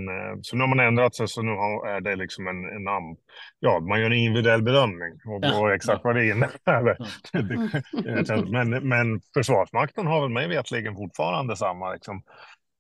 så 0.43 0.57
nu 0.57 0.63
har 0.63 0.69
man 0.69 0.87
ändrat 0.87 1.15
sig 1.15 1.29
så 1.29 1.43
nu 1.43 1.51
är 1.87 2.01
det 2.01 2.17
liksom 2.17 2.47
en, 2.49 2.65
en 2.65 2.85
namn. 2.85 3.17
Ja, 3.61 3.81
man 3.81 4.01
gör 4.01 4.07
en 4.07 4.13
individuell 4.13 4.63
bedömning 4.63 5.13
och, 5.27 5.45
Ja, 5.45 5.61
och 5.61 5.73
exakt 5.73 6.05
vad 6.05 6.17
det 6.17 6.27
innebär. 6.27 6.97
Ja. 7.33 8.43
men, 8.65 8.89
men 8.89 9.21
Försvarsmakten 9.35 10.07
har 10.07 10.21
väl 10.21 10.31
mig 10.31 10.49
vetligen 10.49 10.95
fortfarande 10.95 11.57
samma. 11.57 11.93
Liksom. 11.93 12.23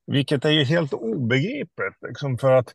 Vilket 0.06 0.44
är 0.44 0.50
ju 0.50 0.64
helt 0.64 0.92
obegripligt. 0.92 1.98
Liksom, 2.08 2.38
för 2.38 2.52
att 2.52 2.74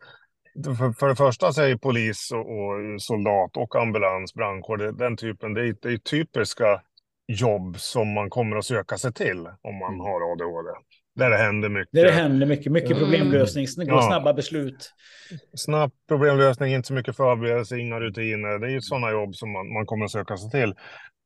för, 0.66 0.94
för 0.94 1.08
det 1.08 1.16
första 1.16 1.54
så 1.54 1.62
är 1.62 1.76
polis 1.76 2.32
och, 2.32 2.40
och 2.40 3.02
soldat 3.02 3.58
och 3.58 3.76
ambulans, 3.76 4.34
brandkår, 4.34 4.78
det, 4.78 4.92
den 4.92 5.18
typen, 5.18 5.54
det 5.54 5.62
är, 5.62 5.76
det 5.82 5.90
är 5.94 5.98
typiska 5.98 6.82
jobb 7.32 7.80
som 7.80 8.14
man 8.14 8.30
kommer 8.30 8.58
att 8.58 8.66
söka 8.66 8.98
sig 8.98 9.14
till 9.14 9.40
om 9.62 9.76
man 9.80 9.94
Mm. 9.94 10.00
har 10.00 10.32
ADHD. 10.32 10.70
Där 11.16 11.30
det 11.30 11.38
händer 11.38 11.70
mycket. 11.70 11.92
Där 11.92 12.04
det 12.06 12.12
händer 12.12 12.48
mycket, 12.48 12.72
mycket 12.72 12.92
Mm. 12.92 13.04
problemlösning, 13.04 13.66
det 13.78 13.86
går 13.86 13.96
Ja. 13.96 14.08
snabba 14.08 14.34
beslut. 14.34 14.94
Snabb 15.54 15.92
problemlösning, 16.08 16.74
inte 16.74 16.88
så 16.88 16.94
mycket 16.94 17.16
förberedelse, 17.18 17.78
inga 17.78 18.00
rutiner. 18.00 18.60
Det 18.60 18.68
är 18.68 18.72
ju 18.72 18.82
sådana 18.82 19.12
jobb 19.12 19.36
som 19.36 19.52
man, 19.52 19.74
man 19.74 19.86
kommer 19.86 20.06
att 20.06 20.12
söka 20.12 20.38
sig 20.38 20.52
till. 20.52 20.74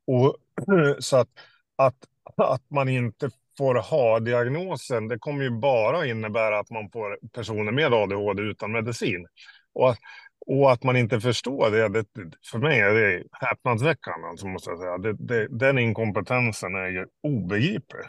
Och, 0.08 0.36
så 1.00 1.18
att, 1.18 1.28
att, 1.76 1.96
att 2.38 2.70
man 2.70 2.90
inte 2.90 3.30
får 3.58 3.76
ha 3.76 4.20
diagnosen, 4.20 5.08
det 5.08 5.20
kommer 5.20 5.44
ju 5.44 5.50
bara 5.50 6.06
innebära 6.06 6.60
att 6.60 6.70
man 6.70 6.90
får 6.90 7.20
personer 7.34 7.72
med 7.72 7.94
ADHD 7.94 8.42
utan 8.42 8.72
medicin. 8.72 9.28
Och, 9.74 9.90
att- 9.90 9.98
och 10.48 10.72
att 10.72 10.84
man 10.84 10.96
inte 10.96 11.20
förstår 11.20 11.72
det, 11.72 11.90
det 11.90 12.06
för 12.52 12.60
mig 12.60 12.80
är 12.80 12.94
det 12.94 13.24
häpnadsväckande, 13.32 14.28
alltså, 14.28 14.48
måste 14.48 14.70
jag 14.70 14.80
säga. 14.80 14.98
Det, 14.98 15.14
det, 15.14 15.48
den 15.48 15.78
inkompetensen 15.78 16.76
är 16.76 16.88
ju 16.88 17.06
obegriplig. 17.24 18.06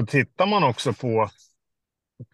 Och 0.00 0.08
tittar 0.08 0.46
man 0.46 0.64
också 0.64 0.92
på 0.92 1.30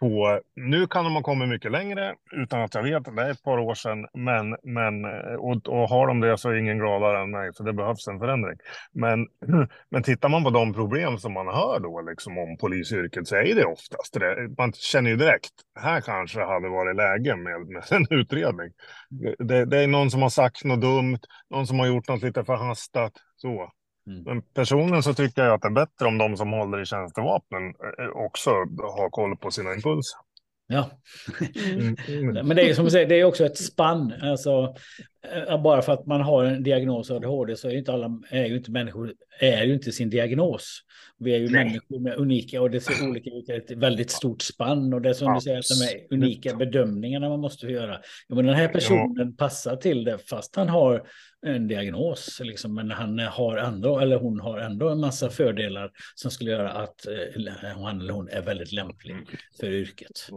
på, 0.01 0.41
nu 0.57 0.87
kan 0.87 1.05
de 1.05 1.15
ha 1.15 1.23
kommit 1.23 1.49
mycket 1.49 1.73
längre 1.73 2.15
utan 2.33 2.61
att 2.63 2.75
jag 2.75 2.83
vet, 2.83 3.17
det 3.17 3.23
är 3.23 3.31
ett 3.31 3.43
par 3.43 3.59
år 3.59 3.75
sedan, 3.75 4.07
men, 4.15 4.57
men 4.63 5.05
eh, 5.05 5.35
och, 5.35 5.69
och 5.69 5.89
har 5.89 6.07
de 6.07 6.21
det 6.21 6.39
så 6.39 6.51
är 6.51 6.55
ingen 6.55 6.79
gladare 6.79 7.23
än 7.23 7.31
mig, 7.31 7.51
så 7.55 7.63
det 7.63 7.73
behövs 7.73 8.09
en 8.09 8.19
förändring. 8.19 8.59
Men, 8.93 9.27
men 9.91 10.03
tittar 10.03 10.29
man 10.29 10.45
på 10.45 10.51
de 10.51 10.75
problem 10.75 11.19
som 11.19 11.33
man 11.33 11.47
hör 11.47 11.81
då 11.81 12.01
liksom 12.01 12.39
om 12.39 12.57
polisyrket 12.57 13.29
så 13.29 13.37
är 13.37 13.55
det 13.55 13.65
oftast 13.65 14.15
det. 14.15 14.55
Man 14.59 14.73
känner 14.73 15.11
ju 15.11 15.17
direkt, 15.17 15.53
här 15.81 16.01
kanske 16.01 16.39
det 16.39 16.47
hade 16.47 16.69
varit 16.69 16.97
läge 16.97 17.37
med, 17.37 17.67
med 17.67 17.85
en 17.91 18.07
utredning. 18.11 18.71
Det, 19.39 19.65
det 19.65 19.83
är 19.83 19.87
någon 19.87 20.11
som 20.11 20.23
har 20.23 20.29
sagt 20.29 20.65
något 20.65 20.81
dumt, 20.81 21.21
någon 21.51 21.67
som 21.67 21.79
har 21.79 21.87
gjort 21.87 22.09
något 22.09 22.23
lite 22.23 22.45
förhastat, 22.45 23.13
så. 23.37 23.71
Mm. 24.07 24.23
Men 24.23 24.43
personligen 24.43 25.03
så 25.03 25.15
tycker 25.15 25.45
jag 25.45 25.55
att 25.55 25.63
det 25.63 25.69
är 25.69 25.73
bättre 25.73 26.07
om 26.07 26.19
de 26.19 26.37
som 26.37 26.53
håller 26.53 26.83
i 26.83 26.87
tjänstevapnen 26.87 27.63
eh, 27.99 28.09
också 28.09 28.51
har 28.81 29.11
koll 29.11 29.37
på 29.37 29.51
sina 29.51 29.75
impulser. 29.75 30.19
Ja. 30.67 30.91
Mm. 31.73 31.97
Mm. 32.09 32.47
Men 32.47 32.57
det 32.57 32.71
är 32.71 32.75
som 32.75 32.85
du 32.85 32.91
säger, 32.91 33.09
det 33.09 33.21
är 33.21 33.25
också 33.25 33.47
ett 33.47 33.59
spann. 33.59 34.15
Alltså, 34.23 34.75
eh, 35.49 35.63
bara 35.63 35.83
för 35.83 35.93
att 35.93 36.07
man 36.07 36.21
har 36.21 36.45
en 36.45 36.63
diagnos 36.63 37.11
ADHD 37.11 37.57
så 37.57 37.69
är 37.69 37.73
ju 37.73 37.79
inte 37.79 37.93
alla, 37.93 38.21
är 38.31 38.45
ju 38.45 38.57
inte 38.57 38.71
människor, 38.71 39.13
är 39.41 39.65
ju 39.65 39.75
inte 39.75 39.93
sin 39.93 40.11
diagnos. 40.11 40.81
Vi 41.19 41.35
är 41.35 41.39
ju 41.39 41.49
Nej. 41.49 41.65
människor 41.65 41.99
med 42.01 42.17
unika 42.17 42.63
och 42.63 42.71
det 42.71 42.81
ser 42.81 43.09
olika 43.09 43.31
ut, 43.31 43.49
ett 43.49 43.71
väldigt 43.71 44.11
stort 44.11 44.43
spann 44.43 44.95
och 44.95 45.03
det 45.03 45.09
är 45.09 45.13
som 45.13 45.35
du 45.35 45.41
säger 45.41 45.59
att 45.59 45.65
de 45.69 45.85
är 45.85 46.15
unika 46.15 46.57
bedömningarna 46.57 47.29
man 47.29 47.41
måste 47.41 47.67
göra. 47.67 47.99
Ja, 48.29 48.35
men 48.35 48.47
den 48.47 48.55
här 48.55 48.69
personen 48.69 49.37
passar 49.37 49.77
till 49.77 50.05
det 50.05 50.19
fast 50.19 50.57
han 50.57 50.69
har 50.69 51.07
en 51.45 51.69
diagnos, 51.69 52.41
liksom, 52.45 52.75
men 52.75 52.91
han 52.91 53.19
har 53.19 53.57
ändå, 53.57 53.99
eller 53.99 54.17
hon 54.17 54.41
har 54.41 54.59
ändå 54.59 54.89
en 54.89 55.01
massa 55.01 55.31
fördelar 55.31 55.91
som 56.15 56.31
skulle 56.31 56.51
göra 56.51 56.73
att 56.73 57.07
eh, 57.07 57.75
han 57.77 58.01
eller 58.01 58.13
hon 58.13 58.29
är 58.29 58.43
väldigt 58.43 58.73
lämplig 58.73 59.17
för 59.61 59.67
yrket. 59.67 60.29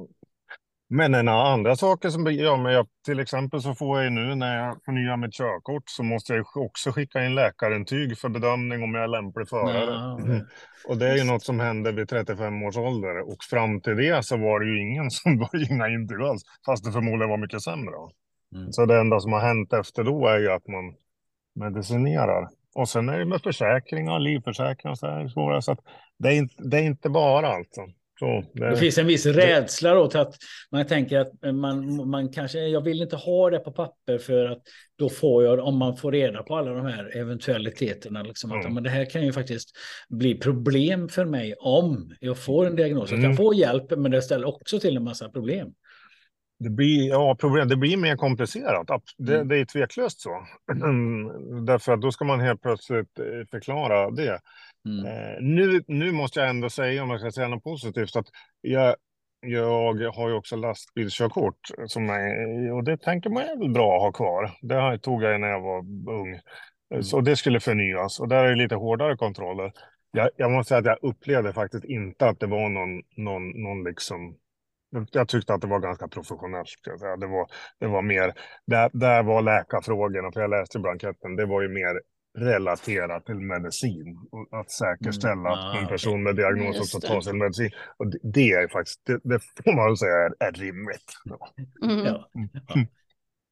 Men 0.89 1.13
en 1.13 1.27
av 1.27 1.45
andra 1.45 1.75
saker 1.75 2.09
som 2.09 2.31
gör 2.31 2.57
mig, 2.57 2.73
jag, 2.73 2.87
till 3.05 3.19
exempel 3.19 3.61
så 3.61 3.75
får 3.75 4.03
jag 4.03 4.13
nu 4.13 4.35
när 4.35 4.57
jag 4.57 4.77
förnyar 4.85 5.17
mitt 5.17 5.33
körkort 5.33 5.83
så 5.85 6.03
måste 6.03 6.33
jag 6.33 6.45
också 6.57 6.91
skicka 6.91 7.25
in 7.25 7.35
läkarintyg 7.35 8.17
för 8.17 8.29
bedömning 8.29 8.83
om 8.83 8.93
jag 8.93 9.03
är 9.03 9.07
lämplig 9.07 9.49
förare. 9.49 9.85
Ja, 9.85 10.17
Mm. 10.17 10.45
Och 10.87 10.97
det 10.97 11.09
är 11.09 11.17
ju 11.17 11.23
något 11.23 11.43
som 11.43 11.59
hände 11.59 11.91
vid 11.91 12.09
35 12.09 12.63
års 12.63 12.77
ålder 12.77 13.29
och 13.29 13.43
fram 13.49 13.81
till 13.81 13.95
det 13.95 14.25
så 14.25 14.37
var 14.37 14.59
det 14.59 14.65
ju 14.65 14.81
ingen 14.81 15.11
som 15.11 15.39
var 15.39 15.71
inga 15.71 15.89
intyg 15.89 16.21
alls, 16.21 16.41
fast 16.65 16.85
det 16.85 16.91
förmodligen 16.91 17.29
var 17.29 17.37
mycket 17.37 17.61
sämre. 17.61 17.95
Mm. 18.55 18.71
Så 18.73 18.85
det 18.85 18.99
enda 18.99 19.19
som 19.19 19.33
har 19.33 19.39
hänt 19.39 19.73
efter 19.73 20.03
då 20.03 20.27
är 20.27 20.39
ju 20.39 20.51
att 20.51 20.67
man 20.67 20.93
medicinerar. 21.55 22.47
Och 22.75 22.89
sen 22.89 23.09
är 23.09 23.19
det 23.19 23.25
med 23.25 23.41
försäkringar, 23.41 24.19
livförsäkringar 24.19 24.91
och 24.91 24.97
så 24.99 25.07
här. 25.07 25.61
Så 25.61 25.71
att 25.71 25.79
det, 26.19 26.27
är 26.29 26.33
inte, 26.33 26.55
det 26.57 26.77
är 26.77 26.83
inte 26.83 27.09
bara 27.09 27.47
alltså. 27.47 27.81
Så 28.19 28.43
det, 28.53 28.69
Det 28.69 28.77
finns 28.77 28.97
en 28.97 29.07
viss 29.07 29.25
rädsla 29.25 29.93
då 29.93 30.07
till 30.07 30.19
att 30.19 30.35
man 30.71 30.85
tänker 30.85 31.19
att 31.19 31.55
man, 31.55 32.09
man 32.09 32.29
kanske, 32.29 32.59
jag 32.59 32.81
vill 32.81 33.01
inte 33.01 33.15
ha 33.15 33.49
det 33.49 33.59
på 33.59 33.71
papper 33.71 34.17
för 34.17 34.45
att 34.45 34.61
då 34.97 35.09
får 35.09 35.43
jag, 35.43 35.59
om 35.59 35.77
man 35.77 35.97
får 35.97 36.11
reda 36.11 36.43
på 36.43 36.55
alla 36.55 36.71
de 36.73 36.85
här 36.85 37.17
eventualiteterna, 37.17 38.23
liksom, 38.23 38.51
att 38.51 38.61
Mm. 38.63 38.73
men 38.73 38.83
det 38.83 38.89
här 38.89 39.05
kan 39.09 39.25
ju 39.25 39.33
faktiskt 39.33 39.69
bli 40.09 40.35
problem 40.35 41.09
för 41.09 41.25
mig 41.25 41.53
om 41.59 42.15
jag 42.19 42.37
får 42.37 42.65
en 42.65 42.75
diagnos. 42.75 43.11
Jag 43.11 43.17
kan 43.17 43.25
Mm. 43.25 43.37
få 43.37 43.53
hjälp, 43.53 43.91
men 43.97 44.11
det 44.11 44.21
ställer 44.21 44.47
också 44.47 44.79
till 44.79 44.97
en 44.97 45.03
massa 45.03 45.29
problem. 45.29 45.67
Det 46.59 46.69
blir, 46.69 47.09
ja, 47.09 47.35
problem, 47.35 47.67
det 47.67 47.75
blir 47.75 47.97
mer 47.97 48.15
komplicerat. 48.15 48.87
Det, 49.17 49.35
Mm. 49.35 49.47
det 49.47 49.57
är 49.57 49.65
tveklöst 49.65 50.21
så. 50.21 50.29
Därför 51.65 51.93
att 51.93 52.01
då 52.01 52.11
ska 52.11 52.25
man 52.25 52.39
helt 52.39 52.61
plötsligt 52.61 53.19
eh, 53.19 53.25
förklara 53.51 54.11
det. 54.11 54.39
Mm. 54.85 55.05
Eh, 55.05 55.41
nu, 55.41 55.83
nu 55.87 56.11
måste 56.11 56.39
jag 56.39 56.49
ändå 56.49 56.69
säga, 56.69 57.03
om 57.03 57.09
jag 57.09 57.19
ska 57.19 57.31
säga 57.31 57.47
något 57.47 57.63
positivt, 57.63 58.15
att 58.15 58.27
jag, 58.61 58.95
jag 59.41 60.11
har 60.11 60.29
ju 60.29 60.35
också 60.35 60.55
lastbilskörkort. 60.55 61.59
Som 61.87 62.09
är, 62.09 62.71
och 62.73 62.83
det 62.83 62.97
tänker 62.97 63.29
man 63.29 63.43
är 63.43 63.57
väl 63.59 63.69
bra 63.69 63.95
att 63.95 64.01
ha 64.01 64.11
kvar. 64.11 64.51
Det 64.61 64.75
här 64.81 64.97
tog 64.97 65.23
jag 65.23 65.41
när 65.41 65.47
jag 65.47 65.61
var 65.61 65.79
ung. 66.13 66.39
Mm. 66.91 67.03
Så 67.03 67.21
det 67.21 67.35
skulle 67.35 67.59
förnyas. 67.59 68.19
Och 68.19 68.27
där 68.27 68.43
är 68.43 68.49
det 68.49 68.55
lite 68.63 68.75
hårdare 68.75 69.17
kontroller. 69.17 69.71
Jag, 70.11 70.29
jag 70.35 70.51
måste 70.51 70.69
säga 70.69 70.79
att 70.79 70.85
jag 71.01 71.09
upplevde 71.09 71.53
faktiskt 71.53 71.85
inte 71.85 72.27
att 72.27 72.39
det 72.39 72.47
var 72.47 72.69
någon, 72.69 73.01
någon, 73.15 73.63
någon 73.63 73.83
liksom 73.83 74.35
jag 75.11 75.27
tyckte 75.27 75.53
att 75.53 75.61
det 75.61 75.67
var 75.67 75.79
ganska 75.79 76.07
professionellt. 76.07 76.67
Ska 76.67 76.89
jag 76.89 76.99
säga. 76.99 77.17
Det, 77.17 77.27
var, 77.27 77.47
det 77.79 77.87
var 77.87 78.01
mer, 78.01 78.33
där, 78.67 78.89
där 78.93 79.23
var 79.23 79.41
läkarfrågorna, 79.41 80.31
för 80.31 80.41
jag 80.41 80.49
läste 80.49 80.79
blanketten, 80.79 81.35
det 81.35 81.45
var 81.45 81.61
ju 81.61 81.69
mer 81.69 82.01
relaterat 82.37 83.25
till 83.25 83.35
medicin. 83.35 84.17
Och 84.31 84.59
att 84.59 84.71
säkerställa 84.71 85.33
Mm, 85.33 85.45
att 85.53 85.75
ah, 85.75 85.79
en 85.79 85.87
person 85.87 86.23
med 86.23 86.35
diagnos 86.35 86.79
också 86.79 86.99
tar 86.99 87.21
sin 87.21 87.37
medicin. 87.37 87.71
Och 87.97 88.07
det, 88.07 88.19
det 88.23 88.51
är 88.51 88.67
faktiskt, 88.67 89.01
det, 89.05 89.19
det 89.23 89.39
får 89.65 89.75
man 89.75 89.97
säga 89.97 90.15
är, 90.15 90.33
är 90.39 90.51
rimligt. 90.51 91.13
Ja. 91.25 91.53
Mm. 91.83 92.05
Ja. 92.05 92.29
Ja. 92.67 92.85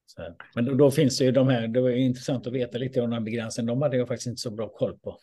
Så 0.05 0.21
här. 0.21 0.35
Men 0.55 0.65
då, 0.65 0.73
då 0.73 0.91
finns 0.91 1.17
det 1.17 1.25
ju 1.25 1.31
de 1.31 1.47
här, 1.47 1.67
det 1.67 1.81
var 1.81 1.89
ju 1.89 2.01
intressant 2.01 2.47
att 2.47 2.53
veta 2.53 2.77
lite 2.77 3.01
om 3.01 3.09
de 3.09 3.15
här 3.15 3.23
begränsningarna. 3.23 3.73
De 3.73 3.81
hade 3.81 3.97
jag 3.97 4.07
faktiskt 4.07 4.27
inte 4.27 4.41
så 4.41 4.51
bra 4.51 4.69
koll 4.69 4.97
på. 4.99 5.17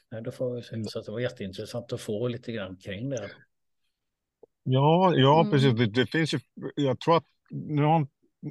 Så 0.89 0.99
att 0.99 1.05
det 1.05 1.13
var 1.13 1.21
jätteintressant 1.21 1.93
att 1.93 2.01
få 2.01 2.29
lite 2.29 2.53
grann 2.53 2.77
kring 2.77 3.11
det. 3.11 3.31
Ja, 4.63 5.13
ja 5.15 5.41
Mm. 5.41 5.51
precis. 5.53 5.75
Det, 5.75 5.87
det 5.87 6.07
finns 6.07 6.35
ju, 6.35 6.41
jag 6.77 7.01
tror 7.01 7.17
att, 7.17 7.25
nu 7.51 7.83
har, 7.83 8.07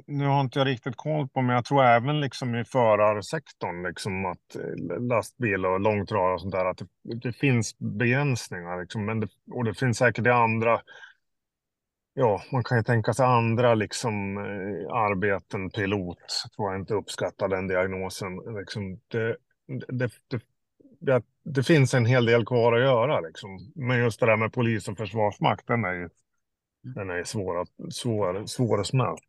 nu 0.06 0.26
har 0.26 0.40
inte 0.40 0.58
jag 0.58 0.66
riktigt 0.66 0.96
koll 0.96 1.28
på, 1.28 1.42
men 1.42 1.54
jag 1.54 1.64
tror 1.64 1.84
även 1.84 2.20
liksom 2.20 2.54
i 2.54 2.64
förarsektorn, 2.64 3.86
liksom 3.86 4.26
att 4.26 4.56
eh, 4.56 5.00
lastbil 5.00 5.66
och 5.66 5.80
långtradare 5.80 6.34
och 6.34 6.40
sånt 6.40 6.52
där, 6.52 6.64
att 6.64 6.78
det, 6.78 7.14
det 7.14 7.32
finns 7.32 7.78
begränsningar. 7.78 8.80
Liksom, 8.80 9.04
men 9.04 9.20
det, 9.20 9.28
och 9.52 9.64
det 9.64 9.74
finns 9.74 9.98
säkert 9.98 10.26
i 10.26 10.30
andra, 10.30 10.80
ja, 12.14 12.42
man 12.52 12.64
kan 12.64 12.78
ju 12.78 12.84
tänka 12.84 13.14
sig 13.14 13.26
andra 13.26 13.74
liksom 13.74 14.36
eh, 14.38 14.92
arbeten, 14.94 15.70
pilot, 15.70 16.18
tror 16.56 16.72
jag 16.72 16.80
inte 16.80 16.94
uppskattar 16.94 17.48
den 17.48 17.68
diagnosen. 17.68 18.36
Liksom, 18.58 19.00
det, 19.08 19.36
det, 19.88 20.10
det, 20.28 20.40
det, 21.02 21.22
det 21.44 21.62
finns 21.62 21.94
en 21.94 22.06
hel 22.06 22.24
del 22.24 22.46
kvar 22.46 22.72
att 22.72 22.82
göra 22.82 23.20
liksom. 23.20 23.72
Men 23.74 23.98
just 23.98 24.20
det 24.20 24.26
där 24.26 24.36
med 24.36 24.52
polis 24.52 24.88
och 24.88 24.96
försvarsmakt, 24.96 25.66
den 25.66 25.84
är 25.84 25.92
ju 25.92 26.08
den 26.82 27.10
är 27.10 27.24
svår 27.24 27.60
att, 27.60 27.68
svår, 27.90 28.46
svårsmält. 28.46 29.22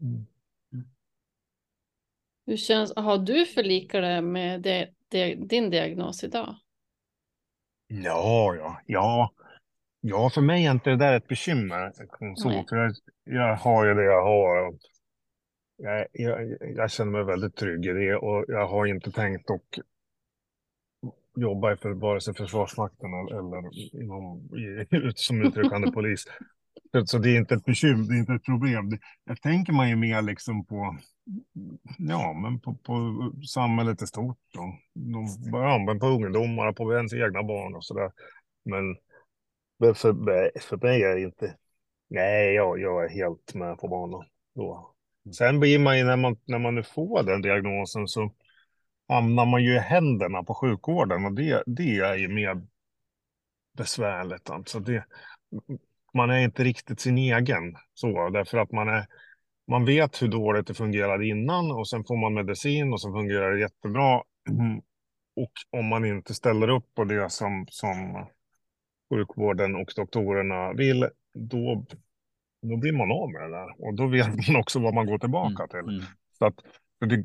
Mm. 0.00 0.26
Hur 2.46 2.56
känns, 2.56 2.92
har 2.96 3.18
du 3.18 3.46
förlikat 3.46 4.02
dig 4.02 4.22
med 4.22 4.62
det, 4.62 4.88
det, 5.08 5.34
din 5.34 5.70
diagnos 5.70 6.24
idag? 6.24 6.56
Ja, 7.86 8.54
ja, 8.54 8.80
ja. 8.86 9.32
Ja, 10.00 10.30
för 10.30 10.40
mig 10.40 10.66
är 10.66 10.70
inte 10.70 10.90
det 10.90 10.96
där 10.96 11.16
ett 11.16 11.28
bekymmer. 11.28 11.92
Så, 12.36 12.48
Nej. 12.48 12.66
för 12.68 12.76
jag, 12.76 12.94
jag 13.24 13.56
har 13.56 13.86
ju 13.86 13.94
det 13.94 14.04
jag 14.04 14.22
har. 14.22 14.68
och 14.68 14.74
Jag, 15.76 16.06
jag, 16.12 16.56
jag 16.60 16.90
känner 16.90 17.12
mig 17.12 17.24
väldigt 17.24 17.56
trygg 17.56 17.86
i 17.86 17.92
det 17.92 18.16
och 18.16 18.44
jag 18.48 18.66
har 18.66 18.86
inte 18.86 19.10
tänkt 19.10 19.50
att 19.50 19.78
jobba 21.36 21.76
för 21.76 21.90
vare 21.90 22.20
sig 22.20 22.34
Försvarsmakten 22.34 23.10
eller, 23.14 24.00
inom, 24.02 24.48
som 25.14 25.42
utryckande 25.42 25.90
polis. 25.92 26.24
så 27.04 27.18
det 27.18 27.30
är 27.30 27.36
inte 27.36 27.54
ett 27.54 27.64
bekymmer, 27.64 28.08
det 28.08 28.14
är 28.14 28.18
inte 28.18 28.34
ett 28.34 28.44
problem. 28.44 28.90
Det, 28.90 28.98
jag 29.24 29.42
tänker 29.42 29.72
man 29.72 29.88
ju 29.88 29.96
mer 29.96 30.22
liksom 30.22 30.64
på, 30.64 30.96
ja, 31.98 32.32
men 32.32 32.60
på, 32.60 32.74
på 32.74 33.14
samhället 33.46 34.02
i 34.02 34.06
stort. 34.06 34.38
Då. 34.54 34.78
De, 34.94 35.26
ja, 35.52 35.96
på 36.00 36.06
ungdomar, 36.06 36.72
på 36.72 36.92
ens 36.92 37.14
egna 37.14 37.42
barn 37.42 37.74
och 37.74 37.84
sådär. 37.84 38.12
Men 38.64 38.96
för, 39.94 40.12
för 40.60 40.76
mig 40.76 41.02
är 41.02 41.14
det 41.14 41.22
inte, 41.22 41.56
nej, 42.08 42.54
jag, 42.54 42.80
jag 42.80 43.04
är 43.04 43.08
helt 43.08 43.54
med 43.54 43.78
på 43.78 43.88
banan. 43.88 44.24
Då. 44.54 44.94
Sen 45.38 45.60
blir 45.60 45.78
man 45.78 45.98
ju, 45.98 46.04
när 46.04 46.16
man, 46.16 46.36
när 46.44 46.58
man 46.58 46.74
nu 46.74 46.82
får 46.82 47.22
den 47.22 47.42
diagnosen 47.42 48.08
så 48.08 48.30
hamnar 49.08 49.46
man 49.46 49.64
ju 49.64 49.74
i 49.74 49.78
händerna 49.78 50.42
på 50.42 50.54
sjukvården 50.54 51.24
och 51.24 51.32
det, 51.32 51.62
det 51.66 51.98
är 51.98 52.16
ju 52.16 52.28
mer 52.28 52.62
besvärligt. 53.76 54.50
Alltså 54.50 54.80
det, 54.80 55.04
man 56.14 56.30
är 56.30 56.38
inte 56.38 56.64
riktigt 56.64 57.00
sin 57.00 57.18
egen 57.18 57.76
så, 57.94 58.28
därför 58.28 58.58
att 58.58 58.72
man, 58.72 58.88
är, 58.88 59.06
man 59.68 59.84
vet 59.84 60.22
hur 60.22 60.28
dåligt 60.28 60.66
det 60.66 60.74
fungerade 60.74 61.26
innan 61.26 61.70
och 61.70 61.88
sen 61.88 62.04
får 62.04 62.16
man 62.16 62.34
medicin 62.34 62.92
och 62.92 63.00
så 63.00 63.12
fungerar 63.12 63.52
det 63.52 63.60
jättebra. 63.60 64.22
Och 65.36 65.52
om 65.70 65.86
man 65.86 66.04
inte 66.04 66.34
ställer 66.34 66.68
upp 66.68 66.94
på 66.94 67.04
det 67.04 67.30
som, 67.30 67.66
som 67.70 68.26
sjukvården 69.14 69.74
och 69.76 69.92
doktorerna 69.96 70.72
vill, 70.72 71.08
då, 71.34 71.84
då 72.62 72.76
blir 72.76 72.92
man 72.92 73.12
av 73.12 73.32
med 73.32 73.42
det 73.42 73.56
där. 73.56 73.86
Och 73.86 73.94
då 73.94 74.06
vet 74.06 74.48
man 74.48 74.56
också 74.56 74.80
vad 74.80 74.94
man 74.94 75.06
går 75.06 75.18
tillbaka 75.18 75.62
mm, 75.62 75.68
till. 75.68 75.94
Mm. 75.94 76.04
Så 76.38 76.46
att 76.46 76.54
det, 77.06 77.24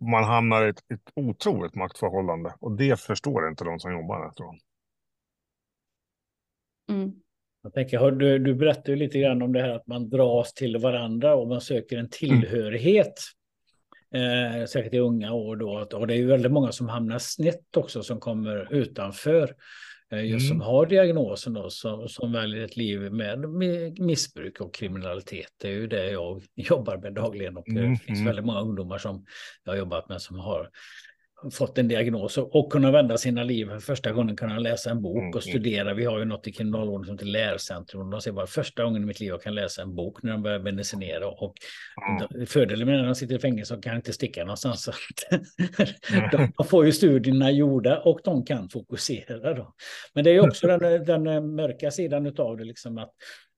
man 0.00 0.24
hamnar 0.24 0.66
i 0.66 0.68
ett, 0.68 0.78
ett 0.78 1.12
otroligt 1.14 1.74
maktförhållande. 1.74 2.54
Och 2.60 2.72
det 2.72 3.00
förstår 3.00 3.48
inte 3.48 3.64
de 3.64 3.80
som 3.80 3.92
jobbar 3.92 4.24
där, 4.24 4.30
tror 4.30 4.48
jag. 4.48 4.58
Mm. 6.96 7.12
Jag 7.62 7.74
tänker, 7.74 8.10
du, 8.10 8.38
du 8.38 8.54
berättade 8.54 8.90
ju 8.90 8.96
lite 8.96 9.18
grann 9.18 9.42
om 9.42 9.52
det 9.52 9.60
här 9.62 9.70
att 9.70 9.86
man 9.86 10.10
dras 10.10 10.54
till 10.54 10.76
varandra 10.76 11.34
och 11.34 11.48
man 11.48 11.60
söker 11.60 11.98
en 11.98 12.10
tillhörighet. 12.10 13.14
Mm. 14.14 14.60
Eh, 14.60 14.66
säkert 14.66 14.94
i 14.94 14.98
unga 14.98 15.32
år 15.32 15.56
då. 15.56 15.88
Och 15.98 16.06
det 16.06 16.14
är 16.14 16.18
ju 16.18 16.26
väldigt 16.26 16.52
många 16.52 16.72
som 16.72 16.88
hamnar 16.88 17.18
snett 17.18 17.76
också 17.76 18.02
som 18.02 18.20
kommer 18.20 18.74
utanför. 18.74 19.54
Eh, 20.12 20.24
just 20.24 20.44
mm. 20.44 20.48
som 20.48 20.60
har 20.60 20.86
diagnosen 20.86 21.52
då, 21.52 21.70
som, 21.70 22.08
som 22.08 22.32
väljer 22.32 22.64
ett 22.64 22.76
liv 22.76 23.12
med 23.12 23.48
missbruk 23.98 24.60
och 24.60 24.74
kriminalitet. 24.74 25.48
Det 25.60 25.68
är 25.68 25.72
ju 25.72 25.86
det 25.86 26.10
jag 26.10 26.42
jobbar 26.54 26.96
med 26.96 27.14
dagligen 27.14 27.56
och 27.56 27.68
mm. 27.68 27.90
det 27.90 27.98
finns 27.98 28.18
mm. 28.18 28.26
väldigt 28.26 28.44
många 28.44 28.60
ungdomar 28.60 28.98
som 28.98 29.24
jag 29.64 29.72
har 29.72 29.78
jobbat 29.78 30.08
med 30.08 30.22
som 30.22 30.38
har 30.38 30.70
fått 31.50 31.78
en 31.78 31.88
diagnos 31.88 32.38
och 32.38 32.72
kunna 32.72 32.90
vända 32.90 33.18
sina 33.18 33.44
liv 33.44 33.66
för 33.66 33.78
första 33.78 34.12
gången 34.12 34.36
kunna 34.36 34.58
läsa 34.58 34.90
en 34.90 35.02
bok 35.02 35.16
mm, 35.16 35.28
och 35.28 35.46
mm. 35.46 35.52
studera. 35.52 35.94
Vi 35.94 36.04
har 36.04 36.18
ju 36.18 36.24
något 36.24 36.46
i 36.46 36.52
kriminalvården 36.52 37.04
som 37.04 37.14
heter 37.14 37.26
lärcentrum. 37.26 38.10
De 38.10 38.20
säger 38.20 38.34
bara 38.34 38.46
första 38.46 38.84
gången 38.84 39.02
i 39.02 39.06
mitt 39.06 39.20
liv 39.20 39.28
jag 39.28 39.42
kan 39.42 39.54
läsa 39.54 39.82
en 39.82 39.94
bok 39.94 40.22
när 40.22 40.32
de 40.32 40.42
börjar 40.42 40.58
medicinera 40.58 41.28
och 41.28 41.54
mm. 42.32 42.46
fördelen 42.46 42.86
med 42.86 42.98
när 42.98 43.06
de 43.06 43.14
sitter 43.14 43.34
i 43.34 43.38
fängelse 43.38 43.74
så 43.74 43.80
kan 43.80 43.96
inte 43.96 44.12
sticka 44.12 44.44
någonstans. 44.44 44.88
de, 46.32 46.52
de 46.56 46.66
får 46.66 46.86
ju 46.86 46.92
studierna 46.92 47.50
gjorda 47.50 47.98
och 47.98 48.20
de 48.24 48.44
kan 48.44 48.68
fokusera. 48.68 49.54
Då. 49.54 49.74
Men 50.14 50.24
det 50.24 50.30
är 50.30 50.48
också 50.48 50.66
den, 50.66 51.04
den 51.04 51.54
mörka 51.54 51.90
sidan 51.90 52.34
av 52.38 52.56
det, 52.56 52.64
liksom 52.64 52.98
att 52.98 53.10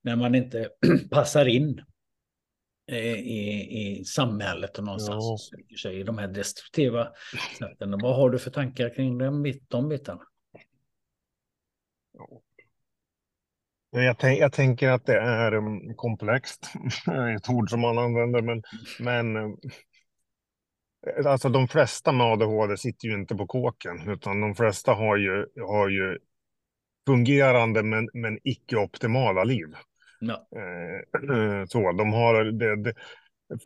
när 0.03 0.15
man 0.15 0.35
inte 0.35 0.69
passar 1.11 1.45
in 1.45 1.81
i, 2.95 3.99
i 3.99 4.05
samhället 4.05 4.77
och 4.77 4.83
någonstans 4.83 5.23
ja. 5.23 5.37
söker 5.57 5.75
sig 5.75 5.99
i 5.99 6.03
de 6.03 6.17
här 6.17 6.27
destruktiva 6.27 7.07
sätten. 7.59 7.99
Vad 8.01 8.15
har 8.15 8.29
du 8.29 8.39
för 8.39 8.51
tankar 8.51 8.95
kring 8.95 9.17
de, 9.17 9.53
de 9.67 9.89
bitarna? 9.89 10.21
Jag, 13.89 14.19
tänk, 14.19 14.39
jag, 14.39 14.53
tänker 14.53 14.89
att 14.89 15.05
det 15.05 15.19
är 15.19 15.53
um, 15.53 15.95
komplext, 15.95 16.71
ett 17.35 17.49
ord 17.49 17.69
som 17.69 17.79
man 17.79 17.97
använder, 17.97 18.41
men, 18.41 18.63
men 18.99 19.35
um, 19.35 19.57
alltså 21.25 21.49
de 21.49 21.67
flesta 21.67 22.11
med 22.11 22.27
ADHD 22.27 22.77
sitter 22.77 23.07
ju 23.07 23.13
inte 23.13 23.35
på 23.35 23.47
kåken, 23.47 24.09
utan 24.09 24.41
de 24.41 24.55
flesta 24.55 24.93
har 24.93 25.17
ju, 25.17 25.45
har 25.67 25.89
ju 25.89 26.17
fungerande 27.07 27.83
men, 27.83 28.09
men 28.13 28.39
icke-optimala 28.43 29.43
liv. 29.43 29.67
Ja. 30.19 30.47
Eh, 30.55 31.65
så, 31.67 31.91
de 31.91 32.13
har 32.13 32.43
det, 32.43 32.75
det, 32.75 32.93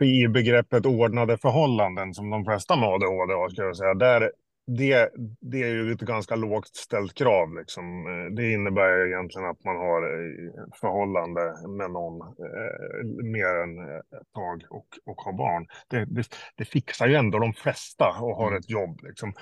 i 0.06 0.28
begreppet 0.28 0.86
ordnade 0.86 1.38
förhållanden 1.38 2.14
som 2.14 2.30
de 2.30 2.46
flesta 2.46 2.76
med 2.76 2.90
ADHD 2.90 3.34
har, 3.34 3.50
ska 3.50 3.62
jag 3.62 3.78
säga, 3.78 3.94
där, 3.94 4.32
det, 4.68 5.10
det 5.42 5.64
är 5.64 5.68
ju 5.68 5.92
ett 5.92 6.02
ganska 6.02 6.36
lågt 6.36 6.76
ställt 6.76 7.14
krav. 7.14 7.56
Liksom. 7.56 8.08
Eh, 8.08 8.36
det 8.36 8.52
innebär 8.52 9.08
egentligen 9.08 9.50
att 9.50 9.64
man 9.64 9.76
har 9.76 10.02
eh, 10.02 10.64
förhållande 10.82 11.68
med 11.78 11.92
någon 11.92 12.22
eh, 12.22 13.06
mer 13.24 13.56
än 13.64 13.98
ett 14.00 14.34
tag 14.34 14.64
och, 14.70 14.88
och 15.06 15.22
har 15.22 15.34
barn. 15.34 15.68
Det, 15.88 16.06
det, 16.06 16.28
det, 16.56 16.66
fixar 16.66 17.08
ju 17.08 17.16
ändå 17.16 17.40
de 17.40 17.54
flesta 17.54 18.08
och 18.08 18.36
har 18.36 18.48
mm. 18.48 18.60
ett 18.60 18.70
jobb. 18.70 19.00
Liksom. 19.04 19.34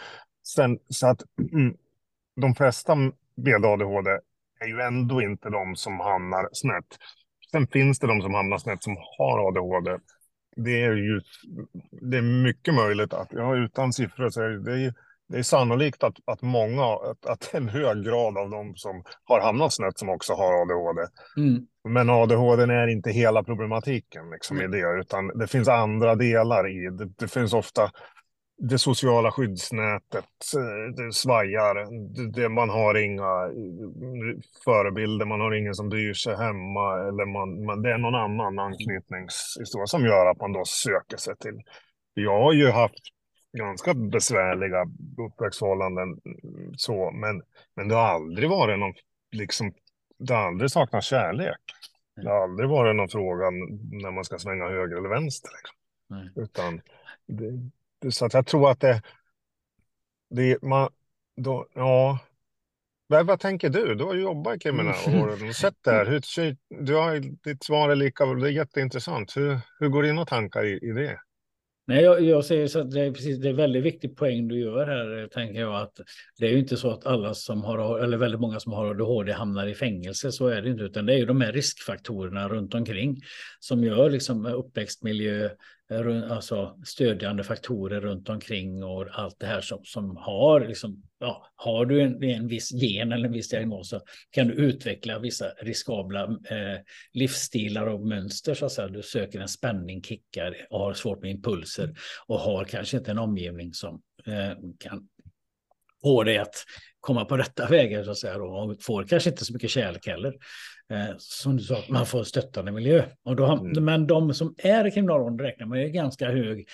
Sen, 0.47 0.79
så 0.89 1.07
att 1.07 1.21
mm, 1.53 1.75
de 2.41 2.55
flesta 2.55 2.95
med 3.35 3.65
ADHD 3.65 4.09
är 4.59 4.67
ju 4.67 4.81
ändå 4.81 5.21
inte 5.21 5.49
de 5.49 5.75
som 5.75 5.99
hamnar 5.99 6.49
snett. 6.51 6.97
Sen 7.51 7.67
finns 7.67 7.99
det 7.99 8.07
de 8.07 8.21
som 8.21 8.33
hamnar 8.33 8.57
snett 8.57 8.83
som 8.83 8.97
har 9.17 9.47
ADHD. 9.47 9.97
Det 10.55 10.81
är 10.81 10.95
ju 10.95 11.21
det 11.91 12.17
är 12.17 12.43
mycket 12.43 12.73
möjligt 12.73 13.13
att, 13.13 13.27
ja, 13.31 13.55
utan 13.55 13.93
siffror 13.93 14.29
så 14.29 14.41
är 14.41 14.49
det, 14.49 14.93
det 15.29 15.37
är 15.37 15.43
sannolikt 15.43 16.03
att, 16.03 16.15
att 16.25 16.41
många, 16.41 16.83
att, 16.83 17.25
att 17.25 17.53
en 17.53 17.69
hög 17.69 18.03
grad 18.03 18.37
av 18.37 18.49
de 18.49 18.75
som 18.75 19.03
har 19.23 19.41
hamnat 19.41 19.73
snett 19.73 19.99
som 19.99 20.09
också 20.09 20.33
har 20.33 20.61
ADHD. 20.61 21.01
Mm. 21.37 21.67
Men 21.89 22.09
ADHD 22.09 22.63
är 22.63 22.87
inte 22.87 23.11
hela 23.11 23.43
problematiken 23.43 24.29
liksom, 24.29 24.57
mm. 24.57 24.73
i 24.73 24.77
det, 24.77 24.99
utan 24.99 25.27
det 25.27 25.47
finns 25.47 25.67
andra 25.67 26.15
delar 26.15 26.69
i 26.69 26.89
det. 26.89 27.05
Det 27.17 27.27
finns 27.27 27.53
ofta 27.53 27.91
det 28.59 28.79
sociala 28.79 29.31
skyddsnätet 29.31 30.25
eh, 30.55 30.95
det 30.95 31.13
svajar. 31.13 31.87
Det, 32.31 32.49
man 32.49 32.69
har 32.69 32.97
inga 32.97 33.45
eh, 33.45 34.39
förebilder, 34.63 35.25
man 35.25 35.41
har 35.41 35.53
ingen 35.53 35.75
som 35.75 35.89
bryr 35.89 36.13
sig 36.13 36.35
hemma. 36.35 37.07
Eller 37.07 37.25
man, 37.25 37.65
man, 37.65 37.81
det 37.81 37.91
är 37.91 37.97
någon 37.97 38.15
annan 38.15 38.59
anknytningshistoria 38.59 39.87
som 39.87 40.05
gör 40.05 40.25
att 40.31 40.41
man 40.41 40.53
då 40.53 40.65
söker 40.65 41.17
sig 41.17 41.35
till. 41.37 41.61
Jag 42.13 42.41
har 42.41 42.53
ju 42.53 42.69
haft 42.69 43.03
ganska 43.57 43.93
besvärliga 43.93 44.85
uppväxtförhållanden, 45.27 46.19
så, 46.77 47.11
men, 47.11 47.41
men 47.75 47.87
det 47.87 47.95
har 47.95 48.07
aldrig 48.07 48.49
varit 48.49 48.79
någon, 48.79 48.93
liksom, 49.31 49.73
det 50.19 50.33
har 50.33 50.47
aldrig 50.47 50.71
saknats 50.71 51.07
kärlek. 51.07 51.57
Det 52.15 52.29
har 52.29 52.43
aldrig 52.43 52.69
varit 52.69 52.95
någon 52.95 53.09
fråga 53.09 53.49
när 53.91 54.11
man 54.11 54.23
ska 54.23 54.37
svänga 54.37 54.69
höger 54.69 54.97
eller 54.97 55.09
vänster. 55.09 55.49
Liksom. 55.49 56.43
Utan 56.43 56.81
det, 57.25 57.69
så 58.09 58.25
att 58.25 58.33
jag 58.33 58.45
tror 58.45 58.71
att 58.71 58.79
det, 58.79 59.01
det 60.29 60.61
man, 60.61 60.89
då, 61.35 61.67
ja. 61.73 62.19
Vad, 63.07 63.25
vad 63.25 63.39
tänker 63.39 63.69
du? 63.69 63.95
Du 63.95 64.03
har 64.03 64.15
jobbat 64.15 64.55
i 64.55 64.59
kriminalvården 64.59 65.49
och 65.49 65.55
sett 65.55 65.75
det 65.81 65.91
här. 65.91 66.05
Hur, 66.05 66.55
du 66.85 66.95
har, 66.95 67.19
ditt 67.19 67.63
svar 67.63 67.89
är 67.89 67.95
lika, 67.95 68.25
det 68.25 68.47
är 68.47 68.51
jätteintressant. 68.51 69.37
Hur, 69.37 69.59
hur 69.79 69.89
går 69.89 70.03
dina 70.03 70.25
tankar 70.25 70.65
i, 70.65 70.89
i 70.89 70.91
det? 70.91 71.19
Nej, 71.89 72.03
jag, 72.03 72.21
jag 72.21 72.45
säger 72.45 72.67
så 72.67 72.79
att 72.79 72.91
det 72.91 73.01
är, 73.01 73.11
precis, 73.11 73.37
det 73.37 73.49
är 73.49 73.53
väldigt 73.53 73.83
viktig 73.83 74.17
poäng 74.17 74.47
du 74.47 74.59
gör 74.59 74.87
här, 74.87 75.27
tänker 75.27 75.59
jag. 75.59 75.81
att 75.81 75.93
Det 76.37 76.45
är 76.45 76.51
ju 76.51 76.59
inte 76.59 76.77
så 76.77 76.91
att 76.91 77.05
alla 77.05 77.33
som 77.33 77.63
har, 77.63 77.99
eller 77.99 78.17
väldigt 78.17 78.41
många 78.41 78.59
som 78.59 78.73
har 78.73 78.85
ADHD 78.85 79.31
hamnar 79.31 79.67
i 79.67 79.75
fängelse, 79.75 80.31
så 80.31 80.47
är 80.47 80.61
det 80.61 80.69
inte, 80.69 80.83
utan 80.83 81.05
det 81.05 81.13
är 81.13 81.17
ju 81.17 81.25
de 81.25 81.41
här 81.41 81.51
riskfaktorerna 81.51 82.49
runt 82.49 82.73
omkring 82.73 83.17
som 83.59 83.83
gör 83.83 84.09
liksom 84.09 84.45
uppväxtmiljö, 84.45 85.49
alltså 86.29 86.77
stödjande 86.85 87.43
faktorer 87.43 88.01
runt 88.01 88.29
omkring 88.29 88.83
och 88.83 89.07
allt 89.11 89.39
det 89.39 89.45
här 89.45 89.61
som, 89.61 89.79
som 89.83 90.17
har, 90.17 90.67
liksom, 90.67 91.03
ja, 91.19 91.51
har 91.55 91.85
du 91.85 92.01
en, 92.01 92.23
en 92.23 92.47
viss 92.47 92.71
gen 92.71 93.11
eller 93.11 93.25
en 93.25 93.31
viss 93.31 93.49
diagnos 93.49 93.89
så 93.89 94.01
kan 94.31 94.47
du 94.47 94.53
utveckla 94.53 95.19
vissa 95.19 95.49
riskabla 95.49 96.23
eh, 96.23 96.79
livsstilar 97.13 97.85
och 97.85 98.07
mönster 98.07 98.53
så 98.53 98.65
att 98.65 98.71
säga. 98.71 98.87
Du 98.87 99.01
söker 99.01 99.39
en 99.39 99.47
spänning, 99.47 100.03
kickar 100.03 100.67
och 100.69 100.79
har 100.79 100.93
svårt 100.93 101.21
med 101.21 101.31
impulser 101.31 101.95
och 102.27 102.39
har 102.39 102.65
kanske 102.65 102.97
inte 102.97 103.11
en 103.11 103.19
omgivning 103.19 103.73
som 103.73 104.01
eh, 104.25 104.57
kan 104.79 105.07
få 106.01 106.23
dig 106.23 106.37
att 106.37 106.55
komma 106.99 107.25
på 107.25 107.37
rätta 107.37 107.67
vägar 107.67 108.03
så 108.03 108.11
att 108.11 108.17
säga. 108.17 108.37
Och 108.37 108.83
får 108.83 109.03
kanske 109.03 109.29
inte 109.29 109.45
så 109.45 109.53
mycket 109.53 109.69
kärlek 109.69 110.07
heller. 110.07 110.33
Eh, 110.91 111.15
som 111.17 111.57
du 111.57 111.63
sa, 111.63 111.77
man 111.89 112.05
får 112.05 112.23
stöttande 112.23 112.71
miljö. 112.71 113.03
Och 113.23 113.35
då, 113.35 113.45
mm. 113.45 113.85
Men 113.85 114.07
de 114.07 114.33
som 114.33 114.55
är 114.57 114.87
i 114.87 114.91
kriminalvården 114.91 115.39
räknar 115.39 115.67
man 115.67 115.81
ju 115.81 115.89
ganska 115.89 116.31
hög 116.31 116.67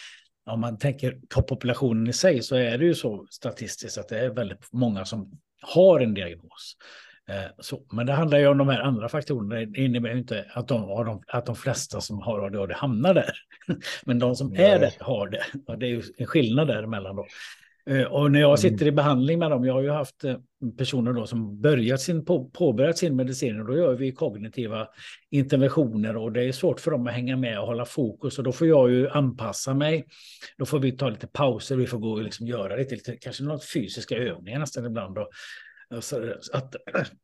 om 0.46 0.60
man 0.60 0.78
tänker 0.78 1.20
på 1.30 1.42
populationen 1.42 2.08
i 2.08 2.14
sig 2.14 2.44
så 2.44 2.56
är 2.56 2.78
det 2.78 2.86
ju 2.86 2.96
så 2.96 3.26
statistiskt 3.30 3.98
att 3.98 4.10
det 4.10 4.20
är 4.20 4.30
väldigt 4.30 4.68
många 4.72 5.06
som 5.06 5.32
har 5.62 6.00
en 6.00 6.14
diagnos. 6.14 6.78
Eh, 7.30 7.52
så, 7.60 7.82
men 7.92 8.06
det 8.06 8.14
handlar 8.14 8.38
ju 8.38 8.48
om 8.48 8.58
de 8.58 8.68
här 8.70 8.80
andra 8.80 9.10
faktorerna. 9.10 9.56
Det 9.56 9.82
innebär 9.82 10.10
ju 10.10 10.18
inte 10.18 10.46
att 10.54 10.68
de, 10.68 11.22
att 11.28 11.46
de 11.46 11.56
flesta 11.56 12.02
som 12.02 12.22
har 12.22 12.40
ADHD 12.40 12.74
hamnar 12.74 13.14
där. 13.14 13.34
Men 14.06 14.20
de 14.20 14.36
som 14.36 14.50
Nej. 14.50 14.66
är 14.66 14.80
det 14.80 14.92
har 15.00 15.28
det. 15.28 15.44
Och 15.68 15.80
det 15.80 15.86
är 15.86 15.90
ju 15.90 16.04
en 16.18 16.28
skillnad 16.28 16.68
däremellan 16.68 17.16
då. 17.16 17.26
Eh, 17.90 18.04
och 18.04 18.32
när 18.32 18.40
jag 18.40 18.60
sitter 18.60 18.88
i 18.88 18.92
behandling 18.92 19.40
med 19.40 19.52
dem, 19.52 19.66
jag 19.66 19.74
har 19.74 19.82
ju 19.82 19.90
haft 19.90 20.24
eh, 20.24 20.36
personer 20.78 21.14
då 21.14 21.28
som 21.28 21.62
börjat 21.62 22.02
sin, 22.02 22.26
på, 22.26 22.50
påbörjat 22.50 22.98
sin 22.98 23.16
medicin 23.16 23.60
och 23.60 23.68
då 23.68 23.78
gör 23.78 23.96
vi 23.96 24.12
kognitiva 24.12 24.88
interventioner 25.30 26.18
och 26.18 26.32
det 26.32 26.44
är 26.44 26.52
svårt 26.52 26.80
för 26.80 26.92
dem 26.92 27.08
att 27.08 27.14
hänga 27.14 27.38
med 27.38 27.60
och 27.60 27.68
hålla 27.68 27.86
fokus 27.86 28.38
och 28.38 28.44
då 28.44 28.52
får 28.52 28.68
jag 28.68 28.92
ju 28.92 29.10
anpassa 29.10 29.74
mig. 29.74 30.06
Då 30.58 30.66
får 30.66 30.80
vi 30.80 30.92
ta 30.92 31.10
lite 31.10 31.28
pauser, 31.28 31.76
vi 31.76 31.88
får 31.88 32.00
gå 32.00 32.12
och 32.12 32.24
liksom 32.24 32.48
göra 32.48 32.76
lite, 32.76 32.96
lite 32.96 33.18
kanske 33.18 33.44
något 33.44 33.66
fysiska 33.66 34.16
övningar 34.16 34.60
nästan 34.60 34.86
ibland. 34.86 35.18
Och, 35.18 35.30
Alltså, 35.90 36.36
att 36.54 36.76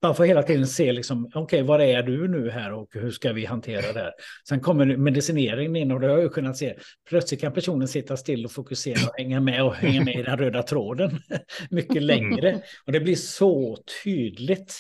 man 0.02 0.16
får 0.16 0.26
hela 0.26 0.44
tiden 0.44 0.68
se, 0.68 0.92
liksom, 0.92 1.26
okej, 1.26 1.42
okay, 1.42 1.62
var 1.62 1.80
är 1.80 2.04
du 2.04 2.28
nu 2.28 2.50
här 2.50 2.74
och 2.74 2.88
hur 2.92 3.12
ska 3.12 3.34
vi 3.34 3.46
hantera 3.46 3.94
det 3.94 4.00
här? 4.00 4.14
Sen 4.50 4.60
kommer 4.60 4.98
medicineringen 4.98 5.76
in 5.76 5.92
och 5.92 6.00
det 6.00 6.08
har 6.08 6.18
jag 6.18 6.34
kunnat 6.34 6.58
se. 6.58 6.78
Plötsligt 7.10 7.42
kan 7.42 7.54
personen 7.54 7.88
sitta 7.88 8.18
still 8.18 8.46
och 8.46 8.52
fokusera 8.52 9.08
och 9.10 9.14
hänga 9.18 9.40
med 9.40 9.64
och 9.64 9.76
hänga 9.76 10.04
med 10.04 10.16
i 10.16 10.24
den 10.24 10.38
röda 10.38 10.64
tråden 10.64 11.20
mycket 11.70 12.02
längre. 12.02 12.62
Och 12.86 12.92
det 12.92 13.00
blir 13.00 13.16
så 13.16 13.78
tydligt 14.04 14.76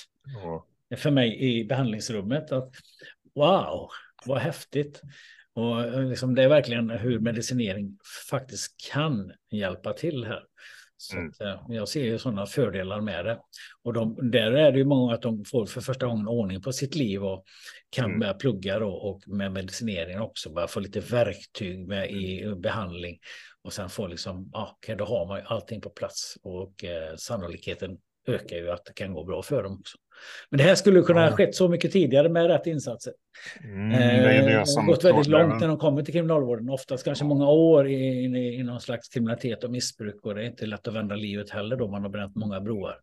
för 0.95 1.11
mig 1.11 1.39
i 1.39 1.65
behandlingsrummet 1.65 2.51
att 2.51 2.71
wow, 3.35 3.89
vad 4.25 4.39
häftigt. 4.39 5.01
Och 5.53 6.03
liksom, 6.03 6.35
det 6.35 6.43
är 6.43 6.47
verkligen 6.47 6.89
hur 6.89 7.19
medicinering 7.19 7.97
faktiskt 8.29 8.75
kan 8.91 9.31
hjälpa 9.51 9.93
till 9.93 10.25
här. 10.25 10.43
Så 11.01 11.17
mm. 11.17 11.29
att, 11.29 11.41
eh, 11.41 11.61
jag 11.67 11.87
ser 11.87 12.03
ju 12.03 12.19
sådana 12.19 12.45
fördelar 12.45 13.01
med 13.01 13.25
det. 13.25 13.39
Och 13.83 13.93
de, 13.93 14.31
där 14.31 14.51
är 14.51 14.71
det 14.71 14.77
ju 14.77 14.85
många 14.85 15.13
att 15.13 15.21
de 15.21 15.45
får 15.45 15.65
för 15.65 15.81
första 15.81 16.05
gången 16.05 16.27
ordning 16.27 16.61
på 16.61 16.73
sitt 16.73 16.95
liv 16.95 17.23
och 17.23 17.43
kan 17.89 18.05
mm. 18.05 18.19
börja 18.19 18.33
plugga 18.33 18.79
då, 18.79 18.89
och 18.89 19.21
med 19.27 19.51
medicinering 19.51 20.21
också, 20.21 20.49
börja 20.49 20.67
få 20.67 20.79
lite 20.79 20.99
verktyg 20.99 21.87
med 21.87 22.11
i 22.11 22.41
mm. 22.41 22.61
behandling. 22.61 23.19
Och 23.63 23.73
sen 23.73 23.89
få 23.89 24.07
liksom, 24.07 24.49
ja, 24.53 24.77
då 24.97 25.05
har 25.05 25.27
man 25.27 25.39
ju 25.39 25.45
allting 25.45 25.81
på 25.81 25.89
plats 25.89 26.37
och 26.43 26.83
eh, 26.83 27.15
sannolikheten 27.15 27.97
ökar 28.27 28.55
ju 28.55 28.71
att 28.71 28.85
det 28.85 28.93
kan 28.93 29.13
gå 29.13 29.23
bra 29.23 29.43
för 29.43 29.63
dem 29.63 29.79
också. 29.79 29.97
Men 30.49 30.57
det 30.57 30.63
här 30.63 30.75
skulle 30.75 31.01
kunna 31.01 31.29
ha 31.29 31.35
skett 31.35 31.55
så 31.55 31.67
mycket 31.67 31.91
tidigare 31.91 32.29
med 32.29 32.47
rätt 32.47 32.67
insatser. 32.67 33.13
Mm, 33.63 33.89
det 33.89 33.97
är 33.97 34.45
det 34.45 34.53
eh, 34.53 34.63
som 34.63 34.85
gått 34.85 35.03
väldigt 35.03 35.27
långt 35.27 35.59
när 35.61 35.67
de 35.67 35.77
kommer 35.77 36.03
till 36.03 36.13
kriminalvården, 36.13 36.69
oftast 36.69 37.05
kanske 37.05 37.25
många 37.25 37.49
år 37.49 37.87
i, 37.87 37.93
i, 37.93 38.59
i 38.59 38.63
någon 38.63 38.81
slags 38.81 39.09
kriminalitet 39.09 39.63
och 39.63 39.71
missbruk. 39.71 40.25
Och 40.25 40.35
det 40.35 40.41
är 40.41 40.45
inte 40.45 40.65
lätt 40.65 40.87
att 40.87 40.95
vända 40.95 41.15
livet 41.15 41.49
heller 41.49 41.75
då 41.75 41.87
man 41.87 42.01
har 42.01 42.09
bränt 42.09 42.35
många 42.35 42.61
broar 42.61 42.95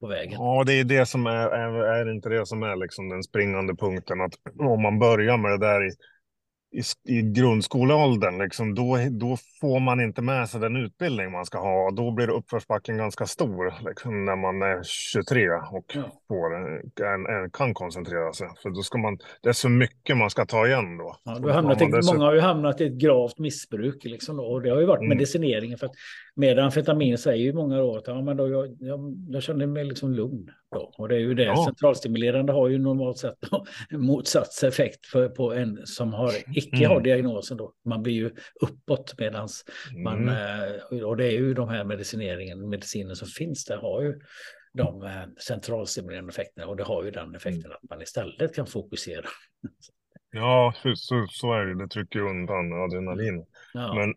på 0.00 0.06
vägen. 0.06 0.32
Ja, 0.32 0.64
det 0.66 0.72
är 0.72 0.84
det 0.84 1.06
som 1.06 1.26
är, 1.26 1.48
är, 1.48 1.84
är 1.84 2.12
inte 2.12 2.28
det 2.28 2.46
som 2.46 2.62
är 2.62 2.76
liksom 2.76 3.08
den 3.08 3.22
springande 3.22 3.74
punkten. 3.74 4.20
Att 4.20 4.32
om 4.58 4.82
man 4.82 4.98
börjar 4.98 5.36
med 5.36 5.50
det 5.50 5.66
där 5.66 5.86
i 5.86 5.90
i, 6.72 7.12
i 7.18 7.22
grundskoleåldern, 7.22 8.38
liksom, 8.38 8.74
då, 8.74 8.98
då 9.10 9.36
får 9.60 9.80
man 9.80 10.00
inte 10.00 10.22
med 10.22 10.48
sig 10.48 10.60
den 10.60 10.76
utbildning 10.76 11.32
man 11.32 11.44
ska 11.44 11.58
ha. 11.58 11.90
Då 11.90 12.10
blir 12.10 12.30
uppförsbacken 12.30 12.96
ganska 12.96 13.26
stor 13.26 13.88
liksom, 13.88 14.24
när 14.24 14.36
man 14.36 14.62
är 14.62 14.82
23 14.82 15.48
och 15.72 15.84
ja. 15.94 16.02
får, 16.28 16.56
en, 16.56 17.50
kan 17.50 17.74
koncentrera 17.74 18.32
sig. 18.32 18.48
För 18.62 18.70
då 18.70 18.82
ska 18.82 18.98
man, 18.98 19.18
det 19.42 19.48
är 19.48 19.52
så 19.52 19.68
mycket 19.68 20.16
man 20.16 20.30
ska 20.30 20.46
ta 20.46 20.66
igen 20.66 20.96
då. 20.98 21.16
Ja, 21.24 21.38
du 21.38 21.52
hamnat 21.52 21.82
i, 21.82 21.84
Många 21.84 22.24
har 22.24 22.34
ju 22.34 22.40
hamnat 22.40 22.80
i 22.80 22.86
ett 22.86 23.00
gravt 23.00 23.38
missbruk 23.38 24.04
liksom, 24.04 24.36
då, 24.36 24.44
och 24.44 24.62
det 24.62 24.70
har 24.70 24.80
ju 24.80 24.86
varit 24.86 25.00
mm. 25.00 25.08
medicineringen. 25.08 25.78
För 25.78 25.86
att 25.86 25.94
med 26.36 26.58
amfetamin 26.58 27.18
säger 27.18 27.44
ju 27.44 27.52
många 27.52 27.78
då 27.78 27.96
att 27.96 28.06
ja, 28.06 28.22
men 28.22 28.36
då, 28.36 28.48
jag, 28.48 28.76
jag, 28.80 29.26
jag 29.28 29.42
känner 29.42 29.66
mig 29.66 29.84
liksom 29.84 30.12
lugn. 30.12 30.50
Då. 30.72 30.92
Och 30.98 31.08
det 31.08 31.14
är 31.14 31.18
ju 31.18 31.34
det, 31.34 31.44
ja. 31.44 31.64
centralstimulerande 31.64 32.52
har 32.52 32.68
ju 32.68 32.78
normalt 32.78 33.18
sett 33.18 33.38
motsatt 33.90 34.62
effekt 34.62 35.06
för, 35.06 35.28
på 35.28 35.54
en 35.54 35.86
som 35.86 36.12
har, 36.12 36.32
icke 36.56 36.76
mm. 36.76 36.90
har 36.90 37.00
diagnosen. 37.00 37.56
Då. 37.56 37.72
Man 37.84 38.02
blir 38.02 38.14
ju 38.14 38.30
uppåt 38.60 39.14
medans 39.18 39.64
man, 40.04 40.28
mm. 40.28 40.74
Eh, 40.92 41.02
och 41.02 41.16
det 41.16 41.26
är 41.26 41.32
ju 41.32 41.54
de 41.54 41.68
här 41.68 41.84
medicineringen, 41.84 42.68
medicinen 42.68 43.16
som 43.16 43.28
finns 43.28 43.64
där 43.64 43.76
har 43.76 44.02
ju 44.02 44.20
de 44.72 45.02
eh, 45.02 45.22
centralstimulerande 45.38 46.30
effekterna 46.30 46.66
och 46.66 46.76
det 46.76 46.82
har 46.82 47.04
ju 47.04 47.10
den 47.10 47.34
effekten 47.34 47.64
mm. 47.64 47.76
att 47.82 47.90
man 47.90 48.02
istället 48.02 48.54
kan 48.54 48.66
fokusera. 48.66 49.26
Ja, 50.32 50.74
så, 50.94 51.26
så 51.30 51.52
är 51.52 51.66
det. 51.66 51.82
Det 51.82 51.88
trycker 51.88 52.20
undan 52.20 52.72
adrenalin. 52.72 53.46
Ja. 53.74 53.94
Men 53.94 54.14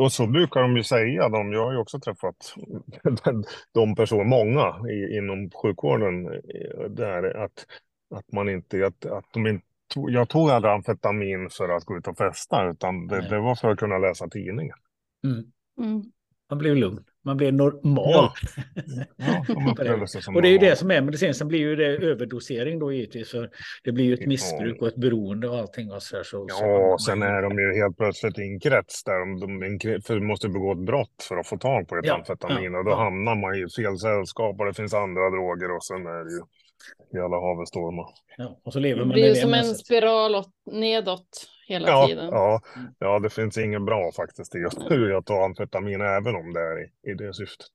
och 0.00 0.12
så 0.12 0.26
brukar 0.26 0.62
de 0.62 0.76
ju 0.76 0.84
säga, 0.84 1.28
de, 1.28 1.52
jag 1.52 1.64
har 1.64 1.72
ju 1.72 1.78
också 1.78 2.00
träffat 2.00 2.54
de 3.72 3.94
personer, 3.94 4.24
många 4.24 4.90
i, 4.90 5.16
inom 5.16 5.50
sjukvården, 5.50 6.26
eh, 6.26 6.90
där 6.90 7.36
att, 7.44 7.66
att 8.14 8.32
man 8.32 8.48
inte, 8.48 8.86
att, 8.86 9.06
att 9.06 9.26
de 9.32 9.46
inte 9.46 9.66
jag 9.94 10.28
tog 10.28 10.50
aldrig 10.50 10.72
amfetamin 10.72 11.48
för 11.50 11.68
att 11.68 11.84
gå 11.84 11.96
ut 11.96 12.08
och 12.08 12.16
festa, 12.16 12.70
utan 12.70 13.06
det, 13.06 13.28
det 13.28 13.40
var 13.40 13.54
för 13.54 13.70
att 13.70 13.78
kunna 13.78 13.98
läsa 13.98 14.28
tidningen. 14.28 14.76
Mm. 15.24 15.44
Mm. 15.78 16.02
Man 16.50 16.58
blev 16.58 16.76
lugn 16.76 17.04
man 17.24 17.36
blir 17.36 17.52
normal. 17.52 18.12
Ja. 18.12 18.32
Ja, 19.16 20.34
och 20.34 20.42
det 20.42 20.48
är 20.48 20.52
ju 20.52 20.58
det 20.58 20.76
som 20.76 20.90
är 20.90 21.00
medicin. 21.00 21.34
Sen 21.34 21.48
blir 21.48 21.58
ju 21.58 21.76
det 21.76 21.86
överdosering 21.86 22.78
då 22.78 22.92
givetvis. 22.92 23.30
För 23.30 23.50
det 23.84 23.92
blir 23.92 24.04
ju 24.04 24.14
ett 24.14 24.26
missbruk 24.26 24.82
och 24.82 24.88
ett 24.88 24.96
beroende 24.96 25.48
och 25.48 25.58
allting. 25.58 25.92
Och 25.92 26.02
så, 26.02 26.24
så, 26.24 26.46
ja, 26.48 26.96
så. 26.98 27.04
sen 27.04 27.22
är 27.22 27.42
de 27.42 27.58
ju 27.58 27.82
helt 27.82 27.96
plötsligt 27.96 28.38
i 28.38 28.42
en 28.42 28.60
krets 28.60 29.04
där 29.04 29.18
de, 29.18 29.60
de 29.60 30.00
för 30.00 30.20
måste 30.20 30.48
begå 30.48 30.72
ett 30.72 30.78
brott 30.78 31.26
för 31.28 31.36
att 31.36 31.46
få 31.46 31.58
tag 31.58 31.88
på 31.88 31.96
ett 31.96 32.06
ja, 32.06 32.14
amfetamin. 32.14 32.74
och 32.74 32.84
då 32.84 32.94
hamnar 32.94 33.34
man 33.34 33.54
i 33.54 33.68
fel 33.76 33.98
sällskap 33.98 34.60
och 34.60 34.66
det 34.66 34.74
finns 34.74 34.94
andra 34.94 35.30
droger 35.30 35.76
och 35.76 35.84
sen 35.84 36.06
är 36.06 36.24
det 36.24 36.30
ju 36.30 36.42
i 37.14 37.18
alla 37.18 37.36
hav 37.36 37.64
stormar. 37.64 38.06
Ja, 38.36 38.60
och 38.64 38.72
så 38.72 38.78
lever 38.78 38.98
man 38.98 39.08
det 39.08 39.14
blir 39.14 39.28
ju 39.28 39.34
som 39.34 39.54
en 39.54 39.74
spiral 39.74 40.34
åt, 40.34 40.50
nedåt 40.72 41.48
hela 41.68 41.88
ja, 41.88 42.06
tiden. 42.06 42.28
Ja, 42.30 42.60
ja, 42.98 43.18
det 43.18 43.30
finns 43.30 43.58
ingen 43.58 43.84
bra 43.84 44.12
faktiskt 44.16 44.54
i 44.54 44.64
att 45.16 45.26
ta 45.26 45.44
amfetamin, 45.44 46.00
även 46.00 46.36
om 46.36 46.52
det 46.52 46.60
är 46.60 46.84
i, 46.84 47.10
i 47.10 47.14
det 47.14 47.34
syftet. 47.34 47.66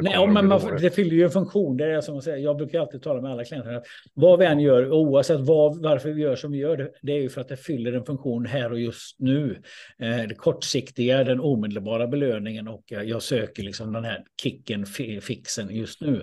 Nej, 0.00 0.12
ja, 0.12 0.26
men 0.26 0.46
man, 0.46 0.76
det 0.80 0.90
fyller 0.90 1.16
ju 1.16 1.24
en 1.24 1.30
funktion. 1.30 1.76
Det 1.76 1.84
är 1.84 2.00
som 2.00 2.18
att 2.18 2.24
säga, 2.24 2.38
jag 2.38 2.56
brukar 2.56 2.80
alltid 2.80 3.02
tala 3.02 3.20
med 3.20 3.30
alla 3.30 3.44
klienter 3.44 3.72
att 3.72 3.84
vad 4.14 4.38
vi 4.38 4.46
än 4.46 4.60
gör, 4.60 4.92
oavsett 4.92 5.40
vad, 5.40 5.82
varför 5.82 6.12
vi 6.12 6.22
gör 6.22 6.36
som 6.36 6.52
vi 6.52 6.58
gör, 6.58 6.76
det, 6.76 6.90
det 7.02 7.12
är 7.12 7.20
ju 7.20 7.28
för 7.28 7.40
att 7.40 7.48
det 7.48 7.56
fyller 7.56 7.92
en 7.92 8.04
funktion 8.04 8.46
här 8.46 8.72
och 8.72 8.80
just 8.80 9.20
nu. 9.20 9.62
Eh, 9.98 10.22
det 10.28 10.34
kortsiktiga, 10.34 11.24
den 11.24 11.40
omedelbara 11.40 12.06
belöningen 12.06 12.68
och 12.68 12.92
eh, 12.92 13.02
jag 13.02 13.22
söker 13.22 13.62
liksom 13.62 13.92
den 13.92 14.04
här 14.04 14.24
kicken, 14.42 14.86
fixen 15.22 15.74
just 15.76 16.00
nu. 16.00 16.22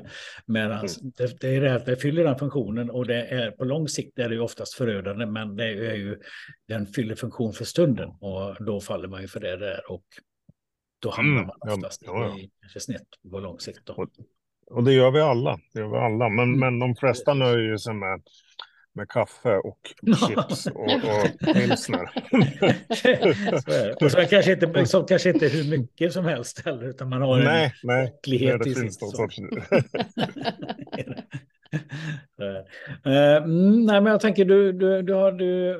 Alltså, 0.58 1.02
mm. 1.02 1.14
det, 1.18 1.40
det, 1.40 1.56
är 1.56 1.62
det 1.62 1.76
att 1.76 1.86
det 1.86 1.96
fyller 1.96 2.24
den 2.24 2.36
funktionen 2.36 2.90
och 2.90 3.08
det 3.08 3.22
är 3.22 3.52
på 3.52 3.66
lång 3.66 3.88
sikt 3.88 4.20
är 4.20 4.30
det 4.30 4.36
ju 4.36 4.42
oftast 4.42 4.74
förödande, 4.74 5.26
men 5.26 5.56
det 5.56 5.66
är 5.66 5.96
ju 5.96 6.18
den 6.68 6.88
fyller 6.88 7.16
funktion 7.16 7.54
för 7.54 7.66
stunden 7.66 8.10
och 8.10 8.66
då 8.66 8.82
faller 8.82 9.08
man 9.08 9.22
ju 9.22 9.28
för 9.28 9.40
det 9.40 9.58
där 9.58 9.92
och 9.92 10.04
då 11.00 11.10
hamnar 11.10 11.42
mm, 11.42 11.56
man 11.66 11.74
oftast 11.74 12.02
ja, 12.06 12.26
ja. 12.26 12.40
i 12.40 12.50
kanske 12.62 12.80
snett 12.80 13.08
på 13.32 13.40
lång 13.40 13.60
sikt. 13.60 13.90
Och, 13.90 14.10
och, 14.72 14.84
det 14.84 14.94
gör 14.94 15.12
vi 15.12 15.22
alla. 15.22 15.60
Det 15.74 15.80
gör 15.80 15.88
vi 15.88 15.98
alla. 15.98 16.30
Men, 16.30 16.54
mm. 16.54 16.60
men 16.60 16.80
de 16.80 16.96
flesta 16.96 17.34
nöjer 17.34 17.78
sig 17.78 17.94
med, 17.94 18.22
med 18.94 19.10
kaffe 19.10 19.58
och 19.58 19.80
chips 20.28 20.68
och, 20.68 20.84
och 20.84 21.54
pilsner. 21.54 22.10
och 24.04 24.12
så 24.12 24.26
kanske 24.30 24.54
inte, 24.54 24.86
så 24.86 25.04
kanske 25.04 25.30
inte 25.30 25.48
hur 25.48 25.70
mycket 25.70 26.14
som 26.14 26.26
helst 26.26 26.66
heller, 26.66 26.90
utan 26.90 27.10
man 27.10 27.22
har 27.22 27.38
nej, 27.38 27.66
en 27.66 27.72
nej, 27.84 28.20
det 28.64 28.76
finns 28.76 29.02
någon 29.02 29.12
sorts... 29.12 29.40
Uh, 32.40 33.48
nej, 33.86 34.02
men 34.02 34.06
jag 34.06 34.20
tänker, 34.20 34.46
du, 34.46 34.72
du, 34.74 35.02
du, 35.02 35.14
har, 35.14 35.32
du 35.32 35.78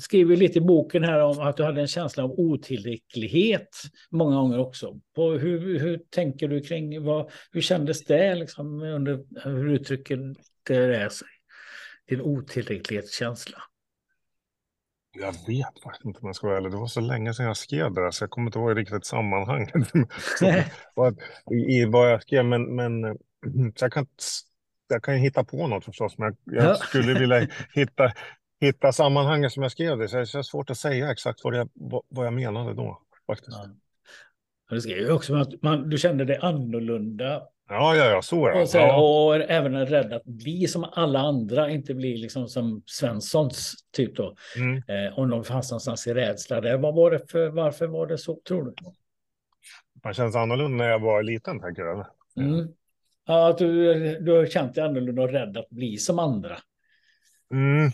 skriver 0.00 0.36
lite 0.36 0.58
i 0.58 0.60
boken 0.60 1.04
här 1.04 1.20
om 1.20 1.40
att 1.40 1.56
du 1.56 1.64
hade 1.64 1.80
en 1.80 1.88
känsla 1.88 2.24
av 2.24 2.30
otillräcklighet 2.30 3.68
många 4.10 4.36
gånger 4.36 4.58
också. 4.58 5.00
På 5.14 5.30
hur, 5.30 5.78
hur 5.78 5.98
tänker 6.10 6.48
du 6.48 6.60
kring 6.60 7.04
vad, 7.04 7.30
hur 7.52 7.60
kändes 7.60 8.04
det 8.04 8.34
liksom 8.34 8.82
under 8.82 9.24
hur 9.44 9.68
uttrycker 9.68 10.34
det 10.66 11.12
sig? 11.12 11.28
Din 12.08 12.20
otillräcklighetskänsla. 12.20 13.58
Jag 15.14 15.32
vet 15.32 15.82
faktiskt 15.84 16.04
inte 16.04 16.20
om 16.20 16.26
jag 16.26 16.36
ska 16.36 16.46
vara 16.46 16.56
ärlig. 16.56 16.70
Det 16.72 16.76
var 16.76 16.86
så 16.86 17.00
länge 17.00 17.34
sedan 17.34 17.46
jag 17.46 17.56
skrev 17.56 17.94
det 17.94 18.02
där, 18.02 18.10
så 18.10 18.22
jag 18.22 18.30
kommer 18.30 18.46
inte 18.46 18.58
ihåg 18.58 18.78
riktigt 18.78 19.06
sammanhanget. 19.06 19.70
I 21.68 21.84
vad 21.84 22.12
jag 22.12 22.22
skrev, 22.22 22.44
men, 22.44 22.76
men 22.76 23.18
jag 23.80 23.92
kan, 23.92 24.06
jag 24.88 25.02
kan 25.02 25.14
hitta 25.14 25.44
på 25.44 25.66
något 25.66 25.84
förstås, 25.84 26.18
men 26.18 26.36
jag 26.44 26.78
skulle 26.78 27.18
vilja 27.18 27.48
hitta, 27.74 28.12
hitta 28.66 28.92
sammanhanget 28.92 29.52
som 29.52 29.62
jag 29.62 29.72
skrev 29.72 29.98
det. 29.98 30.08
Så 30.08 30.16
det 30.16 30.22
är 30.22 30.42
svårt 30.42 30.70
att 30.70 30.76
säga 30.76 31.12
exakt 31.12 31.40
vad, 31.44 31.52
det, 31.52 31.68
vad 32.08 32.26
jag 32.26 32.32
menade 32.32 32.74
då. 32.74 33.02
Faktiskt. 33.26 33.58
Ja. 33.62 33.68
Du 34.70 34.80
skrev 34.80 34.98
ju 34.98 35.12
också 35.12 35.34
att 35.34 35.62
man, 35.62 35.90
du 35.90 35.98
kände 35.98 36.24
dig 36.24 36.38
annorlunda. 36.42 37.42
Ja, 37.68 37.96
ja, 37.96 38.04
ja, 38.04 38.22
så 38.22 38.46
är 38.46 38.52
det. 38.52 38.62
Och, 38.62 38.68
ja. 38.72 39.00
och 39.00 39.50
även 39.50 39.86
rädd 39.86 40.12
att 40.12 40.24
bli 40.24 40.66
som 40.66 40.84
alla 40.92 41.18
andra, 41.18 41.70
inte 41.70 41.94
bli 41.94 42.16
liksom 42.16 42.48
som 42.48 42.82
Svenssons 42.86 43.74
typ 43.92 44.16
då. 44.16 44.36
Mm. 44.56 44.76
Eh, 44.76 45.18
om 45.18 45.30
de 45.30 45.44
fanns 45.44 45.70
någonstans 45.70 46.06
i 46.06 46.14
rädsla 46.14 46.60
där. 46.60 46.78
Vad 46.78 46.94
var 46.94 47.10
det 47.10 47.30
för, 47.30 47.48
varför 47.48 47.86
var 47.86 48.06
det 48.06 48.18
så, 48.18 48.40
tror 48.48 48.64
du? 48.64 48.74
Man 50.04 50.14
känns 50.14 50.36
annorlunda 50.36 50.84
när 50.84 50.90
jag 50.90 50.98
var 50.98 51.22
liten, 51.22 51.60
tänker 51.60 51.82
jag. 51.82 52.06
Mm. 52.36 52.68
Ja, 53.26 53.48
att 53.48 53.58
du, 53.58 53.94
du 54.20 54.32
har 54.32 54.46
känt 54.46 54.74
dig 54.74 54.84
annorlunda 54.84 55.22
och 55.22 55.30
rädd 55.30 55.56
att 55.56 55.70
bli 55.70 55.96
som 55.96 56.18
andra. 56.18 56.58
Mm. 57.52 57.90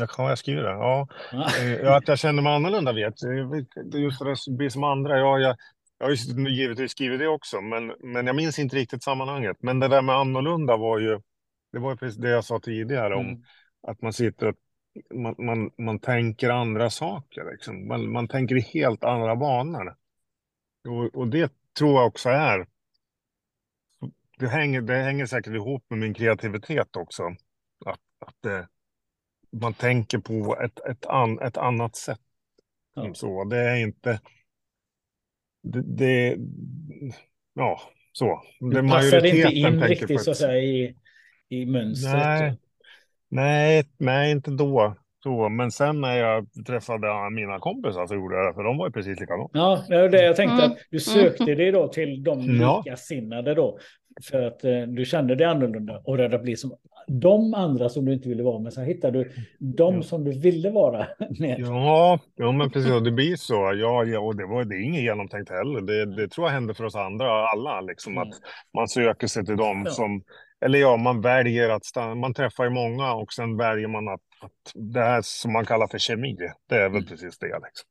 Ja, 0.00 0.28
jag 0.28 0.38
skriver 0.38 0.62
det. 0.62 0.70
Ja. 0.70 1.08
ja. 1.30 1.56
Eh, 1.56 1.92
att 1.92 2.08
jag 2.08 2.18
känner 2.18 2.42
mig 2.42 2.54
annorlunda 2.54 2.92
vet 2.92 3.14
Just 3.94 4.18
det, 4.46 4.52
bli 4.56 4.70
som 4.70 4.84
andra. 4.84 5.18
Ja, 5.18 5.38
jag, 5.38 5.56
Jag 5.98 6.06
har 6.06 6.10
ju 6.12 6.50
givetvis 6.50 6.90
skrivit 6.92 7.18
det 7.20 7.28
också, 7.28 7.60
men, 7.60 7.94
men 8.00 8.26
jag 8.26 8.36
minns 8.36 8.58
inte 8.58 8.76
riktigt 8.76 9.02
sammanhanget. 9.02 9.56
Men 9.60 9.80
det 9.80 9.88
där 9.88 10.02
med 10.02 10.14
annorlunda 10.16 10.76
var 10.76 10.98
ju, 10.98 11.20
det 11.72 11.78
var 11.78 11.90
ju 11.90 11.96
precis 11.96 12.18
det 12.18 12.30
jag 12.30 12.44
sa 12.44 12.60
tidigare 12.60 13.14
om 13.14 13.26
Mm. 13.28 13.42
att 13.82 14.02
man 14.02 14.12
sitter 14.12 14.46
och 14.48 14.54
man, 15.14 15.34
man, 15.38 15.70
man 15.78 15.98
tänker 15.98 16.50
andra 16.50 16.90
saker. 16.90 17.50
Liksom. 17.52 17.88
Man, 17.88 18.12
man 18.12 18.28
tänker 18.28 18.56
i 18.56 18.60
helt 18.60 19.04
andra 19.04 19.36
banor. 19.36 19.96
Och, 20.88 21.14
och 21.20 21.28
det 21.28 21.52
tror 21.78 21.92
jag 21.94 22.06
också 22.06 22.28
är, 22.28 22.66
det 24.38 24.48
hänger, 24.48 24.80
det 24.80 24.94
hänger 24.94 25.26
säkert 25.26 25.54
ihop 25.54 25.84
med 25.90 25.98
min 25.98 26.14
kreativitet 26.14 26.96
också. 26.96 27.22
Att, 27.86 28.00
att 28.26 28.34
det, 28.42 28.68
man 29.52 29.74
tänker 29.74 30.18
på 30.18 30.60
ett, 30.60 30.80
ett, 30.80 31.06
an, 31.06 31.38
ett 31.38 31.56
annat 31.56 31.96
sätt. 31.96 32.20
Ja. 32.94 33.14
Så 33.14 33.44
det 33.44 33.58
är 33.58 33.76
inte, 33.76 34.20
det, 35.62 35.82
det 35.82 36.36
ja, 37.54 37.80
så. 38.12 38.42
Det 38.72 38.82
passade 38.82 39.28
inte 39.28 39.52
in 39.52 39.82
riktigt 39.82 40.22
så 40.22 40.30
att 40.30 40.36
säga 40.36 40.60
i, 40.60 40.96
i 41.48 41.66
mönstret. 41.66 42.14
Nej, 42.14 42.56
nej, 43.28 43.84
nej, 43.98 44.30
inte 44.30 44.50
då. 44.50 44.96
Så, 45.22 45.48
men 45.48 45.70
sen 45.70 46.00
när 46.00 46.16
jag 46.16 46.46
träffade 46.66 47.30
mina 47.30 47.58
kompisar 47.58 48.06
så 48.06 48.14
gjorde 48.14 48.36
jag 48.36 48.46
det, 48.50 48.54
för 48.54 48.62
de 48.62 48.78
var 48.78 48.86
ju 48.86 48.92
precis 48.92 49.20
likadana. 49.20 49.48
Ja, 49.52 49.82
det 49.88 50.02
var 50.02 50.08
det 50.08 50.24
jag 50.24 50.36
tänkte 50.36 50.54
Mm. 50.64 50.70
att 50.72 50.78
du 50.90 51.00
sökte 51.00 51.44
dig 51.54 51.72
då 51.72 51.88
till 51.88 52.22
de 52.24 52.56
Ja. 52.60 52.82
likasinnade 52.86 53.54
då. 53.54 53.78
För 54.30 54.42
att 54.42 54.64
eh, 54.64 54.80
du 54.82 55.04
kände 55.04 55.34
dig 55.34 55.46
annorlunda 55.46 56.00
och 56.04 56.16
det 56.16 56.38
blir 56.38 56.56
som 56.56 56.72
de 57.08 57.54
andra 57.54 57.88
som 57.88 58.04
du 58.04 58.12
inte 58.12 58.28
ville 58.28 58.42
vara 58.42 58.58
med. 58.58 58.72
Sen 58.72 58.84
hittade 58.84 59.18
du 59.18 59.30
de 59.58 59.94
Ja. 59.94 60.02
som 60.02 60.24
du 60.24 60.32
ville 60.40 60.70
vara 60.70 60.98
med. 61.40 61.56
Ja, 61.60 62.18
ja 62.36 62.52
men 62.52 62.70
precis, 62.70 62.92
och 62.92 63.02
det 63.02 63.10
blir 63.10 63.36
så. 63.36 63.54
Ja, 63.54 64.04
ja 64.04 64.20
och 64.20 64.36
det, 64.36 64.46
var, 64.46 64.64
det 64.64 64.76
är 64.76 64.80
inget 64.82 65.02
genomtänkt 65.02 65.50
heller. 65.50 65.80
Det, 65.80 66.16
det 66.16 66.28
tror 66.28 66.46
jag 66.46 66.52
händer 66.54 66.74
för 66.74 66.84
oss 66.84 66.94
andra, 66.96 67.48
alla, 67.48 67.80
liksom 67.80 68.12
Mm. 68.12 68.28
att 68.28 68.34
man 68.74 68.88
söker 68.88 69.26
sig 69.26 69.44
till 69.46 69.56
dem 69.56 69.82
Ja. 69.84 69.90
som, 69.90 70.22
eller 70.60 70.78
ja, 70.78 70.96
man 70.96 71.20
väljer 71.20 71.68
att 71.68 71.84
stanna, 71.84 72.14
man 72.14 72.34
träffar 72.34 72.64
ju 72.64 72.70
många 72.70 73.12
och 73.12 73.32
sen 73.32 73.56
väljer 73.56 73.88
man 73.88 74.08
att, 74.08 74.20
att 74.40 74.72
det 74.74 75.00
här 75.00 75.22
som 75.22 75.52
man 75.52 75.66
kallar 75.66 75.86
för 75.86 75.98
kemi, 75.98 76.36
det 76.68 76.74
är 76.74 76.88
väl 76.88 76.96
Mm. 76.96 77.06
precis 77.08 77.38
det. 77.38 77.46
Liksom. 77.46 77.88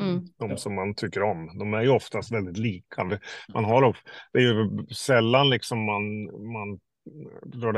Mm. 0.00 0.24
De 0.38 0.56
som 0.56 0.74
man 0.74 0.94
tycker 0.94 1.22
om, 1.22 1.58
de 1.58 1.74
är 1.74 1.82
ju 1.82 1.88
oftast 1.88 2.32
väldigt 2.32 2.58
lika. 2.58 3.04
Man 3.54 3.64
har, 3.64 3.96
det 4.32 4.38
är 4.38 4.42
ju 4.42 4.86
sällan 4.94 5.50
liksom 5.50 5.84
man, 5.84 6.24
man. 6.52 6.78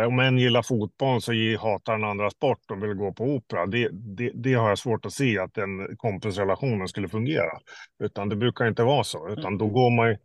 Om 0.07 0.18
en 0.20 0.39
gillar 0.39 0.62
fotboll 0.62 1.22
så 1.22 1.33
hatar 1.61 1.93
den 1.93 2.05
andra 2.05 2.31
sport 2.31 2.70
och 2.70 2.83
vill 2.83 2.95
gå 2.95 3.12
på 3.12 3.24
opera. 3.24 3.66
Det, 3.66 3.89
det, 3.93 4.31
det 4.35 4.55
har 4.55 4.68
jag 4.68 4.79
svårt 4.79 5.07
att 5.07 5.12
se 5.12 5.39
att 5.39 5.55
den 5.55 5.97
kompisrelationen 5.97 6.89
skulle 6.89 7.09
fungera. 7.09 7.59
Utan 8.05 8.29
det 8.29 8.37
brukar 8.37 8.68
inte 8.68 8.83
vara 8.83 9.05
så, 9.05 9.29
utan 9.29 9.59
då 9.59 9.66
går 9.66 9.91
man 9.91 10.09
ju 10.09 10.16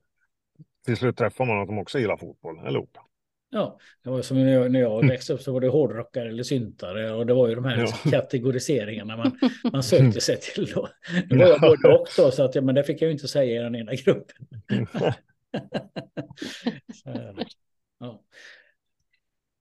till 0.85 0.97
slut 0.97 1.17
träffar 1.17 1.45
man 1.45 1.59
att 1.61 1.67
de 1.67 1.77
också 1.79 1.99
gillar 1.99 2.17
fotboll 2.17 2.59
eller 2.67 2.79
opera. 2.79 3.03
Ja, 3.53 3.79
det 4.03 4.09
var 4.09 4.21
som 4.21 4.43
när 4.43 4.53
jag, 4.53 4.71
när 4.71 4.79
jag 4.79 5.07
växte 5.07 5.33
upp 5.33 5.41
så 5.41 5.53
var 5.53 5.61
det 5.61 5.67
hårdrockare 5.67 6.29
eller 6.29 6.43
syntare 6.43 7.11
och 7.13 7.25
det 7.25 7.33
var 7.33 7.47
ju 7.47 7.55
de 7.55 7.65
här 7.65 7.77
Ja. 7.77 7.81
liksom 7.81 8.11
kategoriseringarna 8.11 9.17
man, 9.17 9.39
man 9.73 9.83
sökte 9.83 10.21
sig 10.21 10.39
till 10.39 10.65
då. 10.65 10.89
Nu 11.29 11.37
var 11.37 11.47
jag 11.47 11.61
både 11.61 11.95
och 11.97 12.07
då 12.17 12.31
så 12.31 12.43
att 12.43 12.55
ja, 12.55 12.61
men 12.61 12.75
det 12.75 12.83
fick 12.83 13.01
jag 13.01 13.07
ju 13.07 13.11
inte 13.11 13.27
säga 13.27 13.59
i 13.61 13.63
den 13.63 13.75
ena 13.75 13.93
gruppen. 13.93 14.47
Så, 16.93 17.09
ja. 17.99 18.21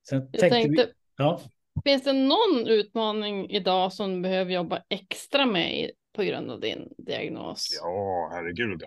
Sen 0.08 0.28
Jag 0.32 0.40
tänkte 0.40 0.48
tänkte, 0.48 0.84
vi, 0.86 0.92
ja, 1.16 1.40
finns 1.84 2.04
det 2.04 2.12
någon 2.12 2.66
utmaning 2.66 3.50
idag 3.50 3.92
som 3.92 4.14
du 4.14 4.20
behöver 4.20 4.52
jobba 4.52 4.82
extra 4.88 5.46
med 5.46 5.90
på 6.12 6.22
grund 6.22 6.50
av 6.50 6.60
din 6.60 6.88
diagnos? 6.98 7.78
Ja, 7.82 8.30
herregud. 8.32 8.82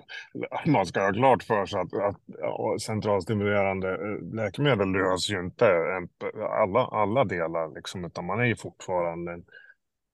Man 0.65 0.85
ska 0.85 1.01
ha 1.01 1.13
klart 1.13 1.43
för 1.43 1.65
sig 1.65 1.79
att, 1.79 1.93
att 1.93 2.21
ja, 2.27 2.77
centralstimulerande 2.81 3.91
eh, 3.91 4.33
läkemedel 4.33 4.91
löser 4.91 5.33
ju 5.33 5.39
inte 5.39 5.65
en, 5.65 6.09
alla, 6.41 6.79
alla 6.79 7.23
delar, 7.23 7.75
liksom, 7.75 8.05
utan 8.05 8.25
man 8.25 8.39
är 8.39 8.45
ju 8.45 8.55
fortfarande 8.55 9.31
en, 9.31 9.45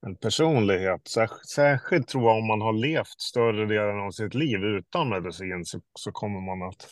en 0.06 0.16
personlighet. 0.16 1.02
Särskilt, 1.56 2.08
tror 2.08 2.24
jag 2.24 2.38
om 2.38 2.48
man 2.48 2.62
har 2.62 2.74
levt 2.74 3.22
större 3.22 3.66
delen 3.66 4.00
av 4.00 4.12
sitt 4.12 4.34
liv 4.34 4.64
utan 4.64 5.10
medicin 5.10 5.66
så, 5.66 5.82
så 6.00 6.12
kommer 6.12 6.42
man 6.42 6.70
att, 6.70 6.90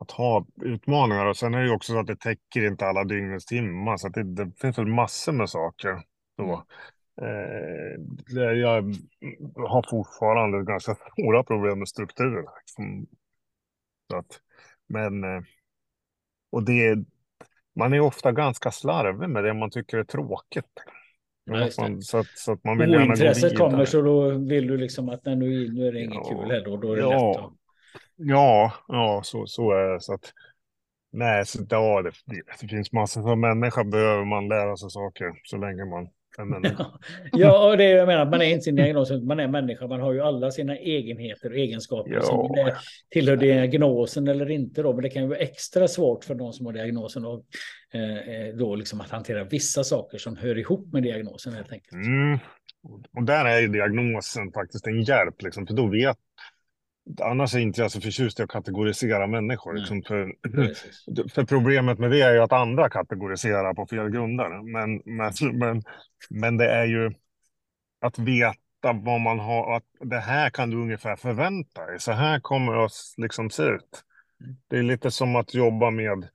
att 0.00 0.10
ha 0.10 0.46
utmaningar. 0.62 1.26
Och 1.26 1.36
sen 1.36 1.54
är 1.54 1.58
det 1.58 1.66
ju 1.66 1.74
också 1.74 1.92
så 1.92 1.98
att 1.98 2.06
det 2.06 2.20
täcker 2.20 2.66
inte 2.66 2.86
alla 2.86 3.04
dygnets 3.04 3.46
timmar, 3.46 3.96
så 3.96 4.08
det, 4.08 4.22
det 4.22 4.52
finns 4.60 4.78
väl 4.78 4.86
massor 4.86 5.32
med 5.32 5.50
saker. 5.50 6.02
Så. 6.36 6.64
Eh, 7.22 8.00
det- 8.34 8.54
jag 8.54 8.82
har 9.68 9.90
fortfarande 9.90 10.64
ganska 10.64 10.94
stora 11.12 11.44
problem 11.44 11.78
med 11.78 11.88
strukturen. 11.88 12.44
Liksom. 12.60 13.06
Att, 14.14 14.40
men, 14.86 15.24
eh, 15.24 15.42
och 16.50 16.62
det, 16.64 16.98
man 17.76 17.92
är 17.92 18.00
ofta 18.00 18.32
ganska 18.32 18.70
slarvig 18.70 19.28
med 19.28 19.44
det 19.44 19.54
man 19.54 19.70
tycker 19.70 19.98
är 19.98 20.04
tråkigt. 20.04 20.64
Ja. 21.44 21.68
Man, 21.78 22.02
så, 22.02 22.18
att, 22.18 22.26
så 22.26 22.52
att 22.52 22.64
man 22.64 22.78
vill 22.78 22.90
gärna 22.90 23.04
ointresset 23.04 23.58
kommer 23.58 23.84
så 23.84 24.02
då 24.02 24.30
vill 24.30 24.66
du 24.66 24.76
liksom 24.76 25.08
att 25.08 25.24
nej, 25.24 25.36
nu, 25.36 25.72
nu 25.72 25.86
är 25.86 25.92
det 25.92 26.00
inget 26.02 26.14
Ja. 26.14 26.28
kul 26.42 26.50
heller 26.50 26.72
och 26.72 26.78
då 26.80 26.92
är 26.92 26.96
det 26.96 27.02
Ja. 27.02 27.32
lätt 27.32 27.44
att... 27.44 27.52
Ja, 28.16 28.72
ja 28.88 29.20
så, 29.24 29.46
så 29.46 29.72
är 29.72 29.88
det. 29.92 30.00
Så 30.00 30.14
att, 30.14 30.32
nej, 31.12 31.46
så, 31.46 31.66
ja, 31.70 32.02
det, 32.02 32.10
det, 32.24 32.42
det 32.60 32.68
finns 32.68 32.92
massor. 32.92 33.22
Som 33.22 33.40
människa 33.40 33.84
behöver 33.84 34.24
man 34.24 34.48
lära 34.48 34.76
sig 34.76 34.90
saker 34.90 35.40
så 35.42 35.56
länge 35.56 35.84
man 35.84 36.08
är 36.38 36.44
människa. 36.44 36.86
Ja, 37.32 37.70
och 37.70 37.76
det 37.76 37.84
är, 37.84 37.96
jag 37.96 38.06
menar, 38.06 38.24
man 38.24 38.42
är 38.42 38.44
inte 38.44 38.62
sin 38.62 38.76
diagnos, 38.76 39.10
man 39.10 39.40
är 39.40 39.48
människa, 39.48 39.86
man 39.86 40.00
har 40.00 40.12
ju 40.12 40.20
alla 40.20 40.50
sina 40.50 40.76
egenheter 40.76 41.50
och 41.50 41.56
egenskaper 41.56 42.12
Ja. 42.12 42.22
som 42.22 42.52
det 42.54 42.76
tillhör 43.10 43.36
diagnosen 43.36 44.28
eller 44.28 44.50
inte 44.50 44.82
då, 44.82 44.92
men 44.92 45.02
det 45.02 45.10
kan 45.10 45.22
ju 45.22 45.28
vara 45.28 45.38
extra 45.38 45.88
svårt 45.88 46.24
för 46.24 46.34
de 46.34 46.52
som 46.52 46.66
har 46.66 46.72
diagnosen 46.72 47.24
och 47.24 47.44
eh, 47.94 48.28
eh, 48.28 48.54
då 48.54 48.74
liksom 48.74 49.00
att 49.00 49.10
hantera 49.10 49.44
vissa 49.44 49.84
saker 49.84 50.18
som 50.18 50.36
hör 50.36 50.58
ihop 50.58 50.92
med 50.92 51.02
diagnosen 51.02 51.52
helt 51.52 51.72
enkelt. 51.72 51.92
Mm. 51.92 52.38
Och 53.16 53.22
där 53.22 53.44
är 53.44 53.60
ju 53.60 53.68
diagnosen 53.68 54.52
faktiskt 54.52 54.86
en 54.86 55.02
hjälp, 55.02 55.42
liksom, 55.42 55.66
för 55.66 55.74
då 55.74 55.86
vet 55.86 56.16
Annars 57.22 57.54
är 57.54 57.58
inte 57.58 57.80
jag 57.80 57.90
så 57.90 58.00
förtjust 58.00 58.40
i 58.40 58.42
att 58.42 58.50
kategorisera 58.50 59.26
människor. 59.26 59.74
Liksom, 59.74 60.02
för, 60.08 60.34
för 61.28 61.44
problemet 61.44 61.98
med 61.98 62.10
det 62.10 62.20
är 62.20 62.34
ju 62.34 62.40
att 62.40 62.52
andra 62.52 62.90
kategoriserar 62.90 63.74
på 63.74 63.86
fel 63.86 64.10
grunder. 64.10 64.62
Men, 64.72 65.02
men, 65.04 65.32
men, 65.58 65.82
men 66.30 66.56
det 66.56 66.70
är 66.70 66.84
ju 66.84 67.12
att 68.00 68.18
veta 68.18 68.92
vad 68.92 69.20
man 69.20 69.38
har, 69.38 69.76
att 69.76 69.84
det 70.00 70.20
här 70.20 70.50
kan 70.50 70.70
du 70.70 70.76
ungefär 70.76 71.16
förvänta 71.16 71.86
dig. 71.86 72.00
Så 72.00 72.12
här 72.12 72.40
kommer 72.40 72.72
det 72.72 72.84
att 72.84 72.92
liksom 73.16 73.50
se 73.50 73.62
ut. 73.62 74.04
Mm. 74.44 74.56
Det 74.68 74.78
är 74.78 74.82
lite 74.82 75.10
som 75.10 75.36
att 75.36 75.54
jobba 75.54 75.90
med, 75.90 76.28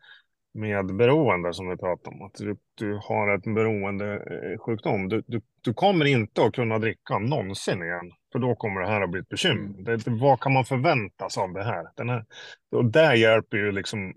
med 0.53 0.95
beroende 0.95 1.53
som 1.53 1.69
vi 1.69 1.77
pratade 1.77 2.15
om. 2.15 2.21
Att 2.21 2.33
du, 2.33 2.57
du 2.73 2.99
har 3.03 3.35
ett 3.35 3.43
beroendesjukdom. 3.43 5.09
Du, 5.09 5.23
du, 5.27 5.41
du 5.61 5.73
kommer 5.73 6.05
inte 6.05 6.43
att 6.43 6.55
kunna 6.55 6.79
dricka 6.79 7.19
någonsin 7.19 7.83
igen. 7.83 8.11
För 8.33 8.39
då 8.39 8.55
kommer 8.55 8.81
det 8.81 8.87
här 8.87 9.01
att 9.01 9.09
bli 9.09 9.19
ett 9.19 9.29
bekymmer. 9.29 9.65
Mm. 9.65 9.83
Det, 9.83 9.97
det, 9.97 10.11
vad 10.11 10.39
kan 10.39 10.53
man 10.53 10.65
förvänta 10.65 11.29
sig 11.29 11.43
av 11.43 11.53
det 11.53 11.63
här? 11.63 11.87
Den 11.95 12.09
här 12.09 12.25
och 12.71 12.85
där 12.85 13.13
hjälper 13.13 13.57
ju 13.57 13.71
liksom 13.71 14.13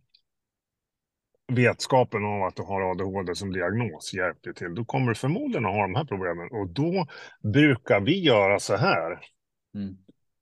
vetskapen 1.53 2.25
av 2.25 2.43
att 2.43 2.57
du 2.57 2.63
har 2.63 2.91
ADHD 2.91 3.35
som 3.35 3.53
diagnos 3.53 4.15
hjälper 4.15 4.53
till. 4.53 4.75
Då 4.75 4.85
kommer 4.85 5.09
du 5.09 5.15
förmodligen 5.15 5.67
att 5.67 5.73
ha 5.73 5.83
de 5.83 5.95
här 5.95 6.05
problemen. 6.05 6.49
Och 6.51 6.69
då 6.69 7.07
brukar 7.43 8.01
vi 8.01 8.25
göra 8.25 8.59
så 8.59 8.77
här. 8.77 9.21
Mm. 9.75 9.97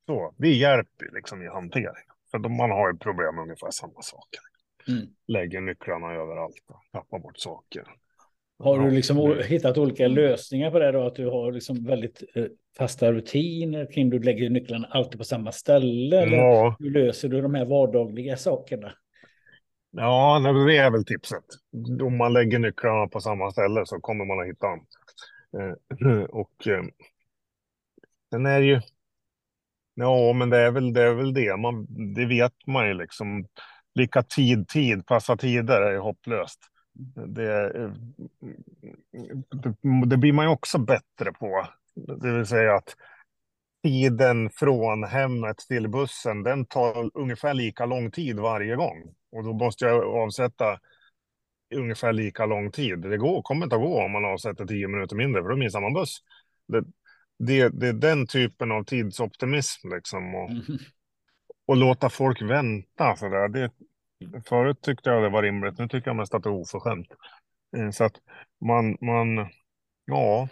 Så, 0.07 0.35
det 0.37 0.49
hjälper 0.49 1.11
liksom 1.15 1.43
i 1.43 1.49
hantering. 1.49 2.07
För 2.31 2.39
då 2.39 2.49
man 2.49 2.71
har 2.71 2.93
ju 2.93 2.99
problem 2.99 3.35
med 3.35 3.43
ungefär 3.43 3.71
samma 3.71 4.03
saker. 4.03 4.41
Mm. 4.89 5.07
Lägger 5.27 5.61
nycklarna 5.61 6.13
överallt 6.13 6.65
och 6.67 6.83
tappar 6.93 7.19
bort 7.19 7.39
saker. 7.39 7.85
Har 8.65 8.79
du 8.79 8.85
Ja, 8.85 8.91
liksom 8.91 9.19
o- 9.19 9.35
det- 9.35 9.45
hittat 9.47 9.79
olika 9.79 10.09
lösningar 10.09 10.71
på 10.71 10.79
det 10.79 10.93
då? 10.93 11.07
Att 11.07 11.15
du 11.15 11.27
har 11.27 11.53
liksom 11.53 11.85
väldigt 11.87 12.23
eh, 12.35 12.45
fasta 12.79 13.13
rutiner 13.13 13.93
kring 13.93 14.11
du 14.11 14.19
lägger 14.23 14.51
nycklarna 14.51 14.89
alltid 14.91 15.19
på 15.19 15.25
samma 15.25 15.53
ställe? 15.53 16.23
Eller 16.23 16.37
Ja, 16.37 16.77
hur 16.79 16.91
löser 16.91 17.29
du 17.29 17.41
de 17.43 17.55
här 17.55 17.65
vardagliga 17.65 18.37
sakerna? 18.37 18.93
ja, 19.91 20.39
det 20.69 20.77
är 20.77 20.91
väl 20.91 21.05
tipset. 21.05 21.45
Om 22.03 22.17
man 22.17 22.33
lägger 22.33 22.59
nycklarna 22.59 23.09
på 23.09 23.21
samma 23.21 23.51
ställe 23.51 23.87
så 23.87 24.01
kommer 24.01 24.25
man 24.25 24.41
att 24.41 24.47
hitta 24.49 24.67
dem. 24.67 24.87
Eh, 25.61 26.23
och 26.31 26.67
eh, 26.67 26.83
sen 28.31 28.47
är 28.47 28.61
det 28.61 28.67
ju... 28.67 28.81
Ja, 29.95 30.33
men 30.33 30.51
det 30.51 30.59
är 30.59 30.71
väl 30.71 30.93
det. 30.93 31.03
Är 31.03 31.15
väl 31.15 31.35
det. 31.35 31.57
Man, 31.57 31.87
det 32.15 32.27
vet 32.27 32.53
man 32.67 32.89
ju 32.89 32.95
liksom. 32.95 33.47
Vilka 33.95 34.23
tid, 34.23 34.69
tid, 34.69 35.07
passa 35.07 35.37
tider 35.37 35.83
är 35.83 35.93
ju 35.93 35.99
hopplöst. 35.99 36.61
Det, 37.27 37.77
eh, 37.81 37.93
det, 39.51 39.75
det 40.07 40.17
blir 40.17 40.33
man 40.33 40.45
ju 40.45 40.51
också 40.51 40.79
bättre 40.79 41.33
på. 41.33 41.67
Det 41.95 42.33
vill 42.33 42.47
säga 42.47 42.75
att 42.75 42.97
tiden 43.85 44.51
från 44.51 45.05
hemmet 45.05 45.59
till 45.59 45.89
bussen, 45.89 46.43
den 46.43 46.67
tar 46.67 47.11
ungefär 47.15 47.55
lika 47.55 47.87
lång 47.87 48.11
tid 48.11 48.39
varje 48.39 48.77
gång. 48.77 49.15
Och 49.33 49.45
då 49.45 49.53
måste 49.53 49.85
jag 49.85 50.05
avsätta 50.05 50.81
ungefär 51.75 52.13
lika 52.13 52.47
lång 52.47 52.71
tid. 52.71 52.99
Det 52.99 53.17
går, 53.19 53.43
kommer 53.43 53.67
inte 53.67 53.77
att 53.77 53.83
gå 53.83 54.03
om 54.03 54.13
man 54.13 54.25
avsätter 54.25 54.67
tio 54.67 54.89
minuter 54.89 55.17
mindre, 55.17 55.43
för 55.43 55.49
då 55.49 55.57
missar 55.57 55.81
man 55.81 55.93
buss. 55.95 56.19
Det, 56.69 56.85
det, 57.39 57.69
det 57.69 57.89
är 57.89 57.93
den 57.93 58.27
typen 58.27 58.73
av 58.73 58.85
tidsoptimism 58.85 59.89
liksom. 59.89 60.35
Och, 60.35 60.51
Mm. 60.51 60.63
och 61.67 61.77
låta 61.77 62.11
folk 62.11 62.43
vänta. 62.43 63.17
Så 63.17 63.29
där. 63.29 63.49
Det, 63.49 63.71
förut 64.49 64.83
tyckte 64.83 65.11
jag 65.11 65.23
det 65.23 65.29
var 65.29 65.43
rimligt, 65.43 65.79
nu 65.79 65.89
tycker 65.89 66.09
jag 66.09 66.17
mest 66.17 66.35
att 66.35 66.43
det 66.43 66.49
är 66.49 66.53
oförskämt. 66.53 67.09
Eh, 67.77 67.91
så 67.91 68.05
att 68.05 68.21
man, 68.61 68.97
man, 69.01 69.51
ja, 70.05 70.49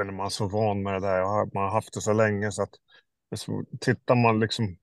eller 0.00 0.12
man 0.12 0.26
är 0.26 0.30
så 0.30 0.48
van 0.48 0.82
med 0.82 0.94
det 0.94 1.00
där. 1.00 1.54
Man 1.54 1.62
har 1.62 1.70
haft 1.70 1.94
det 1.94 2.00
så 2.00 2.12
länge 2.12 2.52
så 2.52 2.62
att 2.62 2.74
tittar 3.80 4.14
man 4.14 4.40
liksom 4.40 4.76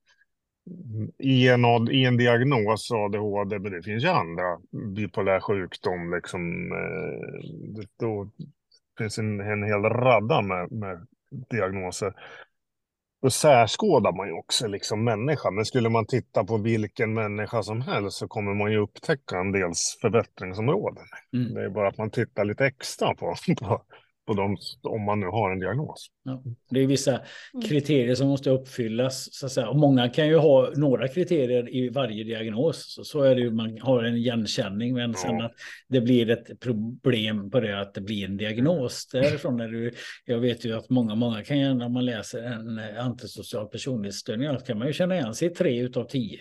i 1.18 1.48
en, 1.50 1.92
i 1.92 2.06
en 2.06 2.18
diagnos 2.18 2.92
ADHD, 2.92 3.60
men 3.60 3.72
det 3.72 3.84
finns 3.84 4.04
ju 4.04 4.08
andra 4.08 4.60
bipolär 4.96 5.40
sjukdom 5.40 6.14
liksom. 6.14 6.72
Eh, 6.72 7.84
då 8.00 8.30
finns 8.98 9.18
en, 9.18 9.40
en 9.40 9.64
hel 9.64 9.84
radda 9.84 10.42
med, 10.42 10.72
med 10.72 11.08
diagnoser. 11.50 12.14
Då 13.26 13.30
särskådar 13.32 14.12
man 14.12 14.28
ju 14.28 14.34
också 14.34 14.68
liksom 14.68 15.04
människan. 15.04 15.56
Men 15.56 15.66
skulle 15.66 15.90
man 15.90 16.06
titta 16.06 16.44
på 16.44 16.58
vilken 16.58 17.14
människa 17.14 17.64
som 17.64 17.82
helst 17.82 18.18
så 18.18 18.28
kommer 18.28 18.54
man 18.54 18.72
ju 18.72 18.78
upptäcka 18.78 19.38
en 19.40 19.52
dels 19.52 19.98
förbättringsområden. 20.02 21.04
Mm. 21.34 21.54
Det 21.54 21.66
är 21.66 21.70
bara 21.70 21.88
att 21.88 21.98
man 21.98 22.10
tittar 22.10 22.46
lite 22.46 22.66
extra 22.66 23.16
på, 23.16 23.36
på, 23.60 23.82
på 24.28 24.34
dem 24.34 24.58
om 24.84 25.06
man 25.06 25.20
nu 25.20 25.26
har 25.26 25.52
en 25.52 25.60
diagnos. 25.60 26.08
Ja, 26.24 26.44
det 26.70 26.80
är 26.80 26.88
vissa 26.88 27.12
mm. 27.12 27.62
kriterier 27.68 28.16
som 28.16 28.28
måste 28.28 28.50
uppfyllas. 28.50 29.34
Så 29.34 29.46
att 29.46 29.52
säga. 29.52 29.70
Och 29.70 29.76
många 29.76 30.10
kan 30.10 30.28
ju 30.28 30.38
ha 30.38 30.70
några 30.76 31.08
kriterier 31.08 31.76
i 31.76 31.90
varje 31.90 32.24
diagnos. 32.24 32.94
Så, 32.94 33.04
så 33.04 33.22
är 33.22 33.36
det 33.36 33.42
ju, 33.42 33.52
man 33.52 33.78
har 33.82 34.04
en 34.04 34.16
igenkänning. 34.16 34.94
Men 34.94 35.12
ja. 35.12 35.18
sen 35.18 35.42
att 35.42 35.54
det 35.88 36.02
blir 36.02 36.30
ett 36.30 36.60
problem 36.60 37.50
på 37.50 37.60
det 37.60 37.82
att 37.82 37.94
det 37.94 38.02
blir 38.02 38.26
en 38.26 38.38
diagnos. 38.38 39.08
Därifrån 39.08 39.60
är 39.60 39.68
det, 39.68 39.92
jag 40.26 40.40
vet 40.40 40.66
ju 40.66 40.78
att 40.78 40.90
många, 40.90 41.16
många 41.16 41.44
kan 41.44 41.60
ju, 41.60 41.74
när 41.74 41.90
man 41.90 42.06
läser 42.06 42.44
en 42.44 42.80
antisocial 42.98 43.68
personlighetsstörning, 43.68 44.58
kan 44.68 44.78
man 44.78 44.88
ju 44.88 44.94
känna 44.94 45.16
igen 45.16 45.34
sig 45.34 45.48
i 45.48 45.52
tre 45.52 45.80
utav 45.80 46.04
tio. 46.04 46.40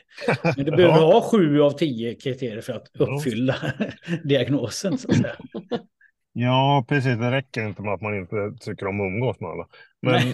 Men 0.57 0.64
du 0.64 0.70
behöver 0.76 0.99
ja. 0.99 1.12
ha 1.12 1.20
sju 1.20 1.62
av 1.62 1.70
tio 1.70 2.14
kriterier 2.14 2.61
för 2.61 2.72
att 2.72 2.89
uppfylla 2.99 3.57
diagnosen. 4.24 4.99
Så 4.99 5.11
att 5.11 5.16
säga. 5.16 5.37
Ja, 6.37 6.85
precis. 6.89 7.18
Det 7.18 7.30
räcker 7.30 7.66
inte 7.66 7.82
med 7.82 7.95
att 7.95 8.01
man 8.01 8.18
inte 8.18 8.53
tycker 8.61 8.87
om 8.87 9.01
att 9.01 9.05
umgås 9.05 9.41
med 9.41 9.51
alla. 9.51 9.66
Men, 10.03 10.32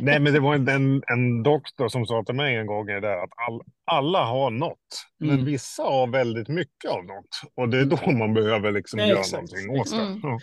nej. 0.00 0.20
men 0.20 0.24
det 0.24 0.40
var 0.40 0.54
en, 0.54 0.68
en, 0.68 1.02
en, 1.06 1.42
doktor 1.42 1.88
som 1.88 2.06
sa 2.06 2.22
till 2.24 2.34
mig 2.34 2.56
en 2.56 2.66
gång 2.66 2.86
där 2.86 3.24
att 3.24 3.30
all, 3.48 3.60
alla 3.84 4.24
har 4.24 4.50
något, 4.50 4.78
mm. 5.20 5.36
men 5.36 5.44
vissa 5.44 5.82
har 5.82 6.06
väldigt 6.06 6.48
mycket 6.48 6.90
av 6.90 7.04
något. 7.04 7.52
Och 7.54 7.68
det 7.68 7.78
är 7.78 7.84
då 7.84 8.10
man 8.12 8.34
behöver 8.34 8.72
liksom 8.72 8.96
nej, 8.96 9.08
göra 9.08 9.18
exakt. 9.20 9.52
någonting 9.52 9.80
åt 9.80 9.90
det. 9.90 9.96
Mm. 9.96 10.20
Ja. 10.22 10.38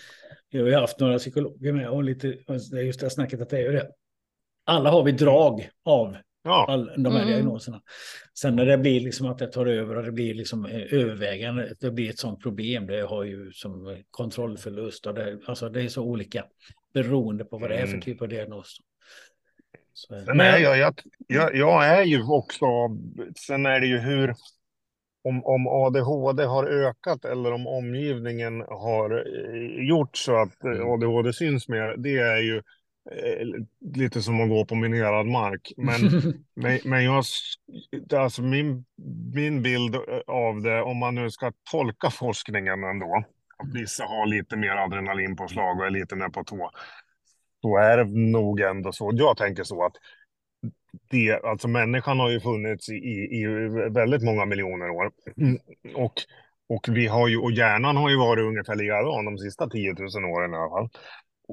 Jag 0.50 0.74
har 0.74 0.82
haft 0.82 1.00
några 1.00 1.18
psykologer 1.18 1.74
med 1.74 1.90
och 1.90 2.04
lite, 2.04 2.28
just 2.84 3.00
det 3.00 3.06
här 3.06 3.10
snacket 3.10 3.42
att 3.42 3.50
det 3.50 3.58
är 3.58 3.64
ju 3.64 3.72
det. 3.72 3.88
Alla 4.66 4.92
har 4.92 5.04
vi 5.04 5.12
drag 5.12 5.70
av 5.86 6.16
Ja. 6.44 6.66
All, 6.70 7.04
de 7.04 7.14
här 7.14 7.22
mm. 7.22 7.34
diagnoserna. 7.34 7.82
Sen 8.34 8.56
när 8.56 8.66
det 8.66 8.78
blir 8.78 9.02
liksom 9.02 9.28
att 9.28 9.38
det 9.38 9.48
tar 9.48 9.66
över 9.66 9.98
och 9.98 10.04
det 10.04 10.12
blir 10.12 10.34
liksom 10.34 10.66
eh, 10.66 10.94
övervägande, 10.94 11.74
det 11.80 11.92
blir 11.92 12.10
ett 12.10 12.20
sånt 12.20 12.44
problem. 12.44 12.88
Det 12.88 13.02
har 13.02 13.24
ju 13.24 13.52
som 13.52 13.98
kontrollförlust 14.12 15.08
och 15.08 15.14
det, 15.14 15.40
alltså 15.46 15.70
det 15.70 15.82
är 15.82 15.88
så 15.88 16.04
olika 16.04 16.46
beroende 16.94 17.46
på 17.46 17.58
vad 17.58 17.70
det 17.70 17.76
är 17.76 17.86
för 17.86 17.88
mm. 17.88 18.02
typ 18.02 18.22
av 18.22 18.28
diagnos. 18.28 18.78
Så, 19.94 20.22
sen 20.26 20.40
är 20.40 20.58
jag, 20.58 20.78
jag, 20.78 21.02
jag, 21.28 21.56
jag, 21.56 21.86
är 21.86 22.04
ju 22.04 22.24
också, 22.24 22.66
sen 23.48 23.66
är 23.66 23.80
det 23.80 23.88
ju 23.88 23.98
hur, 23.98 24.36
om, 25.24 25.46
om 25.46 25.68
ADHD 25.68 26.44
har 26.44 26.66
ökat 26.66 27.26
eller 27.26 27.52
om 27.52 27.68
omgivningen 27.68 28.62
har 28.62 29.12
eh, 29.12 29.88
gjort 29.88 30.18
så 30.18 30.36
att 30.36 30.64
mm. 30.64 30.90
ADHD 30.90 31.34
syns 31.34 31.68
mer, 31.68 31.96
det 31.98 32.18
är 32.18 32.38
ju 32.38 32.56
Eh, 32.58 32.62
lite 33.96 34.22
som 34.22 34.42
att 34.42 34.50
gå 34.50 34.66
på 34.66 34.76
minerad 34.76 35.28
mark. 35.28 35.72
Men, 35.78 36.02
men, 36.56 36.80
men 36.86 37.04
jag, 37.04 37.24
alltså 38.16 38.42
min, 38.42 38.86
min 39.34 39.62
bild 39.62 39.96
av 40.28 40.62
det, 40.62 40.82
om 40.82 40.98
man 40.98 41.16
nu 41.16 41.32
ska 41.32 41.52
tolka 41.72 42.10
forskningen 42.10 42.84
ändå, 42.84 43.24
att 43.58 43.74
vissa 43.74 44.04
har 44.04 44.26
lite 44.26 44.58
mer 44.58 44.76
adrenalinpåslag 44.76 45.80
och 45.80 45.86
är 45.86 45.90
lite 45.90 46.16
mer 46.16 46.30
på 46.30 46.44
tå, 46.44 46.72
så 47.62 47.78
är 47.78 47.98
det 47.98 48.32
nog 48.32 48.60
ändå 48.60 48.92
så. 48.92 49.12
Jag 49.14 49.38
tänker 49.38 49.64
så 49.64 49.86
att 49.86 49.94
det, 51.10 51.44
alltså 51.44 51.68
människan 51.68 52.20
har 52.20 52.30
ju 52.30 52.40
funnits 52.40 52.90
i, 52.90 52.94
i, 52.94 53.42
i 53.42 53.46
väldigt 53.90 54.24
många 54.24 54.46
miljoner 54.46 54.90
år. 54.90 55.12
Och, 55.96 56.14
och, 56.70 56.90
vi 56.90 57.08
har 57.08 57.28
ju, 57.28 57.38
och 57.38 57.52
hjärnan 57.52 57.98
har 57.98 58.10
ju 58.10 58.18
varit 58.18 58.46
ungefär 58.46 58.76
likadan 58.76 59.26
de 59.26 59.38
sista 59.38 59.70
10 59.70 59.94
000 59.94 60.26
åren 60.26 60.54
i 60.54 60.58
alla 60.58 60.70
fall. 60.70 60.90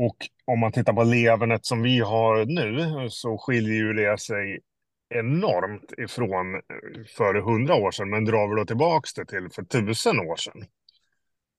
Och 0.01 0.17
om 0.45 0.59
man 0.59 0.73
tittar 0.73 0.93
på 0.93 1.03
levernet 1.03 1.67
som 1.67 1.83
vi 1.83 2.01
har 2.01 2.45
nu 2.45 3.11
så 3.11 3.39
skiljer 3.39 3.75
ju 3.75 3.93
det 3.93 4.21
sig 4.21 4.61
enormt 5.15 5.93
ifrån 5.99 6.61
för 7.17 7.35
hundra 7.35 7.75
år 7.75 7.91
sedan. 7.91 8.11
Men 8.11 8.25
drar 8.25 8.49
vi 8.49 8.61
då 8.61 8.67
tillbaks 8.67 9.15
det 9.15 9.27
till 9.27 9.49
för 9.55 9.63
tusen 9.63 10.21
år 10.21 10.37
sedan. 10.37 10.65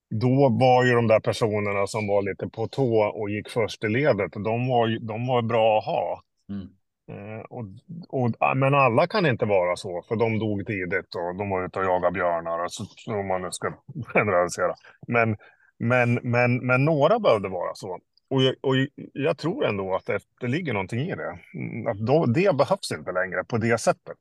Då 0.09 0.49
var 0.49 0.85
ju 0.85 0.95
de 0.95 1.07
där 1.07 1.19
personerna 1.19 1.87
som 1.87 2.07
var 2.07 2.21
lite 2.21 2.47
på 2.47 2.67
tå 2.67 3.03
och 3.03 3.29
gick 3.29 3.49
först 3.49 3.83
i 3.83 3.87
ledet, 3.87 4.31
de 4.33 4.67
var, 4.67 5.07
de 5.07 5.27
var 5.27 5.41
bra 5.41 5.77
att 5.77 5.85
ha. 5.85 6.23
Mm. 6.49 6.67
Eh, 7.11 7.41
och, 7.41 7.65
och, 8.09 8.57
men 8.57 8.73
alla 8.73 9.07
kan 9.07 9.25
inte 9.25 9.45
vara 9.45 9.75
så, 9.75 10.01
för 10.07 10.15
de 10.15 10.39
dog 10.39 10.65
tidigt 10.67 11.15
och 11.15 11.35
de 11.35 11.49
var 11.49 11.65
ute 11.65 11.79
och 11.79 11.85
jagade 11.85 12.13
björnar, 12.13 12.67
så, 12.67 13.13
om 13.19 13.27
man 13.27 13.41
nu 13.41 13.51
ska 13.51 13.73
generalisera. 14.13 14.75
Men, 15.07 15.37
men, 15.79 16.13
men, 16.23 16.67
men 16.67 16.85
några 16.85 17.19
behövde 17.19 17.49
vara 17.49 17.75
så. 17.75 17.99
Och 18.29 18.41
jag, 18.43 18.55
och 18.61 18.75
jag 19.13 19.37
tror 19.37 19.65
ändå 19.65 19.95
att 19.95 20.05
det, 20.05 20.19
det 20.39 20.47
ligger 20.47 20.73
någonting 20.73 20.99
i 20.99 21.15
det. 21.15 21.39
Mm, 21.53 21.87
att 21.87 21.97
då, 21.97 22.25
det 22.25 22.55
behövs 22.55 22.91
inte 22.91 23.11
längre 23.11 23.43
på 23.43 23.57
det 23.57 23.77
sättet. 23.77 24.17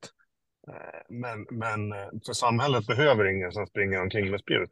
Eh, 0.69 1.01
men, 1.09 1.47
men 1.51 1.93
eh, 1.93 2.09
för 2.27 2.33
samhället 2.33 2.87
behöver 2.87 3.25
ingen 3.25 3.53
som 3.53 3.67
springer 3.67 4.03
omkring 4.03 4.31
med 4.31 4.41
spjut. 4.41 4.71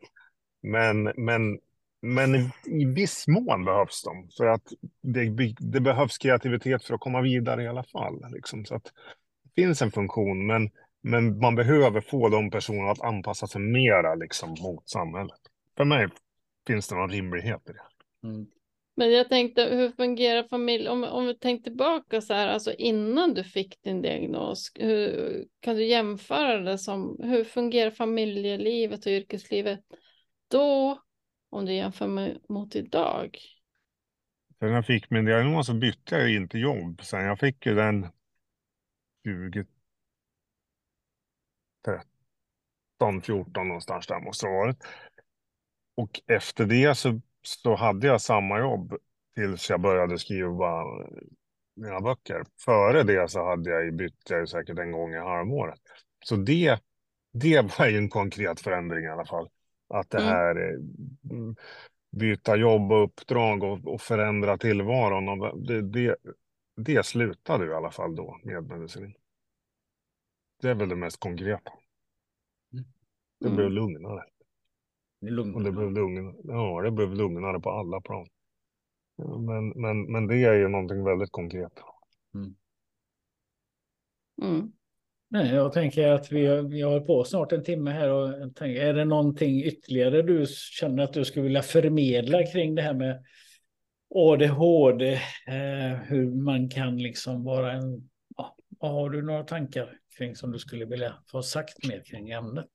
Men, 0.62 1.02
men, 1.02 1.58
men 2.02 2.34
i, 2.34 2.50
i 2.64 2.84
viss 2.84 3.28
mån 3.28 3.64
behövs 3.64 4.02
de. 4.02 4.28
För 4.36 4.46
att 4.46 4.62
det, 5.02 5.54
det 5.58 5.80
behövs 5.80 6.18
kreativitet 6.18 6.84
för 6.84 6.94
att 6.94 7.00
komma 7.00 7.20
vidare 7.20 7.62
i 7.62 7.68
alla 7.68 7.84
fall. 7.84 8.24
Liksom. 8.32 8.64
Så 8.64 8.74
att 8.74 8.84
det 9.42 9.62
finns 9.62 9.82
en 9.82 9.90
funktion, 9.90 10.46
men, 10.46 10.70
men 11.02 11.38
man 11.38 11.54
behöver 11.54 12.00
få 12.00 12.28
de 12.28 12.50
personerna 12.50 12.90
att 12.90 13.02
anpassa 13.02 13.46
sig 13.46 13.60
mera 13.60 14.14
liksom, 14.14 14.50
mot 14.62 14.88
samhället. 14.88 15.40
För 15.76 15.84
mig 15.84 16.08
finns 16.66 16.88
det 16.88 16.94
någon 16.94 17.10
rimlighet 17.10 17.62
i 17.68 17.72
det. 17.72 18.28
Mm. 18.28 18.46
Men 18.98 19.12
jag 19.12 19.28
tänkte, 19.28 19.64
hur 19.64 19.90
fungerar 19.90 20.48
familj? 20.48 20.88
Om, 20.88 21.04
om 21.04 21.26
vi 21.26 21.34
tänker 21.34 21.64
tillbaka 21.64 22.20
så 22.20 22.34
här, 22.34 22.48
alltså 22.48 22.72
innan 22.72 23.34
du 23.34 23.44
fick 23.44 23.82
din 23.82 24.02
diagnos, 24.02 24.72
hur, 24.74 25.44
kan 25.60 25.76
du 25.76 25.84
jämföra 25.84 26.60
det 26.60 26.78
som, 26.78 27.20
hur 27.22 27.44
fungerar 27.44 27.90
familjelivet 27.90 29.06
och 29.06 29.12
yrkeslivet 29.12 29.80
då, 30.48 31.02
om 31.50 31.64
du 31.64 31.72
jämför 31.72 32.06
med, 32.06 32.38
mot 32.48 32.76
idag? 32.76 33.38
Sen 34.58 34.72
jag 34.72 34.86
fick 34.86 35.10
min 35.10 35.24
diagnos 35.24 35.66
så 35.66 35.74
bytte 35.74 36.16
jag 36.16 36.34
inte 36.34 36.58
jobb. 36.58 37.02
Sen 37.02 37.24
jag 37.24 37.38
fick 37.38 37.66
ju 37.66 37.74
den 37.74 38.06
2013, 39.24 39.66
14 43.22 43.68
någonstans 43.68 44.06
där 44.06 44.20
måste 44.20 44.46
det 44.46 44.50
ha 44.50 44.58
varit. 44.58 44.84
Och 45.94 46.20
efter 46.26 46.66
det 46.66 46.94
så 46.94 47.20
så 47.46 47.74
hade 47.74 48.06
jag 48.06 48.20
samma 48.20 48.58
jobb 48.58 48.94
tills 49.34 49.70
jag 49.70 49.80
började 49.80 50.18
skriva 50.18 50.84
mina 51.76 52.00
böcker. 52.00 52.44
Före 52.64 53.02
det 53.02 53.30
så 53.30 53.44
hade 53.44 53.70
jag 53.70 53.96
bytt 53.96 54.30
jag 54.30 54.48
säkert 54.48 54.78
en 54.78 54.92
gång 54.92 55.14
i 55.14 55.18
halvåret. 55.18 55.80
Så 56.24 56.36
det, 56.36 56.78
det 57.32 57.60
var 57.78 57.86
ju 57.86 57.98
en 57.98 58.08
konkret 58.08 58.60
förändring 58.60 59.04
i 59.04 59.08
alla 59.08 59.24
fall. 59.24 59.48
Att 59.88 60.10
det 60.10 60.18
mm. 60.18 60.28
här 60.28 60.56
mm. 61.30 61.56
byta 62.16 62.56
jobb 62.56 62.92
och 62.92 63.04
uppdrag 63.04 63.62
och, 63.62 63.86
och 63.86 64.00
förändra 64.00 64.58
tillvaron. 64.58 65.28
Och 65.28 65.62
det, 65.62 65.82
det, 65.82 66.16
det 66.76 67.06
slutade 67.06 67.66
i 67.66 67.74
alla 67.74 67.90
fall 67.90 68.16
då 68.16 68.40
med 68.42 68.64
medicin. 68.64 69.14
Det 70.62 70.68
är 70.68 70.74
väl 70.74 70.88
det 70.88 70.96
mest 70.96 71.20
konkreta. 71.20 71.72
Mm. 72.72 72.84
Det 73.40 73.50
blev 73.50 73.70
lugnare. 73.70 74.24
Lugnare. 75.20 75.56
Och 75.56 75.62
det 75.64 75.72
blev 75.72 75.92
lugnare. 75.92 76.34
Ja, 76.44 76.82
det 76.82 76.90
blev 76.90 77.14
lugnare 77.14 77.60
på 77.60 77.70
alla 77.70 78.00
plan. 78.00 78.26
Men, 79.18 79.68
men, 79.68 80.12
men 80.12 80.26
det 80.26 80.44
är 80.44 80.54
ju 80.54 80.68
någonting 80.68 81.04
väldigt 81.04 81.32
konkret. 81.32 81.72
Mm. 82.34 82.54
Mm. 84.42 84.72
Nej, 85.28 85.54
jag 85.54 85.72
tänker 85.72 86.08
att 86.08 86.32
vi, 86.32 86.62
vi 86.62 86.82
har 86.82 87.00
på 87.00 87.24
snart 87.24 87.52
en 87.52 87.64
timme 87.64 87.90
här 87.90 88.08
och 88.08 88.56
tänker, 88.56 88.80
är 88.80 88.94
det 88.94 89.04
någonting 89.04 89.64
ytterligare 89.64 90.22
du 90.22 90.46
känner 90.48 91.02
att 91.02 91.12
du 91.12 91.24
skulle 91.24 91.42
vilja 91.42 91.62
förmedla 91.62 92.46
kring 92.46 92.74
det 92.74 92.82
här 92.82 92.94
med 92.94 93.24
ADHD? 94.14 95.12
Eh, 95.46 95.98
hur 96.04 96.34
man 96.34 96.68
kan 96.68 96.98
liksom 96.98 97.44
vara 97.44 97.72
en... 97.72 98.10
Ja, 98.36 98.56
har 98.80 99.10
du 99.10 99.22
några 99.22 99.44
tankar 99.44 99.98
kring 100.18 100.36
som 100.36 100.52
du 100.52 100.58
skulle 100.58 100.84
vilja 100.84 101.14
få 101.30 101.42
sagt 101.42 101.88
mer 101.88 102.02
kring 102.04 102.30
ämnet? 102.30 102.70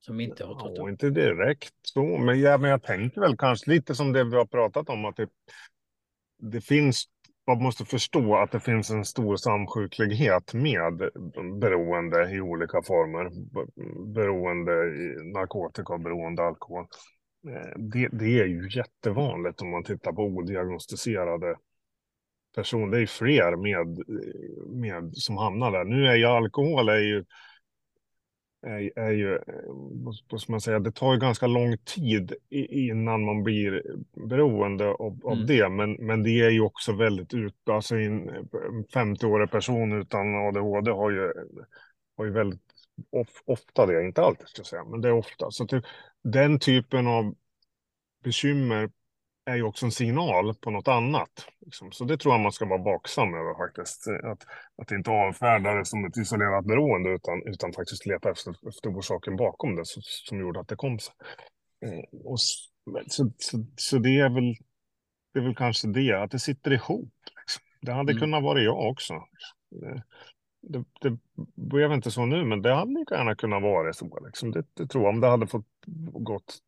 Som 0.00 0.20
inte 0.20 0.44
har 0.44 0.54
tagit 0.54 0.78
upp. 0.78 0.88
inte 0.88 1.10
direkt 1.10 1.74
så, 1.82 2.02
men, 2.02 2.40
ja, 2.40 2.58
men 2.58 2.70
jag 2.70 2.82
tänker 2.82 3.20
väl 3.20 3.36
kanske 3.36 3.70
lite 3.70 3.94
som 3.94 4.12
det 4.12 4.24
vi 4.24 4.36
har 4.36 4.46
pratat 4.46 4.88
om, 4.88 5.04
att 5.04 5.16
det, 5.16 5.28
det 6.38 6.60
finns 6.60 7.08
man 7.48 7.62
måste 7.62 7.84
förstå 7.84 8.36
att 8.36 8.50
det 8.50 8.60
finns 8.60 8.90
en 8.90 9.04
stor 9.04 9.36
samsjuklighet 9.36 10.54
med 10.54 11.10
beroende 11.60 12.30
i 12.30 12.40
olika 12.40 12.82
former. 12.82 13.30
Beroende 14.14 14.72
i 14.72 15.32
narkotika, 15.32 15.98
beroende 15.98 16.42
alkohol. 16.42 16.86
Eh, 17.48 17.78
det, 17.78 18.08
det 18.12 18.40
är 18.40 18.46
ju 18.46 18.68
jättevanligt 18.70 19.62
om 19.62 19.70
man 19.70 19.84
tittar 19.84 20.12
på 20.12 20.22
odiagnostiserade 20.22 21.56
personer. 22.54 22.96
Det 22.96 23.02
är 23.02 23.06
fler 23.06 23.56
med, 23.56 23.98
med 24.82 25.16
som 25.16 25.36
hamnar 25.36 25.70
där. 25.70 25.84
Nu 25.84 26.06
är 26.06 26.14
ju 26.14 26.24
alkohol 26.24 26.88
är 26.88 27.00
ju 27.00 27.24
är, 28.66 28.98
är 28.98 29.10
ju, 29.10 29.38
vad 30.30 30.40
ska 30.40 30.52
man 30.52 30.60
säga, 30.60 30.78
det 30.78 30.92
tar 30.92 31.12
ju 31.12 31.18
ganska 31.18 31.46
lång 31.46 31.78
tid 31.78 32.34
innan 32.50 33.24
man 33.24 33.42
blir 33.42 33.82
beroende 34.28 34.88
av, 34.88 35.20
av 35.24 35.32
mm. 35.32 35.46
det. 35.46 35.68
Men, 35.68 35.92
men 35.92 36.22
det 36.22 36.40
är 36.40 36.50
ju 36.50 36.60
också 36.60 36.92
väldigt 36.92 37.34
ut, 37.34 37.54
alltså 37.70 37.96
en 37.96 38.30
50-årig 38.94 39.50
person 39.50 40.00
utan 40.00 40.34
ADHD 40.34 40.90
har 40.90 41.10
ju, 41.10 41.32
har 42.16 42.24
ju 42.24 42.30
väldigt 42.30 42.62
of, 43.10 43.28
ofta 43.44 43.86
det, 43.86 44.04
inte 44.04 44.22
alltid 44.22 44.48
ska 44.48 44.60
jag 44.60 44.66
säga, 44.66 44.84
men 44.84 45.00
det 45.00 45.08
är 45.08 45.12
ofta. 45.12 45.50
Så 45.50 45.66
till, 45.66 45.82
den 46.22 46.58
typen 46.58 47.06
av 47.06 47.34
bekymmer 48.24 48.90
är 49.48 49.56
ju 49.56 49.62
också 49.62 49.86
en 49.86 49.92
signal 49.92 50.54
på 50.54 50.70
något 50.70 50.88
annat. 50.88 51.46
Liksom. 51.60 51.92
Så 51.92 52.04
det 52.04 52.18
tror 52.18 52.34
jag 52.34 52.40
man 52.40 52.52
ska 52.52 52.66
vara 52.66 52.82
vaksam 52.82 53.34
över 53.34 53.54
faktiskt. 53.54 54.08
Att, 54.08 54.42
att 54.82 54.90
inte 54.90 55.10
avfärda 55.10 55.74
det 55.74 55.84
som 55.84 56.04
ett 56.04 56.16
isolerat 56.16 56.64
beroende 56.64 57.10
utan, 57.10 57.42
utan 57.42 57.72
faktiskt 57.72 58.06
leta 58.06 58.30
efter, 58.30 58.68
efter 58.68 58.98
orsaken 58.98 59.36
bakom 59.36 59.76
det 59.76 59.84
som, 59.84 60.02
som 60.04 60.40
gjorde 60.40 60.60
att 60.60 60.68
det 60.68 60.76
kom 60.76 60.98
sig. 60.98 61.14
Mm, 61.86 62.04
och, 62.24 62.40
så, 62.40 63.30
så, 63.38 63.66
så, 63.76 63.98
det, 63.98 64.20
är 64.20 64.28
väl, 64.28 64.54
det 65.34 65.40
är 65.40 65.44
väl 65.44 65.56
kanske 65.56 65.88
det, 65.88 66.12
att 66.12 66.30
det 66.30 66.38
sitter 66.38 66.72
ihop. 66.72 67.14
Liksom. 67.40 67.62
Det 67.80 67.92
hade 67.92 68.12
mm. 68.12 68.20
kunnat 68.20 68.42
vara 68.42 68.60
jag 68.60 68.90
också. 68.90 69.14
Det, 70.60 70.84
det, 71.00 71.18
blev 71.54 71.92
inte 71.92 72.10
så 72.10 72.26
nu, 72.26 72.44
men 72.44 72.62
det 72.62 72.74
hade 72.74 72.98
lika 72.98 73.14
gärna 73.14 73.34
kunnat 73.34 73.62
vara 73.62 73.92
så. 73.92 74.18
Liksom. 74.26 74.50
Det, 74.50 74.66
det 74.74 74.86
tror 74.86 75.04
jag, 75.04 75.14
om 75.14 75.20
det 75.20 75.26
hade 75.26 75.46
fått 75.46 75.66
gått 76.12 76.58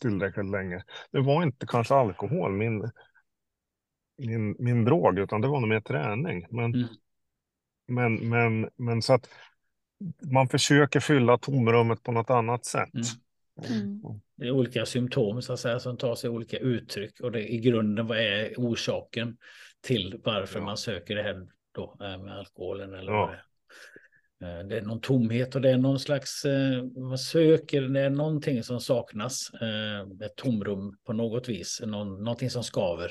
tillräckligt 0.00 0.50
länge. 0.50 0.84
Det 1.10 1.20
var 1.20 1.42
inte 1.42 1.66
kanske 1.66 1.94
alkohol, 1.94 2.52
min, 2.52 2.90
min, 4.18 4.56
min 4.58 4.84
drog, 4.84 5.18
utan 5.18 5.40
det 5.40 5.48
var 5.48 5.60
nog 5.60 5.68
mer 5.68 5.80
träning. 5.80 6.46
Men, 6.50 6.74
mm. 6.74 6.88
men, 7.86 8.28
men, 8.28 8.70
men 8.76 9.02
så 9.02 9.12
att 9.14 9.28
man 10.32 10.48
försöker 10.48 11.00
fylla 11.00 11.38
tomrummet 11.38 12.02
på 12.02 12.12
något 12.12 12.30
annat 12.30 12.64
sätt. 12.64 12.94
Mm. 12.94 13.04
Mm. 13.68 14.00
Det 14.36 14.46
är 14.46 14.50
olika 14.50 14.86
symptom 14.86 15.42
så 15.42 15.52
att 15.52 15.60
säga, 15.60 15.78
som 15.78 15.96
tar 15.96 16.14
sig 16.14 16.30
olika 16.30 16.58
uttryck 16.58 17.20
och 17.20 17.32
det 17.32 17.52
i 17.52 17.58
grunden 17.58 18.06
vad 18.06 18.18
är 18.18 18.54
orsaken 18.56 19.36
till 19.80 20.20
varför 20.24 20.58
ja. 20.58 20.64
man 20.64 20.76
söker 20.76 21.14
det 21.14 21.22
här 21.22 21.46
då 21.72 21.96
med 21.98 22.38
alkoholen 22.38 22.94
eller 22.94 23.12
ja. 23.12 23.20
vad 23.20 23.30
det 23.30 23.34
är. 23.34 23.44
Eh, 24.42 24.66
det 24.66 24.76
är 24.76 24.82
någon 24.82 25.00
tomhet 25.00 25.54
och 25.54 25.60
det 25.60 25.70
är 25.70 25.78
någon 25.78 25.98
slags, 25.98 26.44
eh, 26.44 26.84
man 26.84 27.18
söker, 27.18 27.82
det 27.82 28.00
är 28.00 28.10
någonting 28.10 28.62
som 28.62 28.80
saknas. 28.80 29.50
Eh, 29.62 30.26
ett 30.26 30.36
tomrum 30.36 30.96
på 31.06 31.12
något 31.12 31.48
vis, 31.48 31.82
någon, 31.86 32.24
någonting 32.24 32.50
som 32.50 32.62
skaver. 32.62 33.10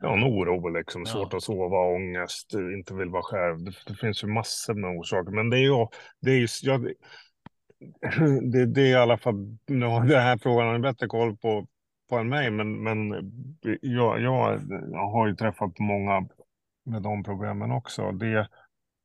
Ja, 0.00 0.16
en 0.16 0.24
oro 0.24 0.68
liksom, 0.68 1.06
svårt 1.06 1.28
ja. 1.30 1.36
att 1.36 1.42
sova, 1.42 1.78
ångest, 1.78 2.54
inte 2.54 2.94
vill 2.94 3.08
vara 3.08 3.22
själv. 3.22 3.64
Det, 3.64 3.72
det, 3.86 3.94
finns 3.94 4.24
ju 4.24 4.28
massor 4.28 4.74
med 4.74 4.98
orsaker, 4.98 5.30
men 5.30 5.50
det 5.50 5.56
är 5.56 5.62
ju, 5.62 5.86
det 6.20 6.30
är 6.30 6.36
ju, 6.36 6.46
jag, 6.62 6.82
det, 8.52 8.66
det 8.66 8.80
är 8.80 8.86
i 8.86 8.94
alla 8.94 9.18
fall, 9.18 9.56
nu 9.66 9.86
har 9.86 10.00
den 10.00 10.22
här 10.22 10.38
frågan 10.38 10.68
har 10.68 10.78
bättre 10.78 11.06
koll 11.06 11.36
på, 11.36 11.66
på 12.08 12.16
än 12.16 12.28
mig, 12.28 12.50
men, 12.50 12.82
men 12.82 13.10
jag, 13.80 14.20
jag, 14.20 14.60
jag 14.92 15.10
har 15.10 15.26
ju 15.26 15.34
träffat 15.34 15.78
många 15.78 16.28
med 16.84 17.02
de 17.02 17.24
problemen 17.24 17.72
också. 17.72 18.12
Det, 18.12 18.48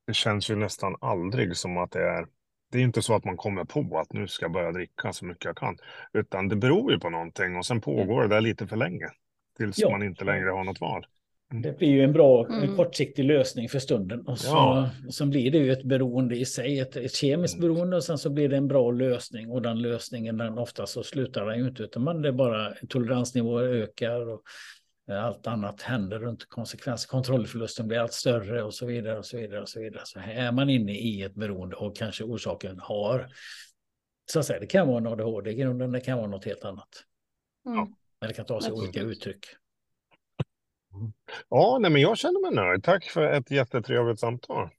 det 0.08 0.14
känns 0.14 0.50
ju 0.50 0.56
nästan 0.56 0.96
aldrig 1.02 1.58
som 1.58 1.78
att 1.78 1.92
det 1.92 2.04
är 2.04 2.26
det 2.72 2.78
är 2.78 2.84
inte 2.84 3.02
så 3.02 3.16
att 3.16 3.26
man 3.26 3.38
kommer 3.38 3.64
på 3.64 4.00
att 4.00 4.14
nu 4.14 4.28
ska 4.28 4.46
jag 4.46 4.52
börja 4.52 4.72
dricka 4.72 5.14
så 5.14 5.26
mycket 5.26 5.46
jag 5.46 5.58
kan, 5.58 5.78
utan 6.14 6.48
det 6.48 6.56
beror 6.56 6.92
ju 6.92 7.00
på 7.00 7.10
någonting 7.10 7.56
och 7.56 7.66
sen 7.66 7.82
pågår 7.82 8.22
det 8.22 8.28
där 8.28 8.42
lite 8.42 8.68
för 8.68 8.76
länge 8.78 9.10
tills 9.58 9.80
ja. 9.80 9.90
man 9.90 10.04
inte 10.04 10.26
längre 10.26 10.50
har 10.50 10.64
något 10.64 10.82
val. 10.82 11.06
Mm. 11.52 11.62
Det 11.62 11.78
blir 11.78 11.90
ju 11.90 12.04
en 12.04 12.14
bra 12.14 12.48
mm. 12.48 12.76
kortsiktig 12.76 13.24
lösning 13.24 13.70
för 13.70 13.80
stunden 13.80 14.28
och 14.28 14.40
så, 14.40 14.48
ja. 14.48 14.90
sen 15.12 15.30
blir 15.30 15.52
det 15.52 15.58
ju 15.58 15.72
ett 15.72 15.84
beroende 15.84 16.36
i 16.36 16.46
sig, 16.46 16.80
ett, 16.80 16.96
ett 16.96 17.16
kemiskt 17.16 17.58
mm. 17.58 17.68
beroende 17.68 17.98
och 17.98 18.04
sen 18.04 18.18
så 18.18 18.30
blir 18.30 18.50
det 18.50 18.58
en 18.58 18.68
bra 18.68 18.92
lösning 18.92 19.52
och 19.52 19.62
den 19.62 19.82
lösningen 19.82 20.38
den 20.38 20.58
ofta 20.58 20.86
så 20.86 21.04
slutar 21.04 21.46
den 21.46 21.60
ju 21.60 21.68
inte 21.68 21.84
utan 21.84 22.04
man 22.04 22.22
det 22.22 22.28
är 22.28 22.34
bara 22.34 22.74
toleransnivåer 22.90 23.64
ökar 23.64 24.30
och 24.30 24.42
allt 25.18 25.48
annat 25.48 25.82
händer 25.82 26.20
runt 26.20 26.50
konsekvens. 26.50 27.06
Kontrollförlusten 27.06 27.88
blir 27.88 28.00
allt 28.00 28.14
större 28.14 28.64
och 28.64 28.74
så 28.74 28.86
vidare 28.86 29.18
och 29.18 29.26
så 29.26 29.38
vidare 29.38 29.62
och 29.62 29.70
så 29.70 29.80
vidare. 29.80 30.02
Så 30.06 30.20
här 30.20 30.34
är 30.34 30.52
man 30.52 30.70
inne 30.70 30.92
i 30.92 31.22
ett 31.22 31.36
beroende 31.36 31.76
och 31.76 31.96
kanske 31.96 32.24
orsaken 32.24 32.80
har, 32.80 33.28
så 34.32 34.40
att 34.40 34.46
säga, 34.46 34.60
det 34.60 34.68
kan 34.68 34.88
vara 34.88 34.98
en 34.98 35.08
ADHD 35.08 35.52
i 35.52 35.56
grunden, 35.56 35.92
det 35.92 36.02
kan 36.02 36.18
vara 36.18 36.28
något 36.28 36.46
helt 36.46 36.66
annat. 36.66 37.04
Mm. 37.66 37.96
Men 38.20 38.28
det 38.28 38.34
kan 38.34 38.46
ta 38.46 38.62
sig 38.62 38.72
olika 38.72 39.02
uttryck. 39.02 39.46
Ja, 41.50 41.78
nej, 41.82 41.92
men 41.92 42.02
jag 42.02 42.18
känner 42.18 42.42
mig 42.42 42.52
nöjd. 42.52 42.84
Tack 42.84 43.06
för 43.06 43.32
ett 43.32 43.52
jättetrevligt 43.52 44.20
samtal. 44.20 44.70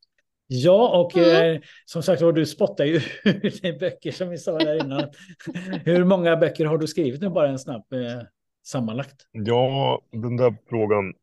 Ja, 0.46 1.00
och 1.00 1.16
mm. 1.16 1.54
eh, 1.54 1.62
som 1.84 2.02
sagt 2.02 2.22
var, 2.22 2.32
du 2.32 2.46
spottar 2.46 2.84
ju 2.84 3.00
ut 3.24 3.80
böcker 3.80 4.12
som 4.12 4.28
vi 4.28 4.38
sa 4.38 4.58
där 4.58 4.84
innan. 4.84 5.10
Hur 5.84 6.04
många 6.04 6.36
böcker 6.36 6.64
har 6.64 6.78
du 6.78 6.86
skrivit 6.86 7.20
nu? 7.20 7.28
Bara 7.28 7.48
en 7.48 7.58
snabb 7.58 7.92
eh, 7.92 8.22
sammanlagt? 8.62 9.26
Ja, 9.32 10.00
den 10.12 10.36
där 10.36 10.54
frågan 10.68 11.14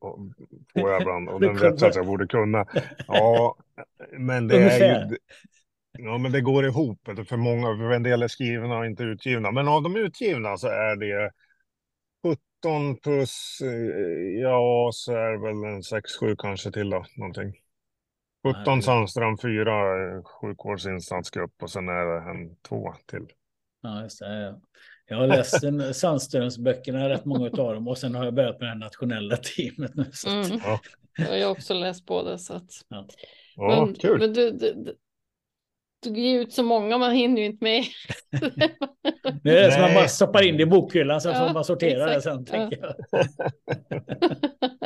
får 0.74 0.92
jag 0.92 1.02
ibland 1.02 1.30
och 1.30 1.42
den 1.42 1.54
vet 1.54 1.82
jag 1.82 1.90
att 1.90 1.96
jag 1.96 2.06
borde 2.06 2.28
kunna. 2.28 2.66
Ja, 3.08 3.56
men 4.12 4.48
det 4.48 4.58
är 4.58 5.10
ju... 5.10 5.18
Ja, 6.00 6.18
men 6.18 6.32
det 6.32 6.42
går 6.42 6.66
ihop. 6.66 7.00
För 7.28 7.38
många, 7.38 7.78
för 7.78 7.92
en 7.92 8.04
del 8.04 8.24
är 8.24 8.28
skrivna 8.28 8.78
och 8.78 8.86
inte 8.86 9.04
utgivna. 9.04 9.52
Men 9.52 9.68
av 9.68 9.84
de 9.84 9.96
utgivna 9.96 10.58
så 10.58 10.68
är 10.68 10.96
det 10.96 11.32
17 12.24 12.98
plus, 12.98 13.62
eh, 13.62 14.42
ja, 14.42 14.90
så 14.94 15.14
är 15.14 15.32
det 15.32 15.38
väl 15.38 15.74
en 15.74 15.82
6-7 15.82 16.36
kanske 16.38 16.72
till 16.72 16.90
då, 16.90 17.06
någonting. 17.16 17.54
17 18.48 18.82
Sandström, 18.82 19.38
4 19.38 20.16
eh, 20.16 20.24
sjukvårdsinsatsgrupp 20.24 21.64
och 21.64 21.70
sen 21.70 21.90
är 21.90 22.06
det 22.06 22.32
en 22.32 22.56
två 22.56 22.94
till. 23.06 23.28
Ja, 23.82 24.02
just 24.02 24.20
det. 24.20 24.40
Ja. 24.40 24.62
Jag 25.10 25.18
har 25.18 25.28
läst 25.28 25.64
Sandströmsböckerna, 26.00 27.10
rätt 27.10 27.26
många 27.26 27.46
av 27.46 27.74
dem, 27.74 27.88
och 27.88 27.98
sen 27.98 28.16
har 28.16 28.26
jag 28.26 28.34
börjat 28.34 28.60
med 28.60 28.70
det 28.70 28.76
nationella 28.76 29.38
teamet 29.38 29.96
nu. 29.96 30.06
Så 30.14 30.40
att... 30.40 30.50
mm. 30.50 30.62
ja. 30.64 30.80
Jag 31.18 31.46
har 31.46 31.52
också 31.52 31.74
läst 31.74 32.06
båda. 32.06 32.38
Så 32.38 32.54
att... 32.54 32.70
ja. 32.88 33.08
Ja, 33.56 33.86
men, 33.86 33.96
kul. 33.96 34.20
Men 34.20 34.34
du, 34.34 34.52
du, 34.52 34.74
du, 34.74 34.96
du 36.04 36.22
ger 36.22 36.40
ut 36.40 36.54
så 36.54 36.64
många, 36.64 36.98
man 36.98 37.12
hinner 37.12 37.42
ju 37.42 37.46
inte 37.46 37.64
med. 37.64 37.84
det 39.44 39.60
är 39.60 39.68
det 39.68 39.72
som 39.72 39.82
man 39.82 39.94
bara 39.94 40.08
stoppar 40.08 40.48
in 40.48 40.58
det 40.58 40.64
i 40.64 40.66
bokhyllan, 40.66 41.22
så 41.22 41.34
får 41.34 41.54
man 41.54 41.66
sortera 41.66 42.14
det 42.14 42.22
sen. 42.22 42.46
Tänker 42.46 42.80
jag. 42.82 42.96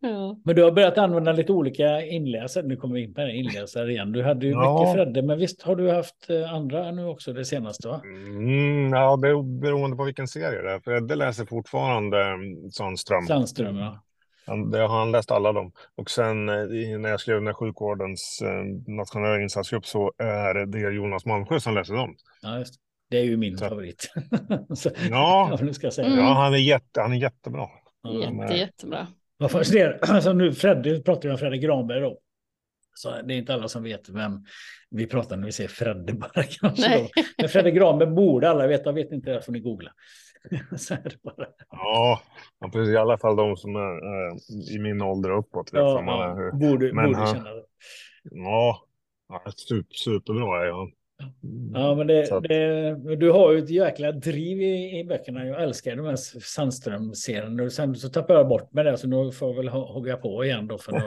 ja. 0.00 0.40
Men 0.44 0.56
du 0.56 0.62
har 0.62 0.72
börjat 0.72 0.98
använda 0.98 1.32
lite 1.32 1.52
olika 1.52 2.02
inläsare. 2.02 2.66
Nu 2.66 2.76
kommer 2.76 2.94
vi 2.94 3.02
in 3.02 3.14
på 3.14 3.20
inläsare 3.20 3.92
igen. 3.92 4.12
Du 4.12 4.22
hade 4.22 4.46
ju 4.46 4.52
ja. 4.52 4.80
mycket 4.80 4.94
Fredde, 4.94 5.22
men 5.22 5.38
visst 5.38 5.62
har 5.62 5.76
du 5.76 5.90
haft 5.90 6.30
eh, 6.30 6.54
andra 6.54 6.90
nu 6.90 7.04
också 7.04 7.32
det 7.32 7.44
senaste? 7.44 7.88
Va? 7.88 8.00
Mm, 8.04 8.92
ja, 8.92 9.16
beroende 9.60 9.96
på 9.96 10.04
vilken 10.04 10.28
serie 10.28 10.62
det 10.62 10.72
är. 10.72 10.80
Fredde 10.80 11.14
läser 11.14 11.44
fortfarande 11.44 12.24
mm, 12.24 12.70
Sandström. 12.70 13.26
Sandström, 13.26 13.76
ja. 13.76 14.02
Han, 14.46 14.70
det 14.70 14.78
har 14.78 14.98
han 14.98 15.10
läst 15.10 15.30
alla 15.30 15.52
dem. 15.52 15.72
Och 15.96 16.10
sen 16.10 16.48
eh, 16.48 16.54
när 16.98 17.08
jag 17.08 17.20
skrev 17.20 17.42
den 17.42 17.54
sjukvårdens 17.54 18.42
eh, 18.42 18.92
nationella 18.92 19.42
insatsgrupp 19.42 19.86
så 19.86 20.12
är 20.18 20.66
det 20.66 20.78
Jonas 20.78 21.26
Malmsjö 21.26 21.60
som 21.60 21.74
läser 21.74 21.94
dem. 21.94 22.16
Ja, 22.42 22.58
just 22.58 22.74
det. 22.74 22.80
Det 23.10 23.18
är 23.18 23.24
ju 23.24 23.36
min 23.36 23.58
så. 23.58 23.68
favorit. 23.68 24.12
så, 24.74 24.90
ja, 25.10 25.58
ska 25.72 25.86
jag 25.86 25.94
säga. 25.94 26.08
ja 26.08 26.32
han, 26.32 26.54
är 26.54 26.58
jätte, 26.58 27.00
han 27.00 27.12
är 27.12 27.16
jättebra. 27.16 27.68
Jätte, 28.12 28.54
jättebra. 28.54 29.06
Vad 29.36 29.50
fascinerande. 29.50 29.98
Alltså 30.08 30.32
nu 30.32 30.52
Fredde, 30.52 31.00
pratar 31.00 31.22
vi 31.22 31.32
om 31.32 31.38
Fredde 31.38 31.58
Granberg 31.58 32.00
då. 32.00 32.20
Så 32.94 33.22
det 33.22 33.34
är 33.34 33.38
inte 33.38 33.54
alla 33.54 33.68
som 33.68 33.82
vet 33.82 34.08
vem 34.08 34.44
vi 34.90 35.06
pratar 35.06 35.36
när 35.36 35.46
vi 35.46 35.52
säger 35.52 35.70
Fredde 35.70 36.12
bara 36.12 36.42
kanske. 36.60 37.08
Men 37.38 37.48
Fredde 37.48 37.70
Granberg 37.70 38.10
borde 38.10 38.50
alla 38.50 38.66
veta, 38.66 38.92
vet 38.92 39.12
inte 39.12 39.30
det 39.30 39.42
får 39.42 39.52
ni 39.52 39.60
googla. 39.60 39.92
Så 40.76 40.94
är 40.94 41.02
det 41.04 41.22
bara. 41.22 41.46
Ja, 41.70 42.22
precis, 42.72 42.94
i 42.94 42.96
alla 42.96 43.18
fall 43.18 43.36
de 43.36 43.56
som 43.56 43.76
är 43.76 43.80
äh, 43.80 44.36
i 44.74 44.78
min 44.78 45.02
ålder 45.02 45.30
uppåt. 45.30 45.70
Ja, 45.72 46.02
ja, 46.06 46.34
hur... 46.34 46.52
borde, 46.52 46.92
Men, 46.92 47.12
borde 47.12 47.26
känna 47.26 47.50
det. 47.50 47.64
Ja, 48.30 48.82
ja 49.28 49.42
super, 49.56 49.94
superbra 49.94 50.66
är 50.66 50.70
han. 50.70 50.92
Ja, 51.74 51.94
men 51.94 52.06
det, 52.06 52.40
det, 52.48 53.16
du 53.16 53.30
har 53.30 53.52
ju 53.52 53.58
ett 53.58 53.70
jäkla 53.70 54.12
driv 54.12 54.62
i, 54.62 54.98
i 54.98 55.04
böckerna. 55.04 55.46
Jag 55.46 55.62
älskar 55.62 55.96
de 55.96 56.06
här 56.06 56.16
Sandström-serierna. 56.40 57.62
Och 57.62 57.72
Sen 57.72 57.94
så 57.94 58.08
tappar 58.08 58.34
jag 58.34 58.48
bort 58.48 58.72
med 58.72 58.86
det, 58.86 58.98
så 58.98 59.08
nu 59.08 59.32
får 59.32 59.48
jag 59.48 59.56
väl 59.56 59.68
hugga 59.68 60.16
på 60.16 60.44
igen 60.44 60.66
då. 60.68 60.78
För 60.78 60.92
då 60.92 61.00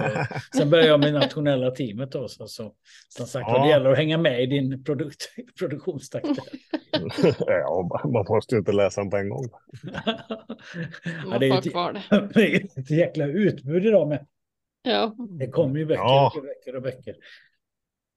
sen 0.57 0.70
börjar 0.70 0.86
jag 0.88 0.99
med 0.99 1.14
nationella 1.14 1.72
teamet 1.72 2.12
då. 2.12 2.28
Så, 2.28 2.47
så, 2.47 2.74
som 3.09 3.26
sagt, 3.28 3.45
Ja. 3.49 3.64
det 3.64 3.70
gäller 3.70 3.89
att 3.91 3.97
hänga 3.97 4.18
med 4.18 4.43
i 4.43 4.45
din 4.45 4.84
produkt, 4.84 5.30
produktionstakt. 5.59 6.28
ja, 7.47 7.89
man 8.14 8.26
måste 8.30 8.55
ju 8.55 8.59
inte 8.59 8.72
läsa 8.72 9.01
den 9.01 9.09
på 9.09 9.18
en 9.18 9.30
gång. 9.30 9.49
ja, 11.32 11.38
det 11.39 11.47
är 11.47 11.57
ett, 11.57 12.34
det 12.34 12.53
är 12.55 12.80
ett 12.80 12.91
jäkla 12.91 13.26
utbud 13.26 13.86
idag 13.86 14.07
med. 14.07 14.26
Ja, 14.84 15.16
Det 15.39 15.47
kommer 15.47 15.80
ju 15.80 15.86
böcker, 15.86 16.01
Ja. 16.03 16.34
och 16.36 16.43
böcker 16.43 16.76
och 16.76 16.82
böcker. 16.82 17.16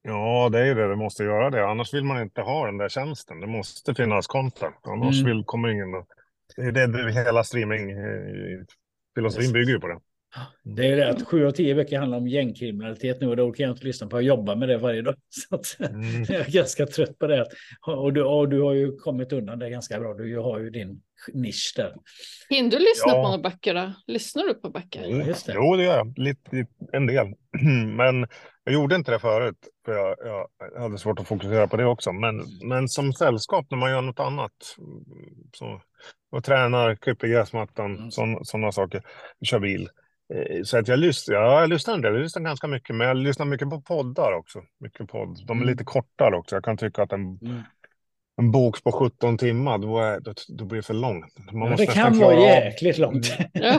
Ja, 0.07 0.49
det 0.51 0.59
är 0.59 0.65
ju 0.65 0.73
det. 0.73 0.87
Det 0.87 0.95
måste 0.95 1.23
göra 1.23 1.49
det. 1.49 1.65
Annars 1.67 1.93
vill 1.93 2.03
man 2.03 2.21
inte 2.21 2.41
ha 2.41 2.65
den 2.65 2.77
där 2.77 2.89
tjänsten. 2.89 3.39
Det 3.39 3.47
måste 3.47 3.95
finnas 3.95 4.27
content. 4.27 4.75
Annars 4.83 5.21
Mm. 5.21 5.35
vill, 5.35 5.43
kommer 5.45 5.69
ingen... 5.69 5.95
att- 5.95 6.07
Det 6.55 6.61
är 6.81 6.87
det, 6.87 7.11
hela 7.11 7.43
streaming... 7.43 7.91
eh, 7.91 8.63
Filosofin 9.15 9.51
bygger 9.53 9.73
ju 9.73 9.79
på 9.79 9.87
det. 9.87 9.99
Det 10.63 10.87
är 10.87 10.95
det 10.95 11.09
att 11.09 11.27
sju 11.27 11.45
av 11.47 11.51
tio 11.51 11.75
böcker 11.75 11.99
handlar 11.99 12.17
om 12.17 12.27
gängkriminalitet 12.27 13.21
nu 13.21 13.27
och 13.27 13.35
det 13.35 13.41
orkar 13.43 13.63
jag 13.63 13.71
inte 13.71 13.85
lyssna 13.85 14.07
på. 14.07 14.17
Jag 14.17 14.23
jobbar 14.23 14.55
med 14.55 14.69
det 14.69 14.77
varje 14.77 15.01
dag. 15.01 15.15
Så 15.29 15.55
att, 15.55 15.89
Mm. 15.89 16.23
jag 16.29 16.47
är 16.47 16.51
ganska 16.51 16.85
trött 16.85 17.19
på 17.19 17.27
det. 17.27 17.45
Och 17.87 18.13
du, 18.13 18.23
och 18.23 18.49
du 18.49 18.61
har 18.61 18.73
ju 18.73 18.95
kommit 18.97 19.33
undan 19.33 19.59
det 19.59 19.69
ganska 19.69 19.99
bra. 19.99 20.13
Du 20.13 20.37
har 20.39 20.59
ju 20.59 20.69
din 20.69 21.01
nisch 21.33 21.73
där. 21.75 21.93
hinner 22.49 22.69
du 22.71 22.77
lyssna 22.79 23.11
Ja. 23.11 23.13
på 23.13 23.23
några 23.23 23.37
böcker 23.49 23.73
då? 23.73 23.93
Lyssnar 24.07 24.43
du 24.43 24.53
på 24.53 24.69
böcker? 24.69 25.01
Det. 25.01 25.53
Jo, 25.53 25.75
det 25.75 25.83
gör 25.83 25.97
jag. 25.97 26.13
Lite, 26.17 26.65
en 26.93 27.07
del. 27.07 27.27
Men 27.95 28.27
jag 28.65 28.73
gjorde 28.73 28.95
inte 28.95 29.11
det 29.11 29.19
förut. 29.19 29.57
För 29.85 29.93
jag, 29.93 30.15
jag 30.73 30.81
hade 30.81 30.97
svårt 30.97 31.19
att 31.19 31.27
fokusera 31.27 31.67
på 31.67 31.77
det 31.77 31.85
också. 31.85 32.11
Men, 32.13 32.43
men 32.63 32.87
som 32.87 33.13
sällskap 33.13 33.65
när 33.69 33.77
man 33.77 33.91
gör 33.91 34.01
något 34.01 34.19
annat. 34.19 34.51
Så, 35.53 35.81
och 36.31 36.43
tränar, 36.43 36.95
klipper 36.95 37.27
gräsmattan, 37.27 37.95
Mm. 37.97 38.11
sådana 38.43 38.71
saker. 38.71 39.01
Kör 39.45 39.59
bil. 39.59 39.89
Eh, 40.33 40.63
Så 40.63 40.77
att 40.77 40.87
jag 40.87 40.99
lyssnar, 40.99 41.35
ja, 41.35 41.59
jag 41.59 41.69
lyssnar 41.69 41.93
en 41.93 42.01
del. 42.01 42.13
Jag 42.13 42.21
lyssnar 42.23 42.41
ganska 42.43 42.67
mycket. 42.67 42.95
Men 42.95 43.07
jag 43.07 43.17
lyssnar 43.17 43.45
mycket 43.45 43.69
på 43.69 43.81
poddar 43.81 44.31
också. 44.33 44.61
Mycket 44.79 45.07
podd. 45.07 45.37
De 45.47 45.57
är 45.57 45.61
Mm. 45.63 45.67
lite 45.67 45.83
kortare 45.83 46.35
också. 46.35 46.55
Jag 46.55 46.63
kan 46.63 46.77
tycka 46.77 47.03
att 47.03 47.11
en, 47.11 47.21
Mm. 47.41 47.61
en 48.41 48.51
bok 48.51 48.83
på 48.83 48.91
17 48.91 49.37
timmar, 49.37 49.77
då, 49.77 49.99
är, 49.99 50.19
då, 50.19 50.33
då 50.57 50.65
blir 50.65 50.77
det 50.77 50.83
för 50.87 50.93
långt. 50.93 51.33
Man 51.51 51.63
Ja, 51.63 51.69
måste 51.69 51.85
det 51.85 51.91
kan 51.91 52.19
vara 52.19 52.35
jäkligt 52.39 52.97
långt. 52.97 53.25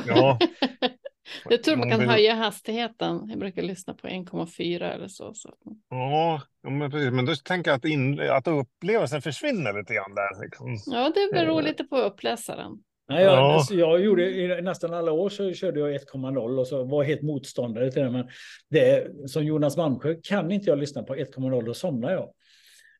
Ja. 0.06 0.38
Ja. 1.44 1.48
Det 1.48 1.54
är 1.54 1.58
tur 1.58 1.76
man 1.76 1.90
kan 1.90 2.00
vill- 2.00 2.08
höja 2.08 2.34
hastigheten. 2.34 3.28
Jag 3.28 3.38
brukar 3.38 3.62
lyssna 3.62 3.94
på 3.94 4.06
1,4 4.08 4.92
eller 4.92 5.08
så. 5.08 5.34
så. 5.34 5.54
Ja, 5.90 6.42
men 6.68 6.90
precis. 6.90 7.10
Men 7.12 7.26
då 7.26 7.34
tänker 7.34 7.70
jag 7.70 7.78
att, 7.78 7.84
in, 7.84 8.20
att 8.20 8.46
upplevelsen 8.48 9.22
försvinner 9.22 9.78
lite 9.78 9.94
grann 9.94 10.14
där. 10.14 10.42
Liksom. 10.44 10.76
Ja, 10.86 11.12
det 11.14 11.32
beror 11.38 11.58
Eh. 11.60 11.64
lite 11.64 11.84
på 11.84 11.96
uppläsaren. 11.96 12.72
Nej, 13.08 13.24
jag, 13.24 13.32
Ja. 13.32 13.54
alltså, 13.54 13.74
jag 13.74 14.00
gjorde 14.00 14.30
i 14.30 14.62
nästan 14.62 14.94
alla 14.94 15.12
år 15.12 15.28
så 15.28 15.52
körde 15.52 15.80
jag 15.80 15.94
1,0 15.94 16.58
och 16.58 16.66
så 16.66 16.84
var 16.84 17.02
jag 17.02 17.08
helt 17.08 17.22
motståndare 17.22 17.90
till 17.92 18.02
det. 18.02 18.10
Men 18.10 18.28
det, 18.70 19.06
som 19.30 19.44
Jonas 19.44 19.76
Malmsjö 19.76 20.14
kan 20.22 20.52
inte 20.52 20.70
jag 20.70 20.78
lyssna 20.78 21.02
på 21.02 21.14
1,0 21.16 21.64
då 21.64 21.74
somnar 21.74 22.10
jag. 22.12 22.28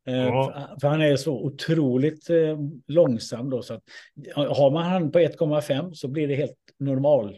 Eh, 0.08 0.14
Ja. 0.26 0.44
för, 0.70 0.80
för 0.80 0.88
han 0.88 1.00
är 1.02 1.16
så 1.16 1.32
otroligt 1.44 2.30
eh, 2.30 2.58
långsam 2.86 3.50
då 3.50 3.62
så 3.62 3.74
att 3.74 3.82
har 4.36 4.70
man 4.70 4.84
han 4.84 5.10
på 5.12 5.18
1,5 5.18 5.92
så 5.92 6.08
blir 6.08 6.28
det 6.28 6.34
helt 6.34 6.56
normal. 6.78 7.36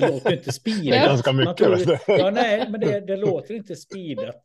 Det 0.00 0.08
låter 0.08 0.32
inte 0.32 0.44
Det 0.44 0.48
är 0.48 0.52
speedat. 0.52 1.06
ganska 1.08 1.32
Man 1.32 1.36
mycket. 1.44 1.56
tror, 1.56 1.98
ja, 2.18 2.30
nej, 2.30 2.66
men 2.70 2.80
det, 2.80 3.00
det 3.00 3.16
låter 3.16 3.54
inte 3.54 3.76
speedat. 3.76 4.42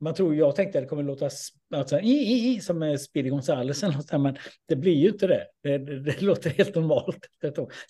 Man 0.00 0.14
tror, 0.14 0.34
jag 0.34 0.56
tänkte 0.56 0.78
att 0.78 0.84
det 0.84 0.88
kommer 0.88 1.02
låta 1.02 1.30
alltså, 1.76 2.00
i, 2.00 2.10
i, 2.12 2.54
i, 2.56 2.60
som 2.60 2.98
Speedy 2.98 3.28
Gonzales 3.30 3.82
eller 3.82 3.94
något 3.94 4.08
sånt, 4.08 4.22
men 4.22 4.36
det 4.68 4.76
blir 4.76 4.94
ju 4.94 5.08
inte 5.08 5.26
det. 5.26 5.44
Det, 5.62 5.78
det, 5.78 6.00
det 6.00 6.20
låter 6.22 6.50
helt 6.50 6.74
normalt. 6.74 7.18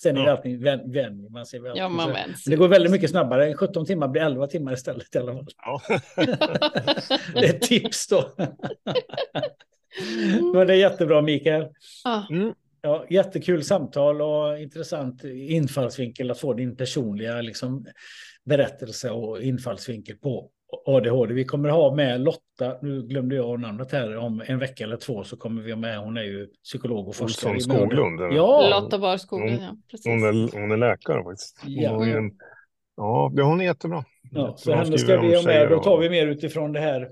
Sen 0.03 0.17
är 0.17 0.25
det 0.25 0.33
alltid 0.33 0.63
vän, 0.63 0.93
vän 0.93 1.33
man 1.33 1.45
väl 1.63 1.73
Ja, 1.77 1.89
man 1.89 2.07
så. 2.09 2.13
vänds. 2.15 2.47
Men 2.47 2.51
det 2.51 2.57
går 2.57 2.69
väldigt 2.69 2.93
mycket 2.93 3.11
snabbare. 3.11 3.55
17 3.55 3.87
timmar 3.87 4.09
blir 4.09 4.23
11 4.23 4.47
timmar 4.47 4.73
istället 4.73 5.15
i 5.15 5.19
alla 5.19 5.33
fall. 5.33 5.47
Ja. 5.65 5.83
Det 7.35 7.47
är 7.47 7.55
ett 7.55 7.63
tips 7.63 8.09
då. 8.09 8.25
Men 10.55 10.67
det 10.67 10.73
är 10.73 10.79
jättebra 10.79 11.23
Mikael. 11.23 11.67
Ja, 12.05 12.27
Mm. 12.31 12.55
Ja, 12.83 13.05
jättekul 13.11 13.63
samtal 13.65 14.23
och 14.23 14.59
intressant 14.59 15.25
infallsvinkel 15.25 16.31
att 16.31 16.39
få 16.39 16.55
din 16.55 16.77
personliga 16.77 17.41
liksom, 17.41 17.87
berättelse 18.45 19.11
och 19.11 19.43
infallsvinkel 19.43 20.17
på 20.17 20.49
ADHD. 20.87 21.35
Vi 21.35 21.45
kommer 21.45 21.69
ha 21.69 21.95
med 21.95 22.21
Lotta, 22.21 22.79
nu 22.83 23.03
glömde 23.03 23.37
jag 23.37 23.61
namnet 23.61 23.93
här, 23.93 24.17
om 24.17 24.43
en 24.47 24.59
vecka 24.59 24.85
eller 24.85 24.97
två 24.97 25.25
så 25.25 25.37
kommer 25.37 25.63
vi 25.63 25.71
ha 25.73 25.79
med, 25.79 25.99
hon 25.99 26.17
är 26.17 26.23
ju 26.23 26.47
psykolog 26.65 27.09
och 27.09 27.15
forskare. 27.17 27.55
Olsson 27.55 27.77
Skoglund. 27.77 28.21
Ja, 28.21 28.81
Lotta 28.81 28.99
Barskogen, 28.99 29.49
Hon- 29.49 29.63
ja. 29.63 29.77
Precis. 29.91 30.07
Hon 30.07 30.23
är, 30.23 30.61
hon 30.61 30.71
är 30.73 30.77
läkare 30.77 31.23
faktiskt. 31.25 31.63
Ja. 31.67 31.91
Hon 31.91 32.09
är 32.09 32.17
en, 32.17 32.31
ja, 32.97 33.33
det- 33.35 33.43
hon 33.43 33.61
är 33.61 33.65
jättebra. 33.65 34.05
ja, 34.31 34.55
så 34.57 34.71
Jättebra 34.71 34.85
henne 34.85 34.99
ska 34.99 35.13
vi 35.13 35.17
om 35.19 35.25
ha 35.25 35.31
med. 35.33 35.43
tjejer 35.43 35.69
Då 35.71 35.77
och- 35.77 35.83
tar 35.83 35.99
vi 35.99 36.11
mer 36.11 36.27
utifrån 36.27 36.73
det 36.73 36.81
här 36.81 37.09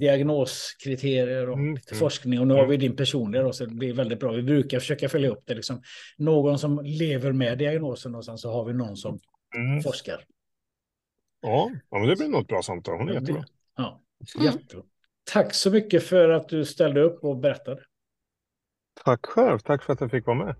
diagnoskriterier 0.00 1.48
och 1.48 1.58
Mm, 1.58 1.74
lite 1.74 1.92
mm. 1.94 1.98
forskning. 2.00 2.40
Och 2.40 2.46
nu 2.46 2.54
har 2.54 2.66
vi 2.66 2.76
din 2.76 2.96
personliga 2.96 3.42
då, 3.42 3.52
så 3.52 3.64
det 3.66 3.74
blir 3.74 3.92
väldigt 3.92 4.20
bra. 4.20 4.32
Vi 4.32 4.42
brukar 4.42 4.78
försöka 4.78 5.08
följa 5.08 5.30
upp 5.30 5.42
det. 5.46 5.54
Liksom. 5.54 5.82
Någon 6.18 6.58
som 6.58 6.80
lever 6.84 7.32
med 7.32 7.58
diagnosen 7.58 8.14
och 8.14 8.24
sen 8.24 8.38
så 8.38 8.52
har 8.52 8.64
vi 8.64 8.72
någon 8.72 8.96
som 8.96 9.18
Mm. 9.56 9.82
forskar. 9.82 10.24
Ja, 11.40 11.70
ja, 11.90 11.98
men 11.98 12.08
det 12.08 12.16
blir 12.16 12.28
nog 12.28 12.40
ett 12.40 12.46
bra 12.48 12.62
samtal. 12.62 12.98
Hon 12.98 13.08
är 13.08 13.12
jättebra. 13.14 13.44
Ja, 13.76 14.00
Mm. 14.36 14.46
jättebra. 14.52 14.84
Tack 15.32 15.54
så 15.54 15.70
mycket 15.70 16.02
för 16.02 16.28
att 16.28 16.48
du 16.48 16.64
ställde 16.64 17.00
upp 17.00 17.24
och 17.24 17.36
berättade. 17.36 17.80
Tack 19.04 19.26
själv. 19.26 19.58
Tack 19.58 19.82
för 19.82 19.92
att 19.92 20.00
jag 20.00 20.10
fick 20.10 20.26
vara 20.26 20.44
med. 20.44 20.54